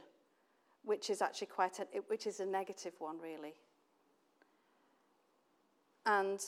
which 0.85 1.11
is 1.11 1.20
actually 1.20 1.49
quite 1.49 1.79
a, 1.81 1.85
which 2.09 2.27
is 2.27 2.41
a 2.41 2.47
negative 2.47 2.95
one, 2.99 3.18
really. 3.20 3.55
And 6.07 6.41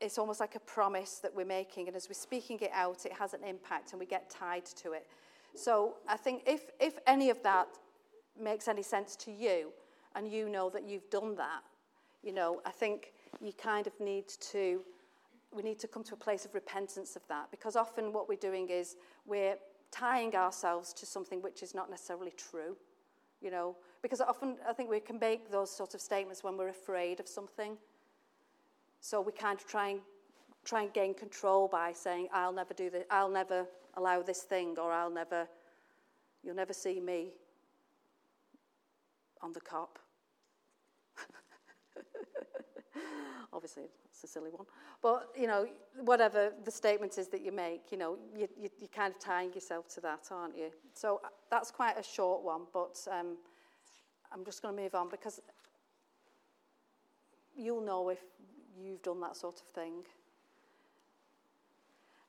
it's 0.00 0.18
almost 0.18 0.40
like 0.40 0.54
a 0.54 0.60
promise 0.60 1.18
that 1.22 1.34
we're 1.34 1.44
making, 1.44 1.88
and 1.88 1.96
as 1.96 2.08
we're 2.08 2.14
speaking 2.14 2.58
it 2.60 2.70
out, 2.72 3.06
it 3.06 3.12
has 3.12 3.34
an 3.34 3.44
impact, 3.44 3.92
and 3.92 4.00
we 4.00 4.06
get 4.06 4.30
tied 4.30 4.66
to 4.66 4.92
it. 4.92 5.06
So 5.54 5.96
I 6.08 6.16
think 6.16 6.42
if 6.46 6.70
if 6.80 6.98
any 7.06 7.30
of 7.30 7.42
that 7.42 7.68
makes 8.40 8.68
any 8.68 8.82
sense 8.82 9.16
to 9.16 9.30
you, 9.32 9.72
and 10.14 10.30
you 10.30 10.48
know 10.48 10.70
that 10.70 10.84
you've 10.84 11.08
done 11.10 11.34
that, 11.36 11.62
you 12.22 12.32
know, 12.32 12.60
I 12.64 12.70
think 12.70 13.12
you 13.40 13.52
kind 13.52 13.86
of 13.86 13.98
need 14.00 14.28
to 14.52 14.82
we 15.54 15.62
need 15.62 15.78
to 15.78 15.88
come 15.88 16.04
to 16.04 16.14
a 16.14 16.16
place 16.16 16.44
of 16.44 16.54
repentance 16.54 17.16
of 17.16 17.22
that 17.28 17.50
because 17.50 17.74
often 17.74 18.12
what 18.12 18.28
we're 18.28 18.36
doing 18.36 18.68
is 18.68 18.96
we're 19.26 19.56
tying 19.90 20.34
ourselves 20.34 20.92
to 20.92 21.06
something 21.06 21.40
which 21.40 21.62
is 21.62 21.74
not 21.74 21.88
necessarily 21.88 22.32
true, 22.36 22.76
you 23.40 23.50
know, 23.50 23.74
because 24.02 24.20
often 24.20 24.56
I 24.68 24.72
think 24.74 24.90
we 24.90 25.00
can 25.00 25.18
make 25.18 25.50
those 25.50 25.70
sort 25.74 25.94
of 25.94 26.00
statements 26.00 26.44
when 26.44 26.56
we're 26.58 26.68
afraid 26.68 27.18
of 27.18 27.26
something. 27.26 27.78
So 29.00 29.20
we 29.20 29.32
kind 29.32 29.58
of 29.58 29.66
try 29.66 29.88
and 29.88 30.00
try 30.64 30.82
and 30.82 30.92
gain 30.92 31.14
control 31.14 31.66
by 31.66 31.92
saying, 31.92 32.28
I'll 32.32 32.52
never 32.52 32.74
do 32.74 32.90
this, 32.90 33.04
I'll 33.10 33.30
never 33.30 33.66
allow 33.98 34.22
this 34.22 34.42
thing, 34.42 34.76
or 34.78 34.92
I'll 34.92 35.10
never, 35.10 35.46
you'll 36.42 36.54
never 36.54 36.72
see 36.72 37.00
me 37.00 37.32
on 39.42 39.52
the 39.52 39.60
cop. 39.60 39.98
Obviously, 43.52 43.84
it's 44.06 44.24
a 44.24 44.26
silly 44.26 44.50
one. 44.50 44.66
But, 45.02 45.28
you 45.38 45.46
know, 45.46 45.66
whatever 46.00 46.52
the 46.64 46.70
statement 46.70 47.18
is 47.18 47.28
that 47.28 47.42
you 47.42 47.52
make, 47.52 47.90
you 47.90 47.98
know, 47.98 48.16
you, 48.34 48.48
you, 48.58 48.68
you're 48.78 48.88
kind 48.88 49.12
of 49.12 49.20
tying 49.20 49.52
yourself 49.52 49.88
to 49.94 50.00
that, 50.02 50.28
aren't 50.30 50.56
you? 50.56 50.70
So 50.94 51.20
uh, 51.24 51.28
that's 51.50 51.70
quite 51.70 51.98
a 51.98 52.02
short 52.02 52.42
one, 52.42 52.62
but 52.72 52.98
um, 53.10 53.36
I'm 54.32 54.44
just 54.44 54.62
going 54.62 54.76
to 54.76 54.82
move 54.82 54.94
on 54.94 55.08
because 55.08 55.40
you'll 57.56 57.84
know 57.84 58.08
if 58.08 58.20
you've 58.80 59.02
done 59.02 59.20
that 59.20 59.36
sort 59.36 59.60
of 59.60 59.66
thing. 59.74 60.04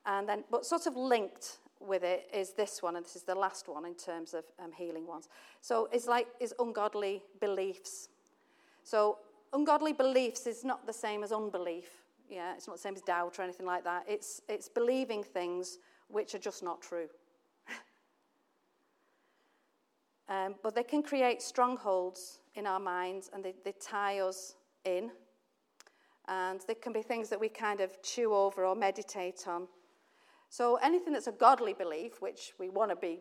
And 0.06 0.28
then, 0.28 0.44
but 0.50 0.64
sort 0.64 0.86
of 0.86 0.96
linked 0.96 1.58
with 1.80 2.02
it 2.02 2.28
is 2.32 2.52
this 2.52 2.82
one, 2.82 2.96
and 2.96 3.04
this 3.04 3.16
is 3.16 3.22
the 3.22 3.34
last 3.34 3.68
one 3.68 3.86
in 3.86 3.94
terms 3.94 4.34
of 4.34 4.44
um, 4.62 4.72
healing 4.72 5.06
ones. 5.06 5.28
So 5.60 5.88
it's 5.92 6.06
like 6.06 6.28
is 6.40 6.54
ungodly 6.58 7.22
beliefs. 7.40 8.08
So 8.84 9.18
ungodly 9.52 9.92
beliefs 9.92 10.46
is 10.46 10.64
not 10.64 10.86
the 10.86 10.92
same 10.92 11.22
as 11.22 11.32
unbelief. 11.32 11.88
Yeah, 12.28 12.54
it's 12.54 12.68
not 12.68 12.76
the 12.76 12.82
same 12.82 12.94
as 12.94 13.02
doubt 13.02 13.38
or 13.38 13.42
anything 13.42 13.66
like 13.66 13.84
that. 13.84 14.04
It's, 14.06 14.40
it's 14.48 14.68
believing 14.68 15.24
things 15.24 15.78
which 16.08 16.34
are 16.34 16.38
just 16.38 16.62
not 16.62 16.80
true. 16.80 17.08
um, 20.28 20.54
but 20.62 20.74
they 20.74 20.84
can 20.84 21.02
create 21.02 21.42
strongholds 21.42 22.38
in 22.54 22.66
our 22.66 22.78
minds 22.78 23.30
and 23.32 23.44
they, 23.44 23.54
they 23.64 23.74
tie 23.80 24.20
us 24.20 24.54
in. 24.84 25.10
And 26.28 26.60
they 26.68 26.74
can 26.74 26.92
be 26.92 27.02
things 27.02 27.28
that 27.30 27.40
we 27.40 27.48
kind 27.48 27.80
of 27.80 28.00
chew 28.02 28.32
over 28.32 28.64
or 28.64 28.76
meditate 28.76 29.48
on. 29.48 29.66
So 30.50 30.76
anything 30.82 31.12
that's 31.12 31.28
a 31.28 31.32
godly 31.32 31.72
belief, 31.72 32.20
which 32.20 32.52
we 32.58 32.68
want 32.68 32.90
to 32.90 32.96
be 32.96 33.20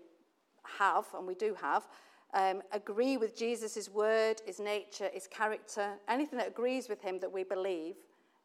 have, 0.63 1.05
and 1.15 1.27
we 1.27 1.35
do 1.35 1.55
have, 1.61 1.87
um, 2.33 2.63
agree 2.71 3.17
with 3.17 3.37
Jesus' 3.37 3.87
word, 3.87 4.41
his 4.45 4.59
nature, 4.59 5.09
his 5.13 5.27
character, 5.27 5.93
anything 6.07 6.39
that 6.39 6.47
agrees 6.47 6.89
with 6.89 7.01
him 7.01 7.19
that 7.19 7.31
we 7.31 7.43
believe, 7.43 7.95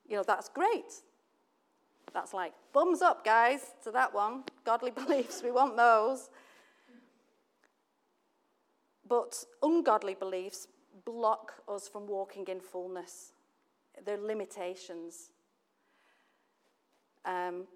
you 0.07 0.16
know, 0.16 0.22
that's 0.22 0.51
great. 0.51 1.03
That's 2.12 2.35
like, 2.35 2.53
thumbs 2.74 3.01
up, 3.01 3.24
guys, 3.24 3.72
to 3.85 3.91
that 3.93 4.12
one. 4.12 4.45
Godly 4.64 4.91
beliefs, 5.07 5.43
we 5.43 5.51
want 5.51 5.78
those. 5.78 6.28
But 9.09 9.45
ungodly 9.62 10.14
beliefs 10.14 10.68
block 11.07 11.55
us 11.68 11.89
from 11.89 12.07
walking 12.07 12.47
in 12.49 12.61
fullness. 12.61 13.32
They're 14.05 14.18
limitations. 14.18 15.30
Um, 17.24 17.66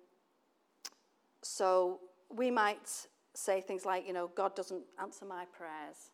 so 1.49 2.01
we 2.29 2.51
might 2.51 3.07
say 3.33 3.63
things 3.63 3.87
like, 3.87 4.07
you 4.07 4.13
know, 4.13 4.31
God 4.35 4.55
doesn't 4.55 4.83
answer 5.01 5.25
my 5.25 5.47
prayers. 5.47 6.11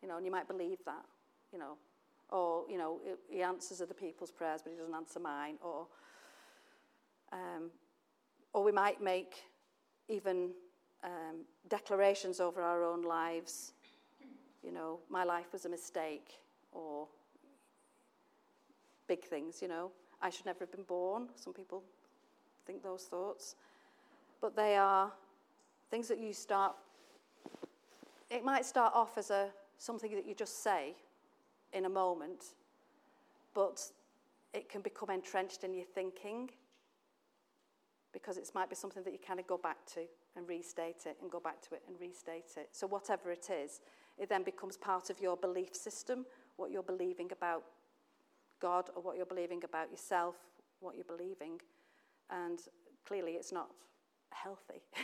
You 0.00 0.08
know, 0.08 0.16
and 0.16 0.24
you 0.24 0.32
might 0.32 0.48
believe 0.48 0.78
that, 0.86 1.04
you 1.52 1.58
know. 1.58 1.76
Or, 2.30 2.64
you 2.66 2.78
know, 2.78 2.98
he 3.28 3.42
answers 3.42 3.82
other 3.82 3.92
people's 3.92 4.30
prayers, 4.30 4.62
but 4.64 4.72
he 4.72 4.78
doesn't 4.78 4.94
answer 4.94 5.20
mine. 5.20 5.56
Or, 5.60 5.86
um, 7.30 7.70
or 8.54 8.64
we 8.64 8.72
might 8.72 9.02
make 9.02 9.44
even 10.08 10.52
um, 11.04 11.44
declarations 11.68 12.40
over 12.40 12.62
our 12.62 12.82
own 12.82 13.02
lives. 13.02 13.72
You 14.64 14.72
know, 14.72 15.00
my 15.10 15.24
life 15.24 15.52
was 15.52 15.66
a 15.66 15.68
mistake, 15.68 16.38
or 16.72 17.06
big 19.06 19.24
things, 19.24 19.60
you 19.60 19.68
know. 19.68 19.90
I 20.22 20.30
should 20.30 20.46
never 20.46 20.60
have 20.60 20.72
been 20.72 20.84
born. 20.84 21.28
Some 21.34 21.52
people 21.52 21.82
think 22.66 22.82
those 22.82 23.04
thoughts. 23.04 23.56
But 24.42 24.56
they 24.56 24.76
are 24.76 25.10
things 25.90 26.08
that 26.08 26.18
you 26.18 26.34
start, 26.34 26.74
it 28.28 28.44
might 28.44 28.66
start 28.66 28.92
off 28.94 29.16
as 29.16 29.30
a, 29.30 29.48
something 29.78 30.14
that 30.14 30.26
you 30.26 30.34
just 30.34 30.62
say 30.62 30.96
in 31.72 31.86
a 31.86 31.88
moment, 31.88 32.44
but 33.54 33.80
it 34.52 34.68
can 34.68 34.82
become 34.82 35.10
entrenched 35.10 35.64
in 35.64 35.72
your 35.72 35.84
thinking 35.84 36.50
because 38.12 38.36
it 38.36 38.50
might 38.54 38.68
be 38.68 38.74
something 38.74 39.02
that 39.04 39.12
you 39.12 39.18
kind 39.26 39.40
of 39.40 39.46
go 39.46 39.56
back 39.56 39.78
to 39.86 40.00
and 40.36 40.46
restate 40.48 41.06
it 41.06 41.16
and 41.22 41.30
go 41.30 41.40
back 41.40 41.62
to 41.62 41.74
it 41.74 41.82
and 41.86 41.96
restate 42.00 42.56
it. 42.56 42.68
So, 42.72 42.86
whatever 42.86 43.30
it 43.30 43.48
is, 43.48 43.80
it 44.18 44.28
then 44.28 44.42
becomes 44.42 44.76
part 44.76 45.08
of 45.08 45.20
your 45.20 45.36
belief 45.36 45.74
system, 45.74 46.26
what 46.56 46.70
you're 46.70 46.82
believing 46.82 47.30
about 47.32 47.62
God 48.60 48.90
or 48.94 49.02
what 49.02 49.16
you're 49.16 49.24
believing 49.24 49.62
about 49.64 49.90
yourself, 49.90 50.34
what 50.80 50.94
you're 50.96 51.04
believing. 51.04 51.60
And 52.30 52.58
clearly, 53.06 53.32
it's 53.32 53.52
not 53.52 53.68
healthy. 54.32 54.82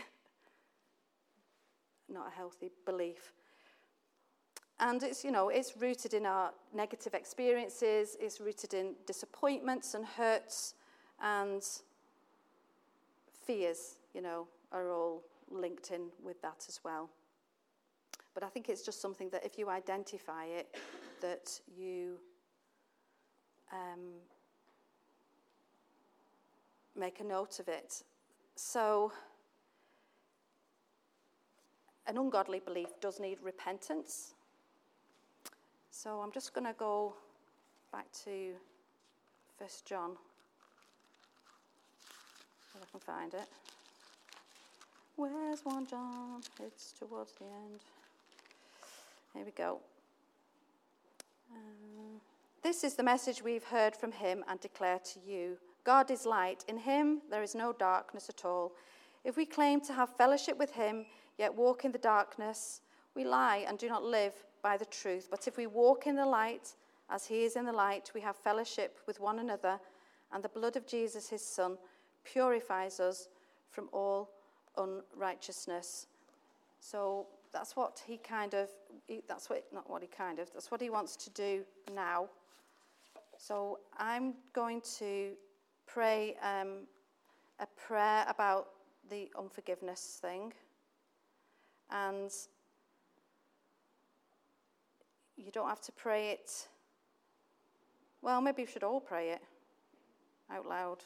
not 2.08 2.28
a 2.28 2.30
healthy 2.30 2.70
belief. 2.84 3.32
And 4.80 5.02
it's, 5.02 5.24
you 5.24 5.32
know, 5.32 5.48
it's 5.48 5.76
rooted 5.76 6.14
in 6.14 6.24
our 6.24 6.52
negative 6.72 7.14
experiences, 7.14 8.16
it's 8.20 8.40
rooted 8.40 8.74
in 8.74 8.94
disappointments 9.06 9.94
and 9.94 10.04
hurts 10.04 10.74
and 11.20 11.62
fears, 13.44 13.96
you 14.14 14.22
know, 14.22 14.46
are 14.70 14.92
all 14.92 15.22
linked 15.50 15.90
in 15.90 16.08
with 16.22 16.40
that 16.42 16.64
as 16.68 16.80
well. 16.84 17.10
But 18.34 18.44
I 18.44 18.48
think 18.48 18.68
it's 18.68 18.82
just 18.82 19.00
something 19.00 19.30
that 19.30 19.44
if 19.44 19.58
you 19.58 19.68
identify 19.68 20.44
it, 20.44 20.76
that 21.20 21.60
you 21.76 22.18
um, 23.72 23.98
make 26.96 27.18
a 27.18 27.24
note 27.24 27.58
of 27.58 27.66
it. 27.66 28.02
So, 28.60 29.12
an 32.08 32.18
ungodly 32.18 32.58
belief 32.58 32.88
does 33.00 33.20
need 33.20 33.38
repentance. 33.40 34.34
So 35.92 36.18
I'm 36.18 36.32
just 36.32 36.52
going 36.54 36.66
to 36.66 36.74
go 36.76 37.14
back 37.92 38.06
to 38.24 38.54
First 39.60 39.86
John, 39.86 40.16
if 42.74 42.82
I 42.82 42.90
can 42.90 42.98
find 43.00 43.32
it. 43.34 43.48
Where's 45.14 45.60
1 45.64 45.86
John? 45.86 46.40
It's 46.60 46.90
towards 46.98 47.34
the 47.34 47.44
end. 47.44 47.80
Here 49.34 49.44
we 49.44 49.52
go. 49.52 49.78
Um, 51.54 52.20
this 52.64 52.82
is 52.82 52.96
the 52.96 53.04
message 53.04 53.40
we've 53.40 53.62
heard 53.62 53.94
from 53.94 54.10
him 54.10 54.42
and 54.48 54.58
declare 54.58 54.98
to 54.98 55.20
you 55.24 55.58
God 55.88 56.10
is 56.10 56.26
light. 56.26 56.66
In 56.68 56.76
him 56.76 57.22
there 57.30 57.42
is 57.42 57.54
no 57.54 57.72
darkness 57.72 58.28
at 58.28 58.44
all. 58.44 58.72
If 59.24 59.38
we 59.38 59.46
claim 59.46 59.80
to 59.86 59.94
have 59.94 60.14
fellowship 60.18 60.58
with 60.58 60.72
him, 60.72 61.06
yet 61.38 61.54
walk 61.54 61.86
in 61.86 61.92
the 61.92 62.04
darkness, 62.14 62.82
we 63.14 63.24
lie 63.24 63.64
and 63.66 63.78
do 63.78 63.88
not 63.88 64.04
live 64.04 64.34
by 64.62 64.76
the 64.76 64.84
truth. 64.84 65.28
But 65.30 65.48
if 65.48 65.56
we 65.56 65.66
walk 65.66 66.06
in 66.06 66.14
the 66.14 66.26
light, 66.26 66.74
as 67.08 67.24
he 67.24 67.42
is 67.44 67.56
in 67.56 67.64
the 67.64 67.72
light, 67.72 68.10
we 68.14 68.20
have 68.20 68.36
fellowship 68.36 68.98
with 69.06 69.18
one 69.18 69.38
another, 69.38 69.80
and 70.30 70.44
the 70.44 70.50
blood 70.50 70.76
of 70.76 70.86
Jesus, 70.86 71.30
his 71.30 71.42
Son, 71.42 71.78
purifies 72.22 73.00
us 73.00 73.28
from 73.70 73.88
all 73.90 74.28
unrighteousness. 74.76 76.06
So 76.80 77.28
that's 77.50 77.76
what 77.76 78.02
he 78.06 78.18
kind 78.18 78.52
of, 78.52 78.68
that's 79.26 79.48
what, 79.48 79.64
not 79.72 79.88
what 79.88 80.02
he 80.02 80.08
kind 80.08 80.38
of, 80.38 80.52
that's 80.52 80.70
what 80.70 80.82
he 80.82 80.90
wants 80.90 81.16
to 81.16 81.30
do 81.30 81.64
now. 81.94 82.28
So 83.38 83.78
I'm 83.96 84.34
going 84.52 84.82
to 84.98 85.30
pray 85.92 86.36
um, 86.42 86.86
a 87.58 87.66
prayer 87.66 88.24
about 88.28 88.68
the 89.10 89.28
unforgiveness 89.36 90.18
thing. 90.20 90.52
And 91.90 92.30
you 95.36 95.50
don't 95.50 95.68
have 95.68 95.80
to 95.82 95.92
pray 95.92 96.30
it. 96.30 96.68
Well, 98.22 98.40
maybe 98.40 98.62
you 98.62 98.68
should 98.68 98.82
all 98.84 99.00
pray 99.00 99.30
it 99.30 99.42
out 100.50 100.66
loud. 100.66 100.98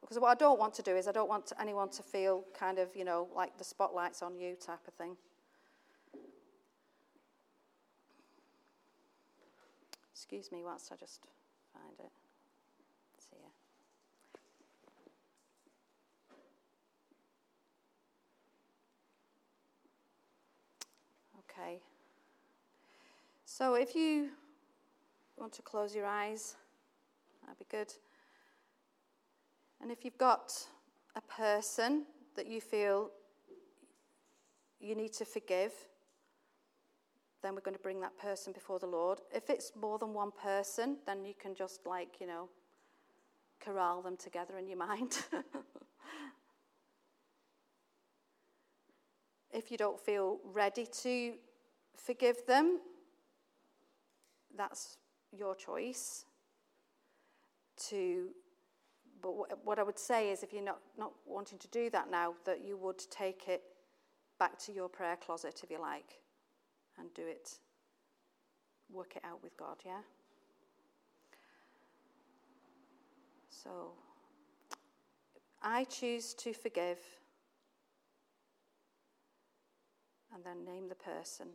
Because 0.00 0.18
what 0.18 0.30
I 0.30 0.34
don't 0.34 0.58
want 0.58 0.74
to 0.74 0.82
do 0.82 0.96
is 0.96 1.06
I 1.06 1.12
don't 1.12 1.28
want 1.28 1.52
anyone 1.60 1.88
to 1.90 2.02
feel 2.02 2.44
kind 2.58 2.78
of, 2.78 2.94
you 2.96 3.04
know, 3.04 3.28
like 3.34 3.56
the 3.58 3.64
spotlight's 3.64 4.22
on 4.22 4.36
you 4.36 4.56
type 4.56 4.80
of 4.88 4.94
thing. 4.94 5.16
Excuse 10.12 10.52
me 10.52 10.62
whilst 10.64 10.90
I 10.92 10.96
just 10.96 11.20
find 11.72 11.94
it. 11.98 12.12
See 13.18 13.36
ya. 13.40 13.48
Okay. 21.60 21.78
So 23.44 23.74
if 23.74 23.94
you 23.94 24.30
want 25.36 25.52
to 25.54 25.62
close 25.62 25.94
your 25.94 26.06
eyes, 26.06 26.56
that'd 27.42 27.58
be 27.58 27.66
good. 27.70 27.92
And 29.82 29.90
if 29.90 30.04
you've 30.04 30.16
got 30.16 30.52
a 31.16 31.20
person 31.20 32.04
that 32.36 32.46
you 32.46 32.60
feel 32.60 33.10
you 34.80 34.94
need 34.94 35.12
to 35.14 35.24
forgive, 35.24 35.72
then 37.42 37.54
we're 37.54 37.60
going 37.60 37.76
to 37.76 37.82
bring 37.82 38.00
that 38.00 38.16
person 38.18 38.52
before 38.52 38.78
the 38.78 38.86
Lord. 38.86 39.20
If 39.34 39.50
it's 39.50 39.72
more 39.78 39.98
than 39.98 40.14
one 40.14 40.30
person, 40.30 40.96
then 41.06 41.24
you 41.24 41.34
can 41.38 41.54
just, 41.54 41.86
like, 41.86 42.20
you 42.20 42.26
know, 42.26 42.48
corral 43.60 44.00
them 44.02 44.16
together 44.16 44.56
in 44.56 44.66
your 44.66 44.78
mind. 44.78 45.18
if 49.52 49.70
you 49.70 49.76
don't 49.76 49.98
feel 49.98 50.38
ready 50.44 50.86
to 51.02 51.34
forgive 52.04 52.46
them, 52.46 52.80
that's 54.56 54.98
your 55.32 55.54
choice 55.54 56.24
to 57.88 58.30
but 59.22 59.64
what 59.64 59.78
I 59.78 59.82
would 59.82 59.98
say 59.98 60.30
is 60.30 60.42
if 60.42 60.52
you're 60.52 60.62
not, 60.62 60.78
not 60.98 61.12
wanting 61.26 61.58
to 61.58 61.68
do 61.68 61.90
that 61.90 62.10
now, 62.10 62.34
that 62.44 62.64
you 62.64 62.76
would 62.76 62.98
take 63.10 63.48
it 63.48 63.62
back 64.38 64.58
to 64.60 64.72
your 64.72 64.88
prayer 64.88 65.16
closet, 65.16 65.60
if 65.62 65.70
you 65.70 65.80
like, 65.80 66.20
and 66.98 67.12
do 67.14 67.22
it, 67.26 67.58
work 68.90 69.16
it 69.16 69.22
out 69.24 69.42
with 69.42 69.56
God, 69.56 69.76
yeah? 69.84 70.00
So, 73.50 73.92
I 75.62 75.84
choose 75.84 76.32
to 76.34 76.54
forgive, 76.54 76.98
and 80.34 80.42
then 80.42 80.64
name 80.64 80.88
the 80.88 80.94
person. 80.94 81.48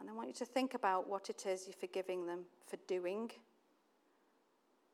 And 0.00 0.08
I 0.08 0.12
want 0.12 0.28
you 0.28 0.34
to 0.34 0.46
think 0.46 0.74
about 0.74 1.08
what 1.08 1.28
it 1.28 1.44
is 1.46 1.66
you're 1.66 1.74
forgiving 1.74 2.26
them 2.26 2.40
for 2.66 2.78
doing 2.86 3.30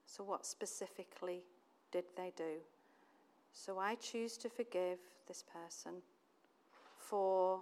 so, 0.07 0.23
what 0.23 0.47
specifically 0.47 1.43
did 1.91 2.05
they 2.17 2.33
do? 2.37 2.61
So, 3.53 3.79
I 3.79 3.97
choose 3.97 4.37
to 4.39 4.49
forgive 4.49 4.99
this 5.27 5.43
person 5.43 6.01
for 6.97 7.61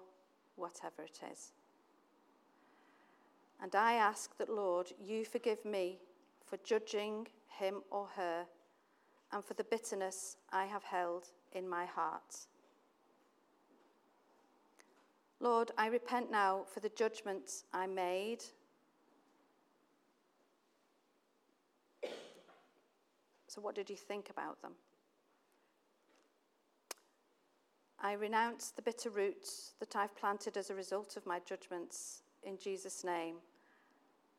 whatever 0.57 1.03
it 1.03 1.20
is. 1.32 1.53
And 3.62 3.74
I 3.74 3.95
ask 3.95 4.36
that, 4.36 4.51
Lord, 4.51 4.92
you 5.03 5.24
forgive 5.24 5.64
me 5.64 5.99
for 6.45 6.59
judging 6.59 7.26
him 7.49 7.82
or 7.90 8.09
her 8.16 8.45
and 9.32 9.45
for 9.45 9.55
the 9.55 9.64
bitterness 9.64 10.36
I 10.53 10.66
have 10.66 10.84
held 10.84 11.28
in 11.53 11.68
my 11.68 11.86
heart. 11.86 12.47
Lord, 15.45 15.72
I 15.76 15.88
repent 15.88 16.30
now 16.30 16.64
for 16.72 16.80
the 16.80 16.88
judgments 16.88 17.64
I 17.72 17.86
made 17.86 18.42
So, 23.55 23.61
what 23.61 23.76
did 23.76 23.88
you 23.88 23.95
think 23.95 24.30
about 24.30 24.61
them? 24.62 24.72
I 28.01 28.14
renounce 28.14 28.70
the 28.70 28.82
bitter 28.82 29.11
roots 29.11 29.74
that 29.78 29.95
I've 29.95 30.16
planted 30.16 30.57
as 30.57 30.70
a 30.70 30.74
result 30.74 31.16
of 31.16 31.24
my 31.24 31.38
judgments 31.47 32.22
in 32.42 32.59
Jesus' 32.59 33.05
name. 33.05 33.36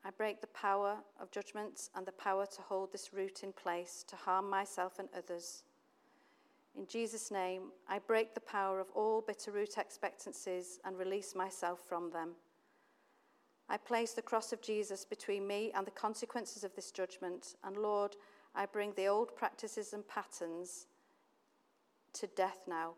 I 0.04 0.10
break 0.10 0.42
the 0.42 0.48
power 0.48 0.98
of 1.18 1.32
judgments 1.32 1.92
and 1.96 2.06
the 2.06 2.12
power 2.12 2.46
to 2.46 2.62
hold 2.62 2.92
this 2.92 3.14
root 3.14 3.44
in 3.44 3.54
place 3.54 4.04
to 4.10 4.18
harm 4.18 4.50
myself 4.50 5.00
and 5.00 5.08
others. 5.18 5.64
In 6.78 6.88
Jesus' 6.88 7.32
name, 7.32 7.72
I 7.88 8.00
break 8.00 8.34
the 8.34 8.42
power 8.42 8.80
of 8.80 8.88
all 8.94 9.22
bitter 9.22 9.52
root 9.52 9.78
expectancies 9.78 10.80
and 10.84 10.98
release 10.98 11.34
myself 11.34 11.80
from 11.88 12.12
them. 12.12 12.32
I 13.70 13.78
place 13.78 14.12
the 14.14 14.22
cross 14.22 14.52
of 14.52 14.62
Jesus 14.62 15.06
between 15.06 15.48
me 15.48 15.72
and 15.74 15.88
the 15.88 15.92
consequences 15.92 16.64
of 16.64 16.76
this 16.76 16.92
judgment, 16.92 17.56
and 17.64 17.78
Lord, 17.78 18.16
I 18.54 18.66
bring 18.66 18.94
the 18.96 19.08
old 19.08 19.36
practices 19.36 19.94
and 19.94 20.08
patterns 20.08 20.88
to 22.14 22.28
death 22.28 22.64
now 22.68 22.94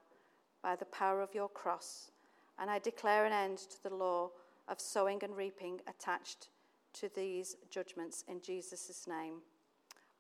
by 0.62 0.76
the 0.76 0.86
power 0.86 1.22
of 1.22 1.34
your 1.34 1.48
cross, 1.48 2.12
and 2.60 2.70
I 2.70 2.80
declare 2.80 3.26
an 3.26 3.32
end 3.32 3.60
to 3.60 3.84
the 3.84 3.96
law 3.96 4.32
of 4.68 4.82
sowing 4.82 5.24
and 5.24 5.38
reaping 5.38 5.80
attached 5.88 6.50
to 6.94 7.10
these 7.16 7.56
judgments 7.70 8.24
in 8.28 8.42
Jesus' 8.42 9.08
name. 9.08 9.36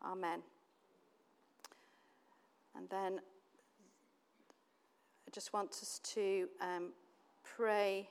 Amen. 0.05 0.41
And 2.76 2.88
then 2.89 3.20
I 5.28 5.30
just 5.32 5.51
want 5.51 5.71
us 5.71 5.99
to 6.13 6.47
um, 6.61 6.93
pray 7.43 8.07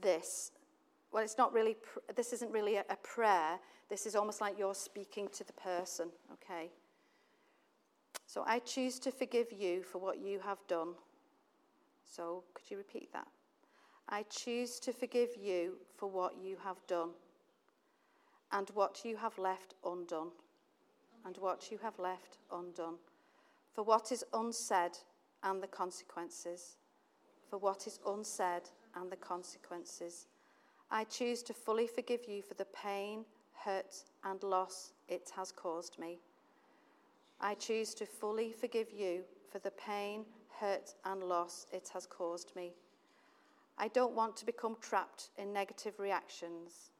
this. 0.00 0.52
Well, 1.10 1.24
it's 1.24 1.36
not 1.36 1.52
really, 1.52 1.74
pr- 1.74 1.98
this 2.14 2.32
isn't 2.32 2.52
really 2.52 2.76
a, 2.76 2.84
a 2.88 2.96
prayer. 3.02 3.58
This 3.90 4.06
is 4.06 4.14
almost 4.14 4.40
like 4.40 4.56
you're 4.56 4.74
speaking 4.74 5.28
to 5.32 5.44
the 5.44 5.52
person, 5.54 6.10
okay? 6.32 6.70
So 8.26 8.44
I 8.46 8.60
choose 8.60 9.00
to 9.00 9.10
forgive 9.10 9.48
you 9.52 9.82
for 9.82 9.98
what 9.98 10.18
you 10.18 10.38
have 10.38 10.58
done. 10.68 10.94
So 12.04 12.44
could 12.54 12.70
you 12.70 12.76
repeat 12.76 13.12
that? 13.12 13.26
I 14.08 14.24
choose 14.30 14.78
to 14.80 14.92
forgive 14.92 15.30
you 15.40 15.74
for 15.96 16.08
what 16.08 16.34
you 16.40 16.56
have 16.62 16.76
done 16.86 17.10
and 18.52 18.70
what 18.74 19.04
you 19.04 19.16
have 19.16 19.36
left 19.38 19.74
undone 19.84 20.28
and 21.24 21.36
what 21.38 21.70
you 21.70 21.78
have 21.82 21.98
left 21.98 22.38
undone, 22.52 22.96
for 23.74 23.84
what 23.84 24.12
is 24.12 24.24
unsaid 24.32 24.92
and 25.42 25.62
the 25.62 25.66
consequences, 25.66 26.76
for 27.48 27.58
what 27.58 27.86
is 27.86 27.98
unsaid 28.06 28.62
and 28.96 29.10
the 29.10 29.16
consequences. 29.16 30.26
I 30.90 31.04
choose 31.04 31.42
to 31.44 31.54
fully 31.54 31.86
forgive 31.86 32.28
you 32.28 32.42
for 32.42 32.54
the 32.54 32.66
pain, 32.66 33.24
hurt, 33.64 34.04
and 34.24 34.42
loss 34.42 34.92
it 35.08 35.30
has 35.36 35.52
caused 35.52 35.98
me. 35.98 36.18
I 37.40 37.54
choose 37.54 37.94
to 37.94 38.06
fully 38.06 38.52
forgive 38.52 38.92
you 38.92 39.22
for 39.50 39.58
the 39.58 39.72
pain, 39.72 40.24
hurt, 40.60 40.94
and 41.04 41.22
loss 41.22 41.66
it 41.72 41.90
has 41.92 42.06
caused 42.06 42.54
me. 42.54 42.72
I 43.78 43.88
don't 43.88 44.14
want 44.14 44.36
to 44.36 44.46
become 44.46 44.76
trapped 44.80 45.30
in 45.38 45.52
negative 45.52 45.98
reactions. 45.98 46.90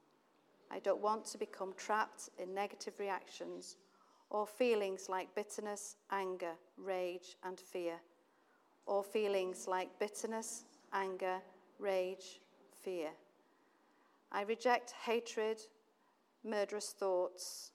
I 0.70 0.78
don't 0.78 1.02
want 1.02 1.26
to 1.26 1.38
become 1.38 1.74
trapped 1.76 2.30
in 2.38 2.54
negative 2.54 2.94
reactions 2.98 3.76
or 4.32 4.46
feelings 4.46 5.10
like 5.10 5.32
bitterness, 5.34 5.96
anger, 6.10 6.54
rage, 6.78 7.36
and 7.44 7.60
fear, 7.60 7.96
or 8.86 9.04
feelings 9.04 9.68
like 9.68 9.98
bitterness, 9.98 10.64
anger, 10.94 11.36
rage, 11.78 12.40
fear. 12.82 13.10
I 14.32 14.42
reject 14.42 14.94
hatred, 15.04 15.60
murderous 16.42 16.94
thoughts, 16.98 17.72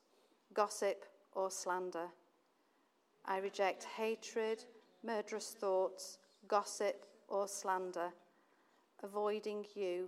gossip, 0.56 1.06
or 1.34 1.52
slander. 1.52 2.08
I 3.24 3.38
reject 3.38 3.84
hatred, 3.84 4.64
murderous 5.04 5.52
thoughts, 5.52 6.18
gossip, 6.48 7.06
or 7.28 7.48
slander, 7.48 8.10
avoiding 9.04 9.64
you, 9.76 10.08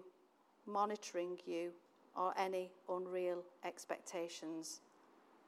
monitoring 0.66 1.38
you, 1.46 1.70
or 2.16 2.34
any 2.40 2.72
unreal 2.90 3.44
expectations 3.64 4.82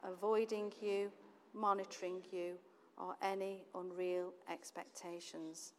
avoiding 0.03 0.71
you, 0.81 1.11
monitoring 1.53 2.21
you, 2.31 2.53
or 2.97 3.15
any 3.21 3.63
unreal 3.75 4.33
expectations. 4.51 5.73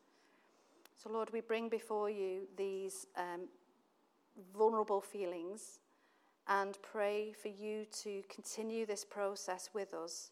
So, 0.96 1.10
Lord, 1.10 1.30
we 1.32 1.40
bring 1.40 1.68
before 1.68 2.10
you 2.10 2.48
these 2.56 3.06
um, 3.16 3.48
vulnerable 4.56 5.00
feelings 5.00 5.80
and 6.48 6.78
pray 6.82 7.32
for 7.32 7.48
you 7.48 7.86
to 8.02 8.22
continue 8.28 8.86
this 8.86 9.04
process 9.04 9.70
with 9.72 9.94
us, 9.94 10.30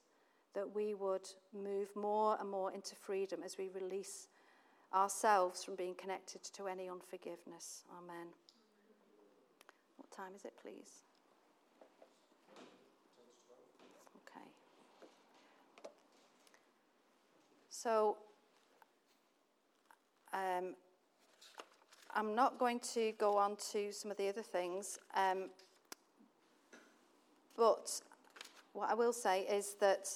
that 0.54 0.74
we 0.74 0.94
would 0.94 1.28
move 1.54 1.94
more 1.94 2.36
and 2.40 2.50
more 2.50 2.72
into 2.72 2.96
freedom 2.96 3.40
as 3.44 3.56
we 3.56 3.68
release 3.68 4.28
ourselves 4.92 5.62
from 5.62 5.76
being 5.76 5.94
connected 5.94 6.42
to 6.42 6.66
any 6.66 6.88
unforgiveness. 6.88 7.84
Amen. 7.96 8.26
What 9.96 10.10
time 10.10 10.34
is 10.34 10.44
it, 10.44 10.54
please? 10.60 11.09
So 17.82 18.18
um, 20.34 20.74
I'm 22.14 22.34
not 22.34 22.58
going 22.58 22.78
to 22.92 23.12
go 23.12 23.38
on 23.38 23.56
to 23.72 23.90
some 23.90 24.10
of 24.10 24.18
the 24.18 24.28
other 24.28 24.42
things, 24.42 24.98
um, 25.14 25.48
but 27.56 27.90
what 28.74 28.90
I 28.90 28.94
will 28.94 29.14
say 29.14 29.44
is 29.44 29.76
that 29.80 30.10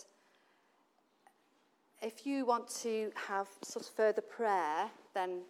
if 2.03 2.27
you 2.27 2.45
want 2.45 2.69
to 2.83 3.11
have 3.15 3.49
sort 3.63 3.87
of 3.87 3.93
further 3.95 4.21
prayer, 4.21 4.91
then 5.15 5.41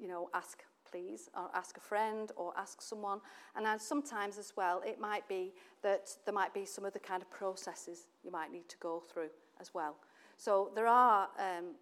you 0.00 0.08
know 0.08 0.30
ask 0.32 0.64
please, 0.90 1.28
or 1.36 1.50
ask 1.54 1.76
a 1.76 1.80
friend, 1.80 2.32
or 2.36 2.54
ask 2.56 2.80
someone. 2.80 3.20
And 3.54 3.66
then 3.66 3.78
sometimes 3.78 4.38
as 4.38 4.54
well, 4.56 4.82
it 4.86 4.98
might 4.98 5.28
be 5.28 5.52
that 5.82 6.08
there 6.24 6.34
might 6.34 6.54
be 6.54 6.64
some 6.64 6.86
other 6.86 6.98
kind 6.98 7.20
of 7.20 7.30
processes 7.30 8.06
you 8.24 8.30
might 8.30 8.50
need 8.50 8.70
to 8.70 8.78
go 8.78 9.02
through 9.12 9.28
as 9.60 9.74
well. 9.74 9.96
So 10.42 10.72
there 10.74 10.88
are 10.88 11.28
um, 11.38 11.76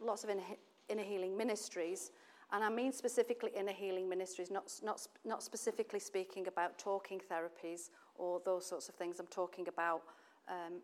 lots 0.00 0.24
of 0.24 0.30
inner, 0.30 1.02
healing 1.04 1.36
ministries, 1.36 2.10
and 2.50 2.64
I 2.64 2.68
mean 2.68 2.90
specifically 2.90 3.52
inner 3.56 3.70
healing 3.70 4.08
ministries, 4.08 4.50
not, 4.50 4.72
not, 4.82 5.06
not 5.24 5.40
specifically 5.40 6.00
speaking 6.00 6.48
about 6.48 6.78
talking 6.78 7.20
therapies 7.30 7.90
or 8.16 8.42
those 8.44 8.66
sorts 8.66 8.88
of 8.88 8.96
things. 8.96 9.20
I'm 9.20 9.28
talking 9.28 9.68
about 9.68 10.02
um, 10.48 10.80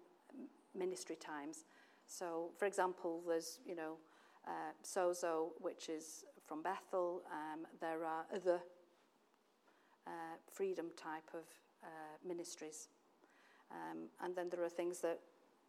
ministry 0.77 1.17
times. 1.17 1.65
So, 2.07 2.51
for 2.57 2.67
example, 2.67 3.21
there's, 3.27 3.59
you 3.67 3.75
know, 3.75 3.97
uh, 4.47 4.71
Sozo, 4.85 5.49
which 5.59 5.89
is 5.89 6.25
from 6.47 6.63
Bethel. 6.63 7.23
Um, 7.33 7.67
there 7.81 8.05
are 8.05 8.27
other 8.33 8.61
uh, 10.07 10.37
freedom 10.53 10.93
type 10.97 11.29
of 11.35 11.47
uh, 11.83 11.89
ministries. 12.25 12.87
Um, 13.73 14.07
and 14.23 14.37
then 14.37 14.51
there 14.51 14.63
are 14.63 14.69
things 14.69 15.01
that 15.01 15.19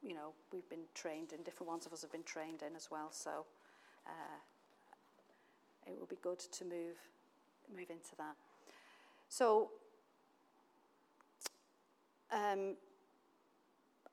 you 0.02 0.14
know, 0.14 0.34
we've 0.52 0.70
been 0.70 0.86
trained 0.94 1.34
in, 1.34 1.44
different 1.44 1.70
ones 1.70 1.86
of 1.86 1.94
us 1.94 2.02
have 2.02 2.12
been 2.12 2.24
trained 2.24 2.62
in 2.68 2.76
as 2.76 2.90
well. 2.90 3.10
So 3.12 3.46
uh, 4.08 4.40
it 5.88 6.00
will 6.00 6.08
be 6.08 6.18
good 6.22 6.40
to 6.40 6.66
move, 6.66 6.98
move 7.76 7.90
into 7.90 8.16
that. 8.18 8.36
So 9.28 9.72
um, 12.32 12.76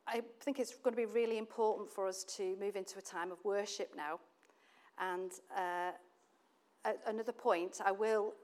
I 0.06 0.22
think 0.40 0.58
it's 0.58 0.74
going 0.74 0.94
to 0.94 1.00
be 1.00 1.06
really 1.06 1.38
important 1.38 1.90
for 1.90 2.06
us 2.06 2.24
to 2.36 2.56
move 2.60 2.76
into 2.76 2.98
a 2.98 3.02
time 3.02 3.32
of 3.32 3.44
worship 3.44 3.92
now. 3.96 4.20
And 4.98 5.32
uh, 5.56 5.92
at 6.84 6.98
another 7.06 7.32
point, 7.32 7.80
I 7.84 7.92
will 7.92 8.34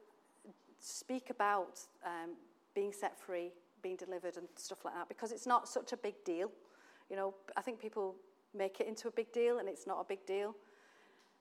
speak 0.79 1.31
about 1.31 1.81
um, 2.05 2.31
being 2.75 2.93
set 2.93 3.19
free, 3.19 3.53
being 3.83 3.97
delivered, 3.97 4.37
and 4.37 4.49
stuff 4.57 4.85
like 4.85 4.95
that, 4.95 5.09
because 5.09 5.33
it's 5.33 5.47
not 5.47 5.69
such 5.69 5.93
a 5.93 5.97
big 5.97 6.15
deal. 6.25 6.51
You 7.11 7.17
know, 7.17 7.35
I 7.57 7.61
think 7.61 7.81
people 7.81 8.17
make 8.55 8.81
it 8.81 8.87
into 8.87 9.09
a 9.09 9.11
big 9.11 9.33
deal, 9.33 9.59
and 9.59 9.69
it's 9.69 9.87
not 9.87 10.01
a 10.01 10.05
big 10.05 10.25
deal. 10.27 10.55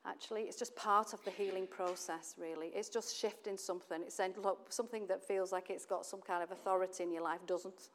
Actually, 0.06 0.44
it's 0.44 0.58
just 0.58 0.76
part 0.76 1.14
of 1.14 1.24
the 1.26 1.32
healing 1.32 1.68
process, 1.68 2.36
really. 2.40 2.68
It's 2.74 2.90
just 2.90 3.16
shifting 3.16 3.58
something. 3.58 4.02
It's 4.02 4.16
saying, 4.16 4.34
look, 4.42 4.74
something 4.74 5.06
that 5.08 5.24
feels 5.24 5.52
like 5.52 5.70
it's 5.70 5.86
got 5.86 6.06
some 6.06 6.22
kind 6.22 6.42
of 6.42 6.52
authority 6.52 7.04
in 7.04 7.12
your 7.12 7.22
life 7.22 7.46
doesn't. 7.46 7.90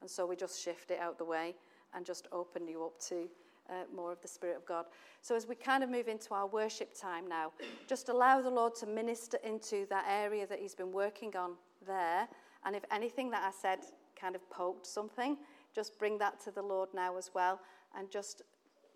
And 0.00 0.10
so 0.10 0.26
we 0.26 0.34
just 0.34 0.60
shift 0.60 0.90
it 0.90 0.98
out 0.98 1.18
the 1.18 1.24
way 1.24 1.54
and 1.94 2.04
just 2.04 2.26
open 2.32 2.66
you 2.66 2.84
up 2.84 2.98
to 3.08 3.28
uh, 3.70 3.84
more 3.94 4.10
of 4.10 4.20
the 4.20 4.28
Spirit 4.28 4.56
of 4.56 4.66
God. 4.66 4.86
So 5.20 5.36
as 5.36 5.46
we 5.46 5.54
kind 5.54 5.84
of 5.84 5.90
move 5.90 6.08
into 6.08 6.34
our 6.34 6.46
worship 6.46 6.98
time 6.98 7.28
now, 7.28 7.52
just 7.86 8.08
allow 8.08 8.42
the 8.42 8.50
Lord 8.50 8.74
to 8.76 8.86
minister 8.86 9.38
into 9.44 9.86
that 9.88 10.04
area 10.08 10.46
that 10.48 10.58
He's 10.58 10.74
been 10.74 10.90
working 10.90 11.36
on 11.36 11.52
there. 11.86 12.28
And 12.64 12.74
if 12.74 12.84
anything 12.90 13.30
that 13.30 13.42
I 13.44 13.52
said 13.52 13.80
kind 14.20 14.34
of 14.34 14.48
poked 14.50 14.86
something, 14.86 15.36
just 15.74 15.98
bring 15.98 16.18
that 16.18 16.40
to 16.44 16.50
the 16.50 16.62
Lord 16.62 16.88
now 16.94 17.16
as 17.16 17.30
well, 17.34 17.60
and 17.96 18.10
just 18.10 18.42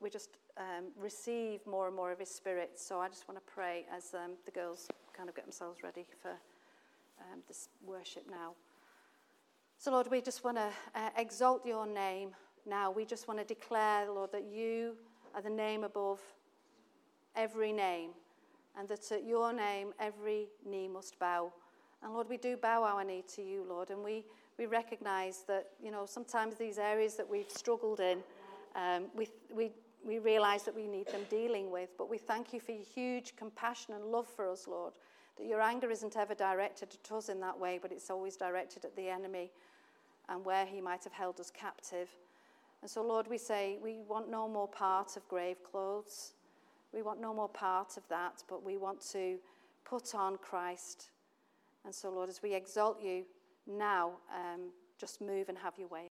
we 0.00 0.10
just 0.10 0.36
um, 0.58 0.86
receive 0.98 1.66
more 1.66 1.86
and 1.86 1.96
more 1.96 2.12
of 2.12 2.18
His 2.18 2.30
Spirit. 2.30 2.72
So 2.76 3.00
I 3.00 3.08
just 3.08 3.28
want 3.28 3.38
to 3.38 3.52
pray 3.52 3.86
as 3.94 4.14
um, 4.14 4.32
the 4.44 4.50
girls 4.50 4.88
kind 5.16 5.28
of 5.28 5.34
get 5.34 5.44
themselves 5.44 5.82
ready 5.82 6.04
for 6.20 6.30
um, 6.30 7.40
this 7.48 7.68
worship 7.84 8.24
now. 8.30 8.52
So, 9.78 9.90
Lord, 9.90 10.08
we 10.10 10.20
just 10.20 10.44
want 10.44 10.56
to 10.56 10.70
uh, 10.94 11.10
exalt 11.16 11.66
your 11.66 11.86
name 11.86 12.30
now. 12.66 12.90
We 12.90 13.04
just 13.04 13.28
want 13.28 13.40
to 13.40 13.44
declare, 13.44 14.10
Lord, 14.10 14.32
that 14.32 14.44
you 14.44 14.96
are 15.34 15.42
the 15.42 15.50
name 15.50 15.84
above 15.84 16.20
every 17.34 17.72
name, 17.72 18.10
and 18.78 18.88
that 18.88 19.10
at 19.12 19.24
your 19.24 19.52
name 19.52 19.92
every 20.00 20.48
knee 20.64 20.88
must 20.88 21.18
bow. 21.18 21.52
And 22.02 22.12
Lord, 22.12 22.28
we 22.28 22.36
do 22.36 22.56
bow 22.56 22.84
our 22.84 23.04
knee 23.04 23.24
to 23.34 23.42
you, 23.42 23.64
Lord, 23.68 23.90
and 23.90 24.02
we 24.02 24.24
we 24.58 24.66
recognize 24.66 25.44
that, 25.48 25.66
you 25.82 25.90
know, 25.90 26.06
sometimes 26.06 26.56
these 26.56 26.78
areas 26.78 27.16
that 27.16 27.28
we've 27.28 27.50
struggled 27.50 28.00
in, 28.00 28.18
um, 28.74 29.04
we, 29.14 29.28
we, 29.54 29.70
we 30.04 30.18
realize 30.18 30.62
that 30.64 30.74
we 30.74 30.86
need 30.86 31.08
them 31.08 31.22
dealing 31.28 31.70
with. 31.70 31.90
But 31.98 32.08
we 32.08 32.18
thank 32.18 32.52
you 32.52 32.60
for 32.60 32.72
your 32.72 32.84
huge 32.84 33.36
compassion 33.36 33.94
and 33.94 34.04
love 34.04 34.26
for 34.26 34.50
us, 34.50 34.66
Lord. 34.66 34.94
That 35.36 35.46
your 35.46 35.60
anger 35.60 35.90
isn't 35.90 36.16
ever 36.16 36.34
directed 36.34 36.88
at 36.94 37.12
us 37.12 37.28
in 37.28 37.40
that 37.40 37.58
way, 37.58 37.78
but 37.80 37.92
it's 37.92 38.08
always 38.08 38.36
directed 38.36 38.84
at 38.84 38.96
the 38.96 39.08
enemy 39.08 39.50
and 40.28 40.44
where 40.44 40.64
he 40.64 40.80
might 40.80 41.04
have 41.04 41.12
held 41.12 41.38
us 41.38 41.50
captive. 41.50 42.08
And 42.80 42.90
so, 42.90 43.02
Lord, 43.02 43.28
we 43.28 43.38
say 43.38 43.78
we 43.82 44.00
want 44.08 44.30
no 44.30 44.48
more 44.48 44.68
part 44.68 45.16
of 45.16 45.28
grave 45.28 45.62
clothes. 45.62 46.32
We 46.94 47.02
want 47.02 47.20
no 47.20 47.34
more 47.34 47.48
part 47.48 47.96
of 47.96 48.08
that, 48.08 48.42
but 48.48 48.64
we 48.64 48.76
want 48.76 49.00
to 49.12 49.36
put 49.84 50.14
on 50.14 50.38
Christ. 50.38 51.10
And 51.84 51.94
so, 51.94 52.10
Lord, 52.10 52.28
as 52.28 52.42
we 52.42 52.54
exalt 52.54 53.02
you 53.02 53.24
now 53.66 54.12
um, 54.34 54.70
just 54.98 55.20
move 55.20 55.48
and 55.48 55.58
have 55.58 55.78
your 55.78 55.88
way. 55.88 56.08